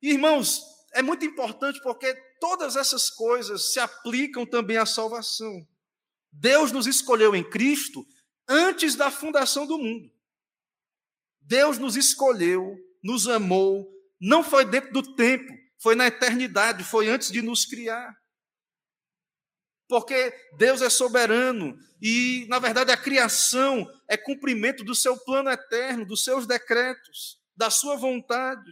Irmãos, 0.00 0.62
é 0.92 1.02
muito 1.02 1.24
importante 1.24 1.80
porque 1.82 2.14
todas 2.40 2.76
essas 2.76 3.10
coisas 3.10 3.72
se 3.72 3.80
aplicam 3.80 4.46
também 4.46 4.76
à 4.76 4.86
salvação. 4.86 5.66
Deus 6.30 6.72
nos 6.72 6.86
escolheu 6.86 7.34
em 7.34 7.48
Cristo 7.48 8.06
antes 8.48 8.94
da 8.94 9.10
fundação 9.10 9.66
do 9.66 9.78
mundo. 9.78 10.12
Deus 11.40 11.78
nos 11.78 11.96
escolheu, 11.96 12.76
nos 13.02 13.28
amou, 13.28 13.93
não 14.24 14.42
foi 14.42 14.64
dentro 14.64 14.90
do 14.90 15.14
tempo, 15.14 15.52
foi 15.78 15.94
na 15.94 16.06
eternidade, 16.06 16.82
foi 16.82 17.08
antes 17.08 17.30
de 17.30 17.42
nos 17.42 17.66
criar. 17.66 18.16
Porque 19.86 20.34
Deus 20.56 20.80
é 20.80 20.88
soberano 20.88 21.76
e, 22.00 22.46
na 22.48 22.58
verdade, 22.58 22.90
a 22.90 22.96
criação 22.96 23.86
é 24.08 24.16
cumprimento 24.16 24.82
do 24.82 24.94
seu 24.94 25.14
plano 25.24 25.50
eterno, 25.50 26.06
dos 26.06 26.24
seus 26.24 26.46
decretos, 26.46 27.38
da 27.54 27.68
sua 27.68 27.96
vontade. 27.96 28.64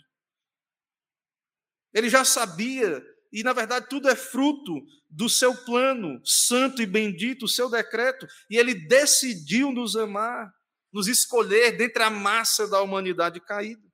Ele 1.92 2.08
já 2.08 2.24
sabia, 2.24 3.04
e 3.30 3.42
na 3.42 3.52
verdade 3.52 3.88
tudo 3.90 4.08
é 4.08 4.16
fruto 4.16 4.82
do 5.10 5.28
seu 5.28 5.54
plano 5.66 6.18
santo 6.24 6.80
e 6.80 6.86
bendito, 6.86 7.44
o 7.44 7.48
seu 7.48 7.68
decreto, 7.68 8.26
e 8.48 8.56
ele 8.56 8.74
decidiu 8.74 9.70
nos 9.70 9.96
amar, 9.96 10.50
nos 10.90 11.08
escolher 11.08 11.76
dentre 11.76 12.02
a 12.02 12.08
massa 12.08 12.66
da 12.66 12.80
humanidade 12.80 13.38
caída 13.38 13.91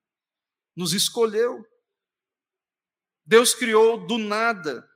nos 0.79 0.93
escolheu. 0.93 1.67
Deus 3.27 3.53
criou 3.53 4.07
do 4.07 4.17
nada. 4.17 4.89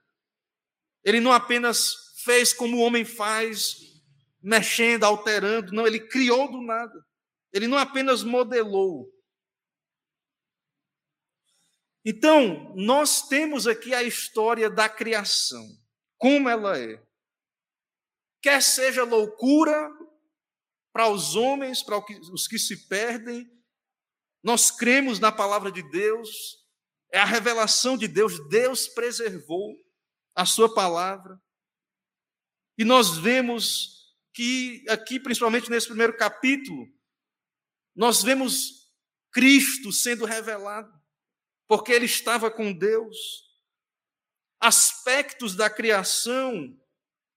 Ele 1.03 1.19
não 1.19 1.33
apenas 1.33 2.15
fez 2.23 2.55
como 2.55 2.77
o 2.77 2.81
homem 2.81 3.05
faz, 3.05 3.79
mexendo, 4.41 5.03
alterando, 5.03 5.73
não, 5.73 5.85
ele 5.85 5.99
criou 5.99 6.49
do 6.49 6.63
nada. 6.63 7.05
Ele 7.53 7.67
não 7.67 7.77
apenas 7.77 8.23
modelou. 8.23 9.13
Então, 12.05 12.73
nós 12.77 13.27
temos 13.27 13.67
aqui 13.67 13.93
a 13.93 14.05
história 14.05 14.71
da 14.71 14.89
criação, 14.89 15.67
como 16.17 16.49
ela 16.49 16.79
é. 16.79 17.05
Quer 18.41 18.63
seja 18.63 19.03
loucura 19.03 19.91
para 20.93 21.09
os 21.09 21.35
homens, 21.35 21.83
para 21.83 21.99
os 22.33 22.47
que 22.47 22.59
se 22.59 22.89
perdem, 22.89 23.51
nós 24.43 24.71
cremos 24.71 25.21
na 25.21 25.31
palavra 25.31 25.71
de 25.71 25.83
Deus, 25.91 26.59
é 27.13 27.19
a 27.19 27.25
revelação 27.25 27.97
de 27.97 28.09
Deus, 28.09 28.49
Deus 28.49 28.89
preservou 28.89 29.77
a 30.35 30.45
sua 30.45 30.75
palavra. 30.75 31.41
E 32.77 32.85
nós 32.85 33.19
vemos 33.19 34.17
que 34.33 34.85
aqui, 34.89 35.21
principalmente 35.21 35.71
nesse 35.71 35.87
primeiro 35.87 36.17
capítulo, 36.17 36.89
nós 37.95 38.23
vemos 38.23 38.91
Cristo 39.31 39.93
sendo 39.93 40.25
revelado, 40.25 40.93
porque 41.69 41.93
ele 41.93 42.07
estava 42.07 42.51
com 42.51 42.73
Deus. 42.73 43.17
Aspectos 44.59 45.55
da 45.55 45.69
criação 45.69 46.77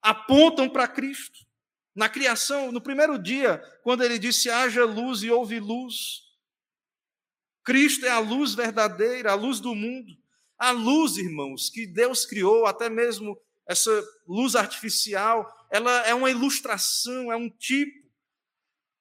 apontam 0.01 0.69
para 0.69 0.87
Cristo. 0.87 1.45
Na 1.93 2.09
criação, 2.09 2.71
no 2.71 2.81
primeiro 2.81 3.17
dia, 3.17 3.59
quando 3.83 4.03
ele 4.03 4.19
disse 4.19 4.49
haja 4.49 4.85
luz 4.85 5.23
e 5.23 5.31
houve 5.31 5.59
luz, 5.59 6.24
Cristo 7.65 8.05
é 8.05 8.09
a 8.09 8.19
luz 8.19 8.53
verdadeira, 8.53 9.31
a 9.31 9.35
luz 9.35 9.59
do 9.59 9.73
mundo. 9.73 10.15
A 10.57 10.69
luz, 10.71 11.17
irmãos, 11.17 11.69
que 11.69 11.85
Deus 11.85 12.25
criou, 12.25 12.65
até 12.65 12.87
mesmo 12.87 13.37
essa 13.67 13.91
luz 14.27 14.55
artificial, 14.55 15.51
ela 15.71 15.91
é 16.07 16.13
uma 16.13 16.29
ilustração, 16.29 17.31
é 17.31 17.35
um 17.35 17.49
tipo, 17.49 18.07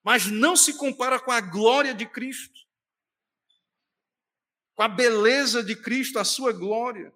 mas 0.02 0.26
não 0.26 0.56
se 0.56 0.76
compara 0.76 1.20
com 1.20 1.30
a 1.30 1.40
glória 1.40 1.94
de 1.94 2.06
Cristo, 2.06 2.60
com 4.74 4.82
a 4.82 4.88
beleza 4.88 5.62
de 5.62 5.76
Cristo, 5.76 6.18
a 6.18 6.24
sua 6.24 6.50
glória. 6.50 7.12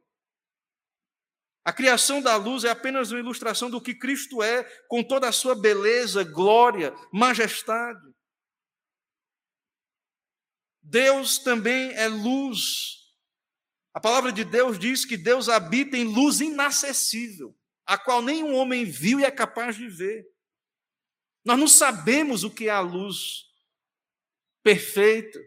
A 1.64 1.72
criação 1.72 2.22
da 2.22 2.36
luz 2.36 2.64
é 2.64 2.70
apenas 2.70 3.10
uma 3.10 3.20
ilustração 3.20 3.68
do 3.70 3.80
que 3.80 3.94
Cristo 3.94 4.42
é, 4.42 4.64
com 4.86 5.02
toda 5.02 5.28
a 5.28 5.32
sua 5.32 5.54
beleza, 5.54 6.22
glória, 6.22 6.94
majestade. 7.10 8.06
Deus 10.90 11.38
também 11.38 11.92
é 11.92 12.08
luz. 12.08 13.12
A 13.92 14.00
palavra 14.00 14.32
de 14.32 14.42
Deus 14.42 14.78
diz 14.78 15.04
que 15.04 15.18
Deus 15.18 15.48
habita 15.48 15.96
em 15.96 16.04
luz 16.04 16.40
inacessível, 16.40 17.54
a 17.84 17.98
qual 17.98 18.22
nenhum 18.22 18.54
homem 18.54 18.84
viu 18.84 19.20
e 19.20 19.24
é 19.24 19.30
capaz 19.30 19.76
de 19.76 19.86
ver. 19.86 20.26
Nós 21.44 21.58
não 21.58 21.68
sabemos 21.68 22.42
o 22.42 22.50
que 22.50 22.68
é 22.68 22.70
a 22.70 22.80
luz 22.80 23.44
perfeita. 24.62 25.38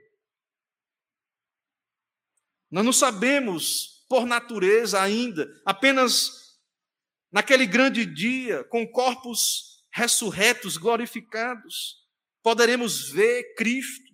Nós 2.69 2.85
não 2.85 2.93
sabemos, 2.93 4.05
por 4.07 4.27
natureza 4.27 5.01
ainda, 5.01 5.49
apenas 5.65 6.59
naquele 7.31 7.65
grande 7.65 8.05
dia, 8.05 8.63
com 8.65 8.87
corpos 8.87 9.83
ressurretos, 9.91 10.77
glorificados, 10.77 12.07
poderemos 12.43 13.09
ver 13.09 13.55
Cristo 13.55 14.10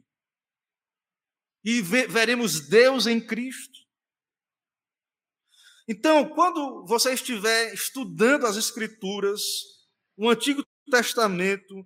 e 1.70 1.82
veremos 1.82 2.62
Deus 2.62 3.08
em 3.08 3.20
Cristo. 3.20 3.78
Então, 5.86 6.30
quando 6.30 6.86
você 6.86 7.14
estiver 7.14 7.74
estudando 7.74 8.46
as 8.46 8.56
Escrituras, 8.56 9.42
o 10.16 10.30
Antigo 10.30 10.66
Testamento, 10.90 11.86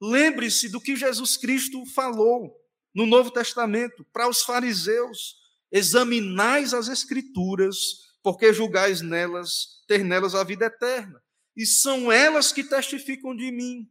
lembre-se 0.00 0.70
do 0.70 0.80
que 0.80 0.96
Jesus 0.96 1.36
Cristo 1.36 1.84
falou 1.84 2.58
no 2.94 3.04
Novo 3.04 3.30
Testamento 3.30 4.02
para 4.14 4.30
os 4.30 4.40
fariseus: 4.40 5.36
examinais 5.70 6.72
as 6.72 6.88
Escrituras, 6.88 7.76
porque 8.22 8.50
julgais 8.54 9.02
nelas, 9.02 9.84
ter 9.86 10.02
nelas 10.02 10.34
a 10.34 10.42
vida 10.42 10.64
eterna, 10.64 11.22
e 11.54 11.66
são 11.66 12.10
elas 12.10 12.50
que 12.50 12.64
testificam 12.64 13.36
de 13.36 13.52
mim. 13.52 13.86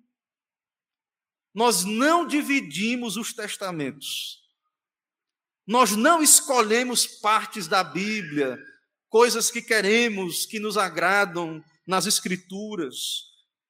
Nós 1.54 1.86
não 1.86 2.26
dividimos 2.26 3.18
os 3.18 3.36
testamentos. 3.36 4.47
Nós 5.68 5.92
não 5.92 6.24
escolhemos 6.24 7.06
partes 7.06 7.68
da 7.68 7.84
Bíblia 7.84 8.58
coisas 9.10 9.52
que 9.52 9.62
queremos, 9.62 10.46
que 10.46 10.60
nos 10.60 10.78
agradam 10.78 11.64
nas 11.86 12.06
Escrituras. 12.06 12.96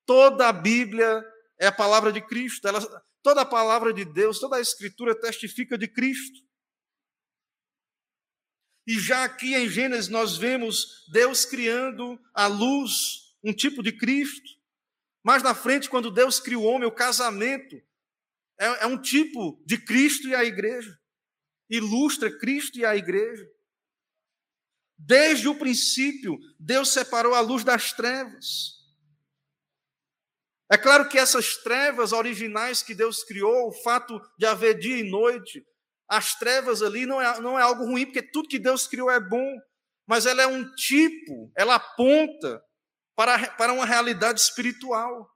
Toda 0.06 0.48
a 0.48 0.54
Bíblia 0.54 1.24
é 1.60 1.66
a 1.66 1.72
palavra 1.72 2.14
de 2.14 2.22
Cristo, 2.22 2.68
ela, 2.68 2.80
toda 3.24 3.42
a 3.42 3.46
palavra 3.46 3.92
de 3.92 4.06
Deus, 4.06 4.40
toda 4.40 4.58
a 4.58 4.62
Escritura 4.62 5.20
testifica 5.20 5.76
de 5.76 5.88
Cristo. 5.88 6.40
E 8.86 9.00
já 9.00 9.26
aqui 9.26 9.56
em 9.56 9.68
Gênesis 9.68 10.08
nós 10.08 10.38
vemos 10.38 11.06
Deus 11.12 11.46
criando 11.46 12.18
a 12.34 12.48
luz, 12.48 13.36
um 13.44 13.54
tipo 13.54 13.82
de 13.82 13.92
Cristo. 13.92 14.48
Mais 15.24 15.44
na 15.44 15.54
frente, 15.54 15.90
quando 15.90 16.12
Deus 16.12 16.40
cria 16.40 16.60
o 16.60 16.64
homem, 16.64 16.88
o 16.88 16.92
casamento 16.92 17.76
é, 18.60 18.84
é 18.84 18.86
um 18.86 19.02
tipo 19.02 19.62
de 19.66 19.78
Cristo 19.78 20.28
e 20.28 20.36
a 20.36 20.46
igreja. 20.46 20.98
Ilustra 21.70 22.36
Cristo 22.38 22.80
e 22.80 22.86
a 22.86 22.96
igreja. 22.96 23.46
Desde 24.98 25.48
o 25.48 25.56
princípio, 25.56 26.38
Deus 26.60 26.90
separou 26.90 27.34
a 27.34 27.40
luz 27.40 27.64
das 27.64 27.94
trevas. 27.94 28.78
É 30.70 30.78
claro 30.78 31.08
que 31.08 31.18
essas 31.18 31.58
trevas 31.58 32.12
originais 32.12 32.82
que 32.82 32.94
Deus 32.94 33.24
criou, 33.24 33.70
o 33.70 33.72
fato 33.72 34.20
de 34.38 34.46
haver 34.46 34.78
dia 34.78 34.98
e 34.98 35.10
noite, 35.10 35.66
as 36.10 36.36
trevas 36.36 36.82
ali 36.82 37.06
não 37.06 37.22
é, 37.22 37.40
não 37.40 37.60
é 37.60 37.62
algo 37.62 37.86
ruim, 37.86 38.06
porque 38.06 38.22
tudo 38.22 38.50
que 38.50 38.60
Deus 38.60 38.88
criou 38.88 39.10
é 39.10 39.20
bom, 39.20 39.58
mas 40.06 40.26
ela 40.26 40.42
é 40.42 40.48
um 40.48 40.70
tipo, 40.76 41.52
ela 41.56 41.76
aponta 41.76 42.62
para, 43.16 43.52
para 43.52 43.74
uma 43.74 43.86
realidade 43.86 44.40
espiritual, 44.40 45.30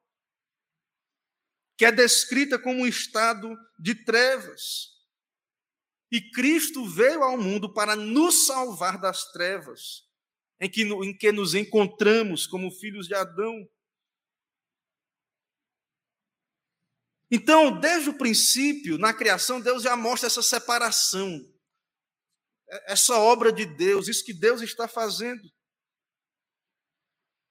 que 1.78 1.86
é 1.86 1.92
descrita 1.92 2.60
como 2.60 2.82
um 2.82 2.88
estado 2.88 3.58
de 3.80 3.96
trevas. 4.04 5.01
E 6.12 6.20
Cristo 6.20 6.86
veio 6.86 7.24
ao 7.24 7.38
mundo 7.38 7.74
para 7.74 7.96
nos 7.96 8.46
salvar 8.46 9.00
das 9.00 9.32
trevas 9.32 10.06
em 10.60 10.70
que, 10.70 10.84
em 10.84 11.18
que 11.18 11.32
nos 11.32 11.56
encontramos 11.56 12.46
como 12.46 12.70
filhos 12.70 13.08
de 13.08 13.16
Adão. 13.16 13.68
Então, 17.32 17.80
desde 17.80 18.10
o 18.10 18.18
princípio, 18.18 18.98
na 18.98 19.14
criação, 19.14 19.62
Deus 19.62 19.84
já 19.84 19.96
mostra 19.96 20.28
essa 20.28 20.44
separação, 20.44 21.50
essa 22.86 23.18
obra 23.18 23.52
de 23.54 23.66
Deus, 23.66 24.10
isso 24.10 24.26
que 24.26 24.34
Deus 24.34 24.62
está 24.62 24.88
fazendo. 24.88 25.50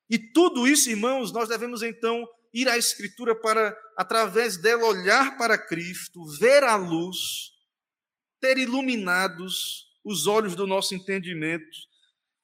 E 0.08 0.18
tudo 0.18 0.68
isso, 0.68 0.90
irmãos, 0.90 1.32
nós 1.32 1.48
devemos 1.48 1.82
então 1.82 2.28
ir 2.52 2.68
à 2.68 2.76
Escritura 2.76 3.34
para, 3.34 3.74
através 3.96 4.56
dela, 4.56 4.84
olhar 4.84 5.38
para 5.38 5.56
Cristo, 5.56 6.26
ver 6.38 6.62
a 6.62 6.76
luz 6.76 7.58
ter 8.41 8.59
iluminados 8.59 9.88
os 10.05 10.26
olhos 10.26 10.55
do 10.55 10.66
nosso 10.66 10.95
entendimento. 10.95 11.78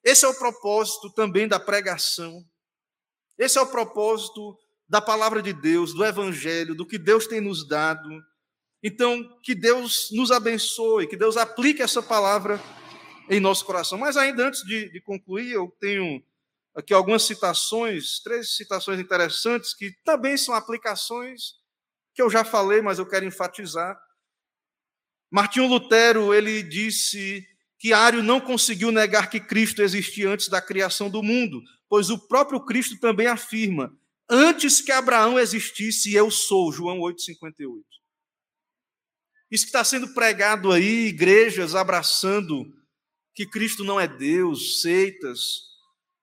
Esse 0.03 0.25
é 0.25 0.27
o 0.27 0.37
propósito 0.37 1.09
também 1.11 1.47
da 1.47 1.59
pregação. 1.59 2.45
Esse 3.37 3.57
é 3.57 3.61
o 3.61 3.67
propósito 3.67 4.57
da 4.87 5.01
palavra 5.01 5.41
de 5.41 5.53
Deus, 5.53 5.93
do 5.93 6.05
Evangelho, 6.05 6.75
do 6.75 6.85
que 6.85 6.97
Deus 6.97 7.27
tem 7.27 7.41
nos 7.41 7.67
dado. 7.67 8.09
Então, 8.81 9.37
que 9.43 9.53
Deus 9.53 10.09
nos 10.11 10.31
abençoe, 10.31 11.07
que 11.07 11.17
Deus 11.17 11.35
aplique 11.35 11.81
essa 11.81 12.01
palavra 12.01 12.61
em 13.29 13.39
nosso 13.39 13.65
coração. 13.65 13.97
Mas 13.97 14.15
ainda 14.15 14.47
antes 14.47 14.61
de, 14.63 14.89
de 14.91 15.01
concluir, 15.01 15.51
eu 15.51 15.75
tenho 15.79 16.23
aqui 16.73 16.93
algumas 16.93 17.23
citações, 17.23 18.19
três 18.19 18.55
citações 18.55 18.99
interessantes, 18.99 19.73
que 19.73 19.91
também 20.05 20.37
são 20.37 20.53
aplicações 20.53 21.55
que 22.13 22.21
eu 22.21 22.29
já 22.29 22.43
falei, 22.43 22.81
mas 22.81 22.97
eu 22.97 23.05
quero 23.05 23.25
enfatizar. 23.25 23.99
Martinho 25.31 25.67
Lutero, 25.67 26.33
ele 26.33 26.63
disse 26.63 27.45
que 27.79 27.93
Ário 27.93 28.23
não 28.23 28.39
conseguiu 28.39 28.91
negar 28.91 29.29
que 29.29 29.39
Cristo 29.39 29.81
existia 29.81 30.29
antes 30.29 30.47
da 30.47 30.61
criação 30.61 31.09
do 31.09 31.21
mundo, 31.21 31.61
pois 31.89 32.09
o 32.09 32.27
próprio 32.27 32.63
Cristo 32.65 32.99
também 32.99 33.27
afirma: 33.27 33.91
antes 34.29 34.81
que 34.81 34.91
Abraão 34.91 35.39
existisse, 35.39 36.13
eu 36.13 36.31
sou. 36.31 36.71
João 36.71 36.99
8,58. 36.99 37.83
Isso 39.49 39.63
que 39.63 39.69
está 39.69 39.83
sendo 39.83 40.13
pregado 40.13 40.71
aí, 40.71 41.07
igrejas 41.07 41.73
abraçando 41.75 42.65
que 43.33 43.45
Cristo 43.45 43.83
não 43.83 43.99
é 43.99 44.07
Deus, 44.07 44.81
seitas, 44.81 45.39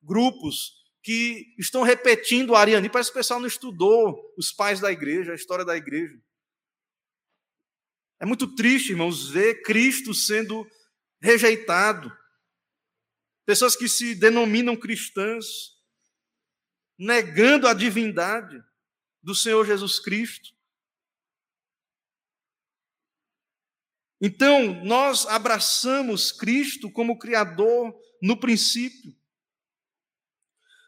grupos 0.03 0.73
que 1.03 1.55
estão 1.59 1.83
repetindo 1.83 2.51
o 2.51 2.57
arianismo. 2.57 2.93
Parece 2.93 3.11
que 3.11 3.17
o 3.17 3.21
pessoal 3.21 3.41
não 3.41 3.47
estudou 3.47 4.19
os 4.37 4.51
pais 4.51 4.81
da 4.81 4.91
igreja, 4.91 5.33
a 5.33 5.37
história 5.37 5.65
da 5.65 5.77
igreja. 5.77 6.15
É 8.21 8.27
muito 8.27 8.55
triste, 8.55 8.91
irmãos, 8.91 9.29
ver 9.29 9.63
Cristo 9.63 10.15
sendo 10.15 10.67
rejeitado. 11.21 12.11
Pessoas 13.45 13.77
que 13.77 13.89
se 13.89 14.15
denominam 14.15 14.77
cristãs, 14.77 15.75
negando 16.99 17.67
a 17.67 17.75
divindade 17.75 18.63
do 19.23 19.35
Senhor 19.35 19.67
Jesus 19.67 19.99
Cristo. 19.99 20.55
Então, 24.21 24.83
nós 24.85 25.27
abraçamos 25.27 26.33
Cristo 26.33 26.91
como 26.91 27.19
Criador 27.19 27.95
no 28.23 28.39
princípio. 28.39 29.15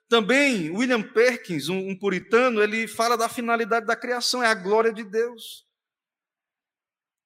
Também, 0.08 0.70
William 0.70 1.02
Perkins, 1.02 1.68
um, 1.68 1.94
puritano, 1.98 2.62
ele 2.62 2.86
fala 2.86 3.16
da 3.16 3.28
finalidade 3.28 3.84
da 3.84 3.96
criação, 3.96 4.42
é 4.42 4.46
a 4.46 4.54
glória 4.54 4.92
de 4.92 5.04
Deus. 5.04 5.65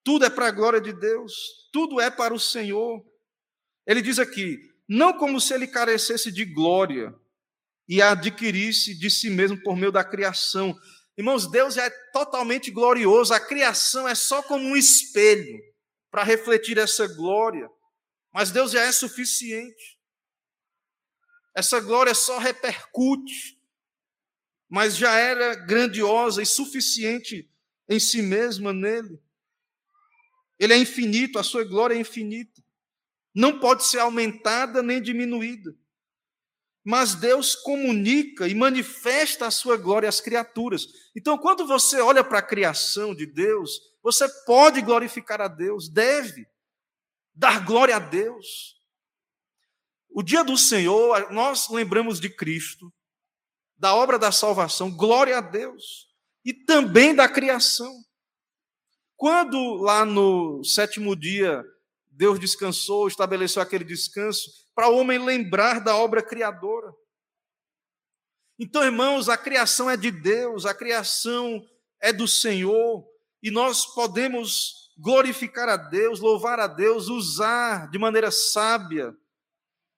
Tudo 0.03 0.25
é 0.25 0.31
para 0.31 0.49
a 0.49 0.51
glória 0.51 0.81
de 0.81 0.93
Deus, 0.93 1.33
tudo 1.73 2.01
é 2.01 2.11
para 2.11 2.33
o 2.33 2.41
Senhor. 2.41 3.05
Ele 3.87 4.01
diz 4.03 4.19
aqui: 4.19 4.59
não 4.89 5.17
como 5.17 5.41
se 5.41 5.55
ele 5.55 5.67
carecesse 5.67 6.33
de 6.33 6.45
glória 6.45 7.15
e 7.89 8.01
adquirisse 8.01 8.99
de 8.99 9.11
si 9.11 9.31
mesmo 9.31 9.61
por 9.63 9.77
meio 9.77 9.93
da 9.93 10.03
criação. 10.03 10.77
Irmãos, 11.17 11.51
Deus 11.51 11.77
é 11.77 11.91
totalmente 12.13 12.71
glorioso, 12.71 13.35
a 13.35 13.41
criação 13.41 14.09
é 14.09 14.15
só 14.15 14.43
como 14.43 14.65
um 14.65 14.77
espelho 14.77 15.61
para 16.11 16.25
refletir 16.25 16.79
essa 16.79 17.07
glória, 17.07 17.69
mas 18.33 18.51
Deus 18.51 18.73
já 18.73 18.83
é 18.83 18.93
suficiente. 18.93 19.99
Essa 21.55 21.81
glória 21.81 22.15
só 22.15 22.39
repercute, 22.39 23.61
mas 24.69 24.97
já 24.97 25.15
era 25.17 25.55
grandiosa 25.55 26.43
e 26.43 26.47
suficiente 26.47 27.51
em 27.89 27.99
si 28.01 28.23
mesma 28.23 28.73
nele. 28.73 29.21
Ele 30.61 30.75
é 30.75 30.77
infinito, 30.77 31.39
a 31.39 31.43
sua 31.43 31.65
glória 31.65 31.95
é 31.95 31.99
infinita. 31.99 32.63
Não 33.35 33.59
pode 33.59 33.85
ser 33.87 33.99
aumentada 34.01 34.83
nem 34.83 35.01
diminuída. 35.01 35.75
Mas 36.85 37.15
Deus 37.15 37.55
comunica 37.55 38.47
e 38.47 38.55
manifesta 38.55 39.47
a 39.47 39.51
sua 39.51 39.79
glória 39.79 40.09
às 40.09 40.21
criaturas. 40.21 40.87
Então, 41.17 41.39
quando 41.39 41.67
você 41.67 41.99
olha 42.01 42.23
para 42.23 42.41
a 42.41 42.47
criação 42.47 43.15
de 43.15 43.25
Deus, 43.25 43.81
você 44.03 44.29
pode 44.45 44.83
glorificar 44.83 45.41
a 45.41 45.49
Deus, 45.49 45.89
deve 45.89 46.47
dar 47.35 47.65
glória 47.65 47.97
a 47.97 47.99
Deus. 47.99 48.79
O 50.11 50.23
dia 50.23 50.45
do 50.45 50.59
Senhor, 50.59 51.33
nós 51.33 51.71
lembramos 51.71 52.21
de 52.21 52.29
Cristo, 52.29 52.93
da 53.79 53.95
obra 53.95 54.19
da 54.19 54.31
salvação, 54.31 54.91
glória 54.91 55.39
a 55.39 55.41
Deus, 55.41 56.09
e 56.45 56.53
também 56.53 57.15
da 57.15 57.29
criação. 57.29 58.05
Quando 59.21 59.75
lá 59.75 60.03
no 60.07 60.65
sétimo 60.65 61.15
dia 61.15 61.63
Deus 62.11 62.41
descansou, 62.41 63.07
estabeleceu 63.07 63.61
aquele 63.61 63.85
descanso, 63.85 64.51
para 64.75 64.89
o 64.89 64.97
homem 64.97 65.23
lembrar 65.23 65.85
da 65.85 65.95
obra 65.95 66.23
criadora. 66.23 66.91
Então, 68.59 68.83
irmãos, 68.83 69.29
a 69.29 69.37
criação 69.37 69.91
é 69.91 69.97
de 69.99 70.11
Deus, 70.11 70.65
a 70.65 70.73
criação 70.73 71.63
é 72.01 72.15
do 72.15 72.27
Senhor, 72.27 73.07
e 73.43 73.51
nós 73.51 73.85
podemos 73.95 74.91
glorificar 74.97 75.69
a 75.69 75.77
Deus, 75.77 76.19
louvar 76.19 76.59
a 76.59 76.67
Deus, 76.67 77.09
usar 77.09 77.91
de 77.91 77.99
maneira 77.99 78.31
sábia 78.31 79.15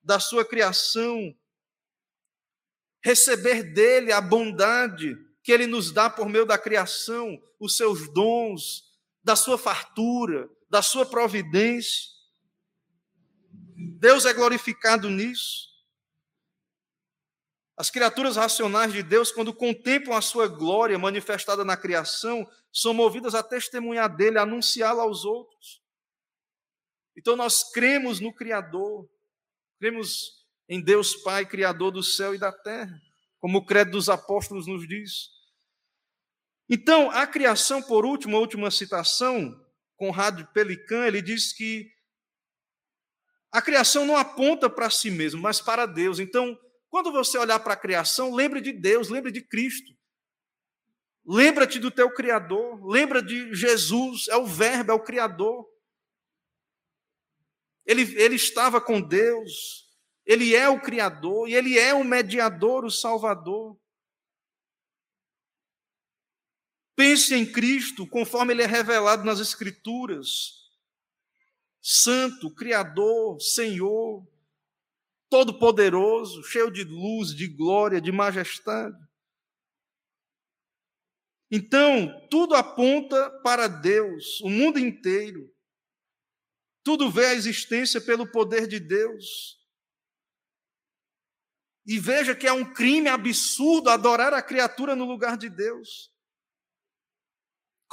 da 0.03 0.19
sua 0.19 0.43
criação, 0.43 1.33
receber 3.01 3.63
dele 3.73 4.11
a 4.11 4.19
bondade 4.19 5.15
que 5.41 5.53
ele 5.53 5.65
nos 5.65 5.93
dá 5.93 6.09
por 6.09 6.27
meio 6.27 6.45
da 6.45 6.57
criação, 6.57 7.41
os 7.57 7.77
seus 7.77 8.13
dons, 8.13 8.91
da 9.23 9.35
sua 9.35 9.57
fartura, 9.57 10.49
da 10.69 10.81
sua 10.81 11.05
providência. 11.05 12.11
Deus 13.99 14.25
é 14.25 14.33
glorificado 14.33 15.09
nisso. 15.09 15.71
As 17.75 17.89
criaturas 17.89 18.35
racionais 18.35 18.93
de 18.93 19.01
Deus, 19.01 19.31
quando 19.31 19.53
contemplam 19.53 20.15
a 20.15 20.21
sua 20.21 20.47
glória 20.47 20.97
manifestada 20.99 21.65
na 21.65 21.75
criação, 21.75 22.47
são 22.71 22.93
movidas 22.93 23.33
a 23.33 23.41
testemunhar 23.41 24.15
dele, 24.15 24.37
a 24.37 24.43
anunciá-la 24.43 25.03
aos 25.03 25.25
outros. 25.25 25.81
Então 27.15 27.35
nós 27.35 27.71
cremos 27.71 28.19
no 28.19 28.33
Criador, 28.33 29.09
cremos 29.79 30.43
em 30.67 30.81
Deus 30.81 31.15
Pai, 31.15 31.45
Criador 31.45 31.91
do 31.91 32.03
céu 32.03 32.35
e 32.35 32.37
da 32.37 32.51
terra, 32.51 32.99
como 33.39 33.59
o 33.59 33.65
credo 33.65 33.91
dos 33.91 34.09
apóstolos 34.09 34.67
nos 34.67 34.87
diz. 34.87 35.29
Então, 36.75 37.11
a 37.11 37.27
criação, 37.27 37.83
por 37.83 38.03
último, 38.03 38.35
a 38.35 38.39
última 38.39 38.71
citação, 38.71 39.63
Conrado 39.95 40.43
Pelican, 40.53 41.05
ele 41.05 41.21
diz 41.21 41.53
que 41.53 41.87
a 43.51 43.61
criação 43.61 44.07
não 44.07 44.17
aponta 44.17 44.67
para 44.67 44.89
si 44.89 45.11
mesmo, 45.11 45.39
mas 45.39 45.61
para 45.61 45.85
Deus. 45.85 46.17
Então, 46.17 46.59
quando 46.89 47.11
você 47.11 47.37
olhar 47.37 47.59
para 47.59 47.75
a 47.75 47.79
criação, 47.79 48.33
lembre 48.33 48.59
de 48.59 48.73
Deus, 48.73 49.09
lembre 49.09 49.31
de 49.31 49.47
Cristo. 49.47 49.93
Lembra-te 51.23 51.77
do 51.77 51.91
teu 51.91 52.11
Criador, 52.11 52.83
lembra 52.83 53.21
de 53.21 53.53
Jesus, 53.53 54.27
é 54.27 54.35
o 54.35 54.47
Verbo, 54.47 54.93
é 54.93 54.95
o 54.95 55.03
Criador. 55.03 55.69
Ele, 57.85 58.01
ele 58.19 58.35
estava 58.35 58.81
com 58.81 58.99
Deus, 58.99 59.87
ele 60.25 60.55
é 60.55 60.67
o 60.67 60.81
Criador 60.81 61.47
e 61.47 61.53
ele 61.53 61.77
é 61.77 61.93
o 61.93 62.03
mediador, 62.03 62.83
o 62.83 62.89
Salvador. 62.89 63.79
Pense 66.95 67.33
em 67.33 67.51
Cristo 67.51 68.07
conforme 68.07 68.53
ele 68.53 68.61
é 68.61 68.67
revelado 68.67 69.23
nas 69.23 69.39
Escrituras. 69.39 70.63
Santo, 71.81 72.53
Criador, 72.53 73.41
Senhor, 73.41 74.25
todo-poderoso, 75.29 76.43
cheio 76.43 76.71
de 76.71 76.83
luz, 76.83 77.35
de 77.35 77.47
glória, 77.47 77.99
de 77.99 78.11
majestade. 78.11 78.95
Então, 81.51 82.27
tudo 82.29 82.55
aponta 82.55 83.29
para 83.43 83.67
Deus, 83.67 84.39
o 84.41 84.49
mundo 84.49 84.77
inteiro. 84.77 85.51
Tudo 86.83 87.09
vê 87.09 87.25
a 87.27 87.33
existência 87.33 87.99
pelo 87.99 88.31
poder 88.31 88.67
de 88.67 88.79
Deus. 88.79 89.59
E 91.85 91.99
veja 91.99 92.35
que 92.35 92.47
é 92.47 92.53
um 92.53 92.71
crime 92.71 93.09
absurdo 93.09 93.89
adorar 93.89 94.33
a 94.33 94.41
criatura 94.41 94.95
no 94.95 95.05
lugar 95.05 95.35
de 95.37 95.49
Deus. 95.49 96.12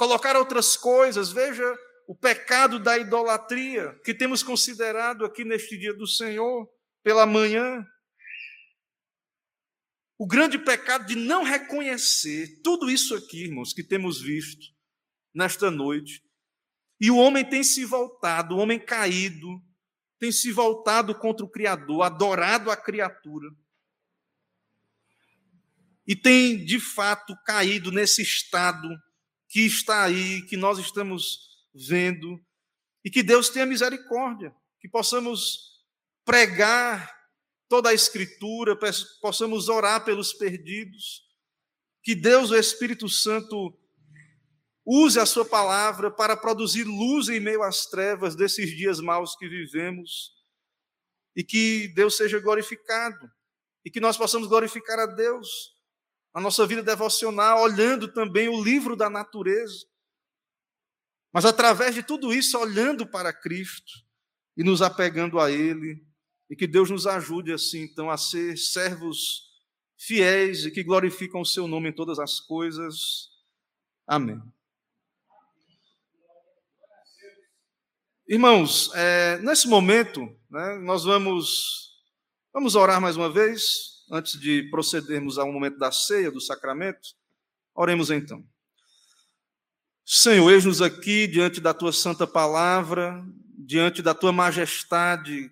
Colocar 0.01 0.35
outras 0.35 0.75
coisas, 0.75 1.31
veja 1.31 1.63
o 2.07 2.15
pecado 2.15 2.79
da 2.79 2.97
idolatria 2.97 3.93
que 4.03 4.15
temos 4.15 4.41
considerado 4.41 5.23
aqui 5.23 5.45
neste 5.45 5.77
dia 5.77 5.93
do 5.93 6.07
Senhor 6.07 6.67
pela 7.03 7.27
manhã. 7.27 7.85
O 10.17 10.25
grande 10.25 10.57
pecado 10.57 11.05
de 11.05 11.15
não 11.15 11.43
reconhecer 11.43 12.63
tudo 12.63 12.89
isso 12.89 13.13
aqui, 13.13 13.43
irmãos, 13.43 13.73
que 13.73 13.83
temos 13.83 14.19
visto 14.19 14.73
nesta 15.35 15.69
noite. 15.69 16.23
E 16.99 17.11
o 17.11 17.17
homem 17.17 17.47
tem 17.47 17.63
se 17.63 17.85
voltado, 17.85 18.55
o 18.55 18.57
homem 18.57 18.79
caído, 18.83 19.61
tem 20.17 20.31
se 20.31 20.51
voltado 20.51 21.13
contra 21.13 21.45
o 21.45 21.51
Criador, 21.51 22.01
adorado 22.01 22.71
a 22.71 22.75
criatura. 22.75 23.51
E 26.07 26.15
tem, 26.15 26.65
de 26.65 26.79
fato, 26.79 27.37
caído 27.45 27.91
nesse 27.91 28.23
estado 28.23 28.89
que 29.51 29.65
está 29.65 30.05
aí, 30.05 30.41
que 30.43 30.55
nós 30.55 30.79
estamos 30.79 31.49
vendo, 31.75 32.39
e 33.03 33.09
que 33.09 33.21
Deus 33.21 33.49
tenha 33.49 33.65
misericórdia, 33.65 34.55
que 34.79 34.87
possamos 34.87 35.83
pregar 36.23 37.13
toda 37.67 37.89
a 37.89 37.93
Escritura, 37.93 38.79
possamos 39.21 39.67
orar 39.67 40.05
pelos 40.05 40.31
perdidos, 40.31 41.27
que 42.01 42.15
Deus, 42.15 42.49
o 42.49 42.55
Espírito 42.55 43.09
Santo, 43.09 43.77
use 44.85 45.19
a 45.19 45.25
Sua 45.25 45.43
palavra 45.43 46.09
para 46.09 46.37
produzir 46.37 46.85
luz 46.85 47.27
em 47.27 47.41
meio 47.41 47.61
às 47.61 47.87
trevas 47.87 48.37
desses 48.37 48.69
dias 48.69 49.01
maus 49.01 49.35
que 49.35 49.49
vivemos, 49.49 50.31
e 51.35 51.43
que 51.43 51.89
Deus 51.89 52.15
seja 52.15 52.39
glorificado, 52.39 53.29
e 53.83 53.91
que 53.91 53.99
nós 53.99 54.15
possamos 54.15 54.47
glorificar 54.47 54.97
a 54.97 55.07
Deus 55.07 55.80
na 56.33 56.41
nossa 56.41 56.65
vida 56.65 56.81
devocional, 56.81 57.61
olhando 57.61 58.11
também 58.11 58.47
o 58.47 58.63
livro 58.63 58.95
da 58.95 59.09
natureza, 59.09 59.85
mas 61.33 61.45
através 61.45 61.95
de 61.95 62.03
tudo 62.03 62.33
isso, 62.33 62.57
olhando 62.57 63.05
para 63.07 63.33
Cristo 63.33 63.91
e 64.57 64.63
nos 64.63 64.81
apegando 64.81 65.39
a 65.39 65.49
Ele 65.49 66.05
e 66.49 66.55
que 66.55 66.67
Deus 66.67 66.89
nos 66.89 67.07
ajude, 67.07 67.53
assim, 67.53 67.83
então, 67.83 68.09
a 68.09 68.17
ser 68.17 68.57
servos 68.57 69.49
fiéis 69.97 70.65
e 70.65 70.71
que 70.71 70.83
glorificam 70.83 71.41
o 71.41 71.45
seu 71.45 71.67
nome 71.67 71.89
em 71.89 71.93
todas 71.93 72.19
as 72.19 72.39
coisas. 72.39 73.29
Amém. 74.05 74.41
Irmãos, 78.27 78.91
é, 78.93 79.39
nesse 79.39 79.67
momento, 79.67 80.21
né, 80.49 80.77
nós 80.79 81.03
vamos, 81.03 82.01
vamos 82.53 82.75
orar 82.75 82.99
mais 82.99 83.15
uma 83.15 83.31
vez, 83.31 83.90
antes 84.11 84.39
de 84.39 84.63
procedermos 84.69 85.37
ao 85.37 85.51
momento 85.51 85.77
da 85.77 85.91
ceia, 85.91 86.29
do 86.29 86.41
sacramento. 86.41 87.15
Oremos 87.73 88.11
então. 88.11 88.45
Senhor, 90.05 90.51
eis-nos 90.51 90.81
aqui 90.81 91.25
diante 91.25 91.61
da 91.61 91.73
tua 91.73 91.93
santa 91.93 92.27
palavra, 92.27 93.25
diante 93.57 94.01
da 94.01 94.13
tua 94.13 94.33
majestade 94.33 95.49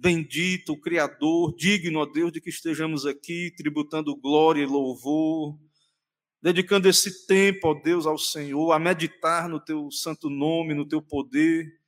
bendito, 0.00 0.72
o 0.72 0.80
Criador, 0.80 1.54
digno, 1.56 2.00
ó 2.00 2.06
Deus, 2.06 2.32
de 2.32 2.40
que 2.40 2.48
estejamos 2.48 3.04
aqui 3.04 3.52
tributando 3.54 4.16
glória 4.16 4.62
e 4.62 4.66
louvor, 4.66 5.58
dedicando 6.40 6.88
esse 6.88 7.26
tempo, 7.26 7.68
ó 7.68 7.74
Deus, 7.74 8.06
ao 8.06 8.16
Senhor, 8.16 8.72
a 8.72 8.78
meditar 8.78 9.46
no 9.46 9.60
teu 9.60 9.90
santo 9.90 10.30
nome, 10.30 10.74
no 10.74 10.88
teu 10.88 11.02
poder. 11.02 11.78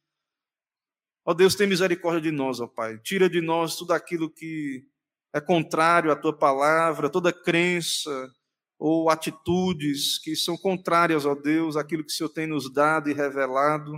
Ó 1.25 1.33
Deus, 1.33 1.55
tem 1.55 1.67
misericórdia 1.67 2.21
de 2.21 2.31
nós, 2.31 2.61
ó 2.61 2.67
Pai. 2.67 2.99
Tira 2.99 3.31
de 3.31 3.41
nós 3.41 3.77
tudo 3.77 3.93
aquilo 3.93 4.29
que 4.29 4.87
é 5.33 5.41
contrário 5.41 6.13
à 6.13 6.17
tua 6.17 6.37
palavra, 6.37 7.09
toda 7.09 7.33
crença 7.33 8.31
ou 8.79 9.09
atitudes 9.09 10.19
que 10.19 10.35
são 10.35 10.57
contrárias, 10.57 11.25
ó 11.25 11.35
Deus, 11.35 11.77
àquilo 11.77 12.05
que 12.05 12.13
o 12.13 12.15
Senhor 12.15 12.29
tem 12.29 12.47
nos 12.47 12.73
dado 12.73 13.09
e 13.09 13.13
revelado. 13.13 13.93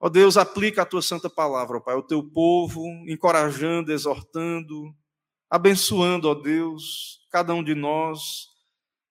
Ó 0.00 0.08
Deus, 0.08 0.36
aplica 0.36 0.82
a 0.82 0.86
tua 0.86 1.02
santa 1.02 1.28
palavra, 1.28 1.76
ó 1.76 1.80
Pai, 1.80 1.94
ao 1.94 2.02
teu 2.02 2.22
povo, 2.22 2.84
encorajando, 3.08 3.92
exortando, 3.92 4.94
abençoando, 5.50 6.28
ó 6.28 6.34
Deus, 6.34 7.26
cada 7.30 7.52
um 7.52 7.62
de 7.62 7.74
nós. 7.74 8.46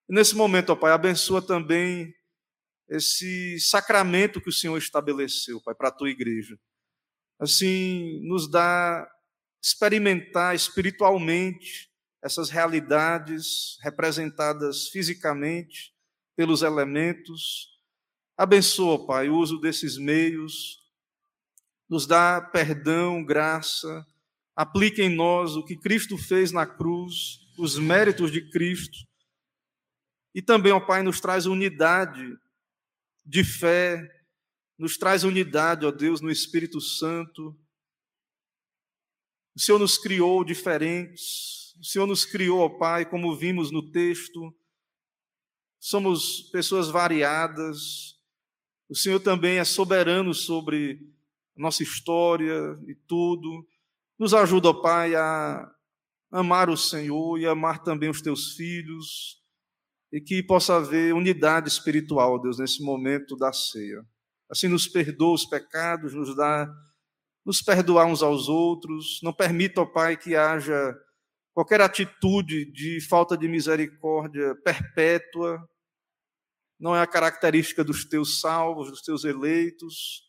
E 0.10 0.14
nesse 0.14 0.36
momento, 0.36 0.72
ó 0.72 0.76
Pai, 0.76 0.92
abençoa 0.92 1.42
também 1.42 2.14
esse 2.90 3.60
sacramento 3.60 4.42
que 4.42 4.50
o 4.50 4.54
Senhor 4.54 4.78
estabeleceu, 4.78 5.62
Pai, 5.62 5.76
para 5.76 5.90
a 5.90 5.94
tua 5.94 6.10
igreja. 6.10 6.58
Assim, 7.40 8.20
nos 8.28 8.50
dá 8.50 9.08
experimentar 9.62 10.56
espiritualmente 10.56 11.90
essas 12.22 12.50
realidades 12.50 13.78
representadas 13.82 14.88
fisicamente 14.88 15.94
pelos 16.36 16.62
elementos. 16.62 17.70
Abençoa, 18.38 19.06
Pai, 19.06 19.30
o 19.30 19.38
uso 19.38 19.60
desses 19.60 19.98
meios 19.98 20.82
nos 21.90 22.08
dá 22.08 22.40
perdão, 22.40 23.24
graça, 23.24 24.08
aplica 24.56 25.02
em 25.02 25.14
nós 25.14 25.58
o 25.58 25.64
que 25.64 25.76
Cristo 25.76 26.18
fez 26.18 26.52
na 26.52 26.66
cruz, 26.66 27.42
os 27.58 27.78
méritos 27.78 28.32
de 28.32 28.50
Cristo. 28.50 28.98
E 30.34 30.42
também, 30.42 30.72
ó 30.72 30.80
Pai, 30.80 31.04
nos 31.04 31.20
traz 31.20 31.46
unidade 31.46 32.38
de 33.26 33.44
fé, 33.44 34.10
nos 34.78 34.98
traz 34.98 35.24
unidade, 35.24 35.86
ó 35.86 35.92
Deus, 35.92 36.22
no 36.22 36.32
Espírito 36.32 36.80
Santo. 36.80 37.60
O 39.56 39.60
Senhor 39.60 39.80
nos 39.80 39.98
criou 39.98 40.44
diferentes, 40.44 41.76
o 41.80 41.84
Senhor 41.84 42.08
nos 42.08 42.26
criou, 42.26 42.60
ó 42.60 42.70
Pai, 42.70 43.06
como 43.06 43.36
vimos 43.36 43.72
no 43.72 43.92
texto. 43.92 44.54
Somos 45.80 46.44
pessoas 46.52 46.90
variadas. 46.90 48.16
O 48.88 48.96
Senhor 48.96 49.20
também 49.20 49.58
é 49.58 49.64
soberano 49.64 50.34
sobre 50.34 51.00
nossa 51.56 51.84
história 51.84 52.80
e 52.88 52.96
tudo. 52.96 53.66
Nos 54.18 54.34
ajuda, 54.34 54.70
ó 54.70 54.74
Pai, 54.74 55.16
a 55.16 55.70
amar 56.32 56.70
o 56.70 56.78
Senhor 56.78 57.38
e 57.40 57.46
amar 57.46 57.84
também 57.84 58.10
os 58.10 58.22
teus 58.22 58.54
filhos, 58.54 59.42
e 60.12 60.22
que 60.22 60.42
possa 60.42 60.78
haver 60.78 61.14
unidade 61.14 61.68
espiritual, 61.68 62.42
Deus, 62.42 62.58
nesse 62.58 62.82
momento 62.82 63.36
da 63.36 63.52
ceia. 63.52 64.06
Assim 64.50 64.68
nos 64.68 64.88
perdoa 64.88 65.34
os 65.34 65.46
pecados, 65.46 66.14
nos 66.14 66.36
dá 66.36 66.70
nos 67.46 67.62
perdoar 67.62 68.06
uns 68.06 68.22
aos 68.22 68.48
outros, 68.48 69.20
não 69.24 69.34
permita, 69.34 69.82
ó 69.82 69.86
Pai, 69.86 70.16
que 70.16 70.36
haja 70.36 70.96
qualquer 71.54 71.82
atitude 71.82 72.72
de 72.72 73.02
falta 73.02 73.38
de 73.38 73.48
misericórdia 73.48 74.56
perpétua, 74.64 75.60
não 76.80 76.96
é 76.96 77.02
a 77.02 77.08
característica 77.08 77.84
dos 77.84 78.06
teus 78.06 78.40
salvos, 78.40 78.90
dos 78.90 79.02
teus 79.02 79.24
eleitos, 79.24 80.24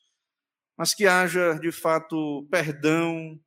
mas 0.76 0.94
que 0.94 1.06
haja 1.06 1.54
de 1.54 1.70
fato 1.70 2.46
perdão 2.50 3.40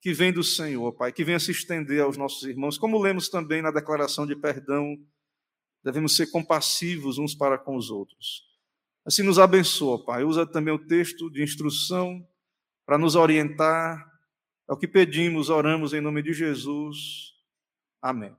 que 0.00 0.12
vem 0.12 0.32
do 0.32 0.44
Senhor, 0.44 0.92
Pai, 0.92 1.12
que 1.12 1.24
venha 1.24 1.40
se 1.40 1.50
estender 1.50 2.02
aos 2.02 2.16
nossos 2.16 2.42
irmãos, 2.42 2.76
como 2.76 3.00
lemos 3.00 3.28
também 3.28 3.62
na 3.62 3.70
declaração 3.70 4.26
de 4.26 4.36
perdão, 4.36 4.96
devemos 5.82 6.14
ser 6.14 6.30
compassivos 6.30 7.18
uns 7.18 7.34
para 7.34 7.56
com 7.56 7.76
os 7.76 7.90
outros. 7.90 8.42
Assim 9.04 9.22
nos 9.22 9.38
abençoa, 9.38 10.04
Pai. 10.04 10.24
Usa 10.24 10.46
também 10.46 10.72
o 10.72 10.86
texto 10.86 11.30
de 11.30 11.42
instrução 11.42 12.26
para 12.86 12.98
nos 12.98 13.14
orientar. 13.14 14.12
É 14.68 14.72
o 14.72 14.76
que 14.76 14.88
pedimos, 14.88 15.50
oramos 15.50 15.92
em 15.92 16.00
nome 16.00 16.22
de 16.22 16.32
Jesus. 16.32 17.34
Amém. 18.00 18.36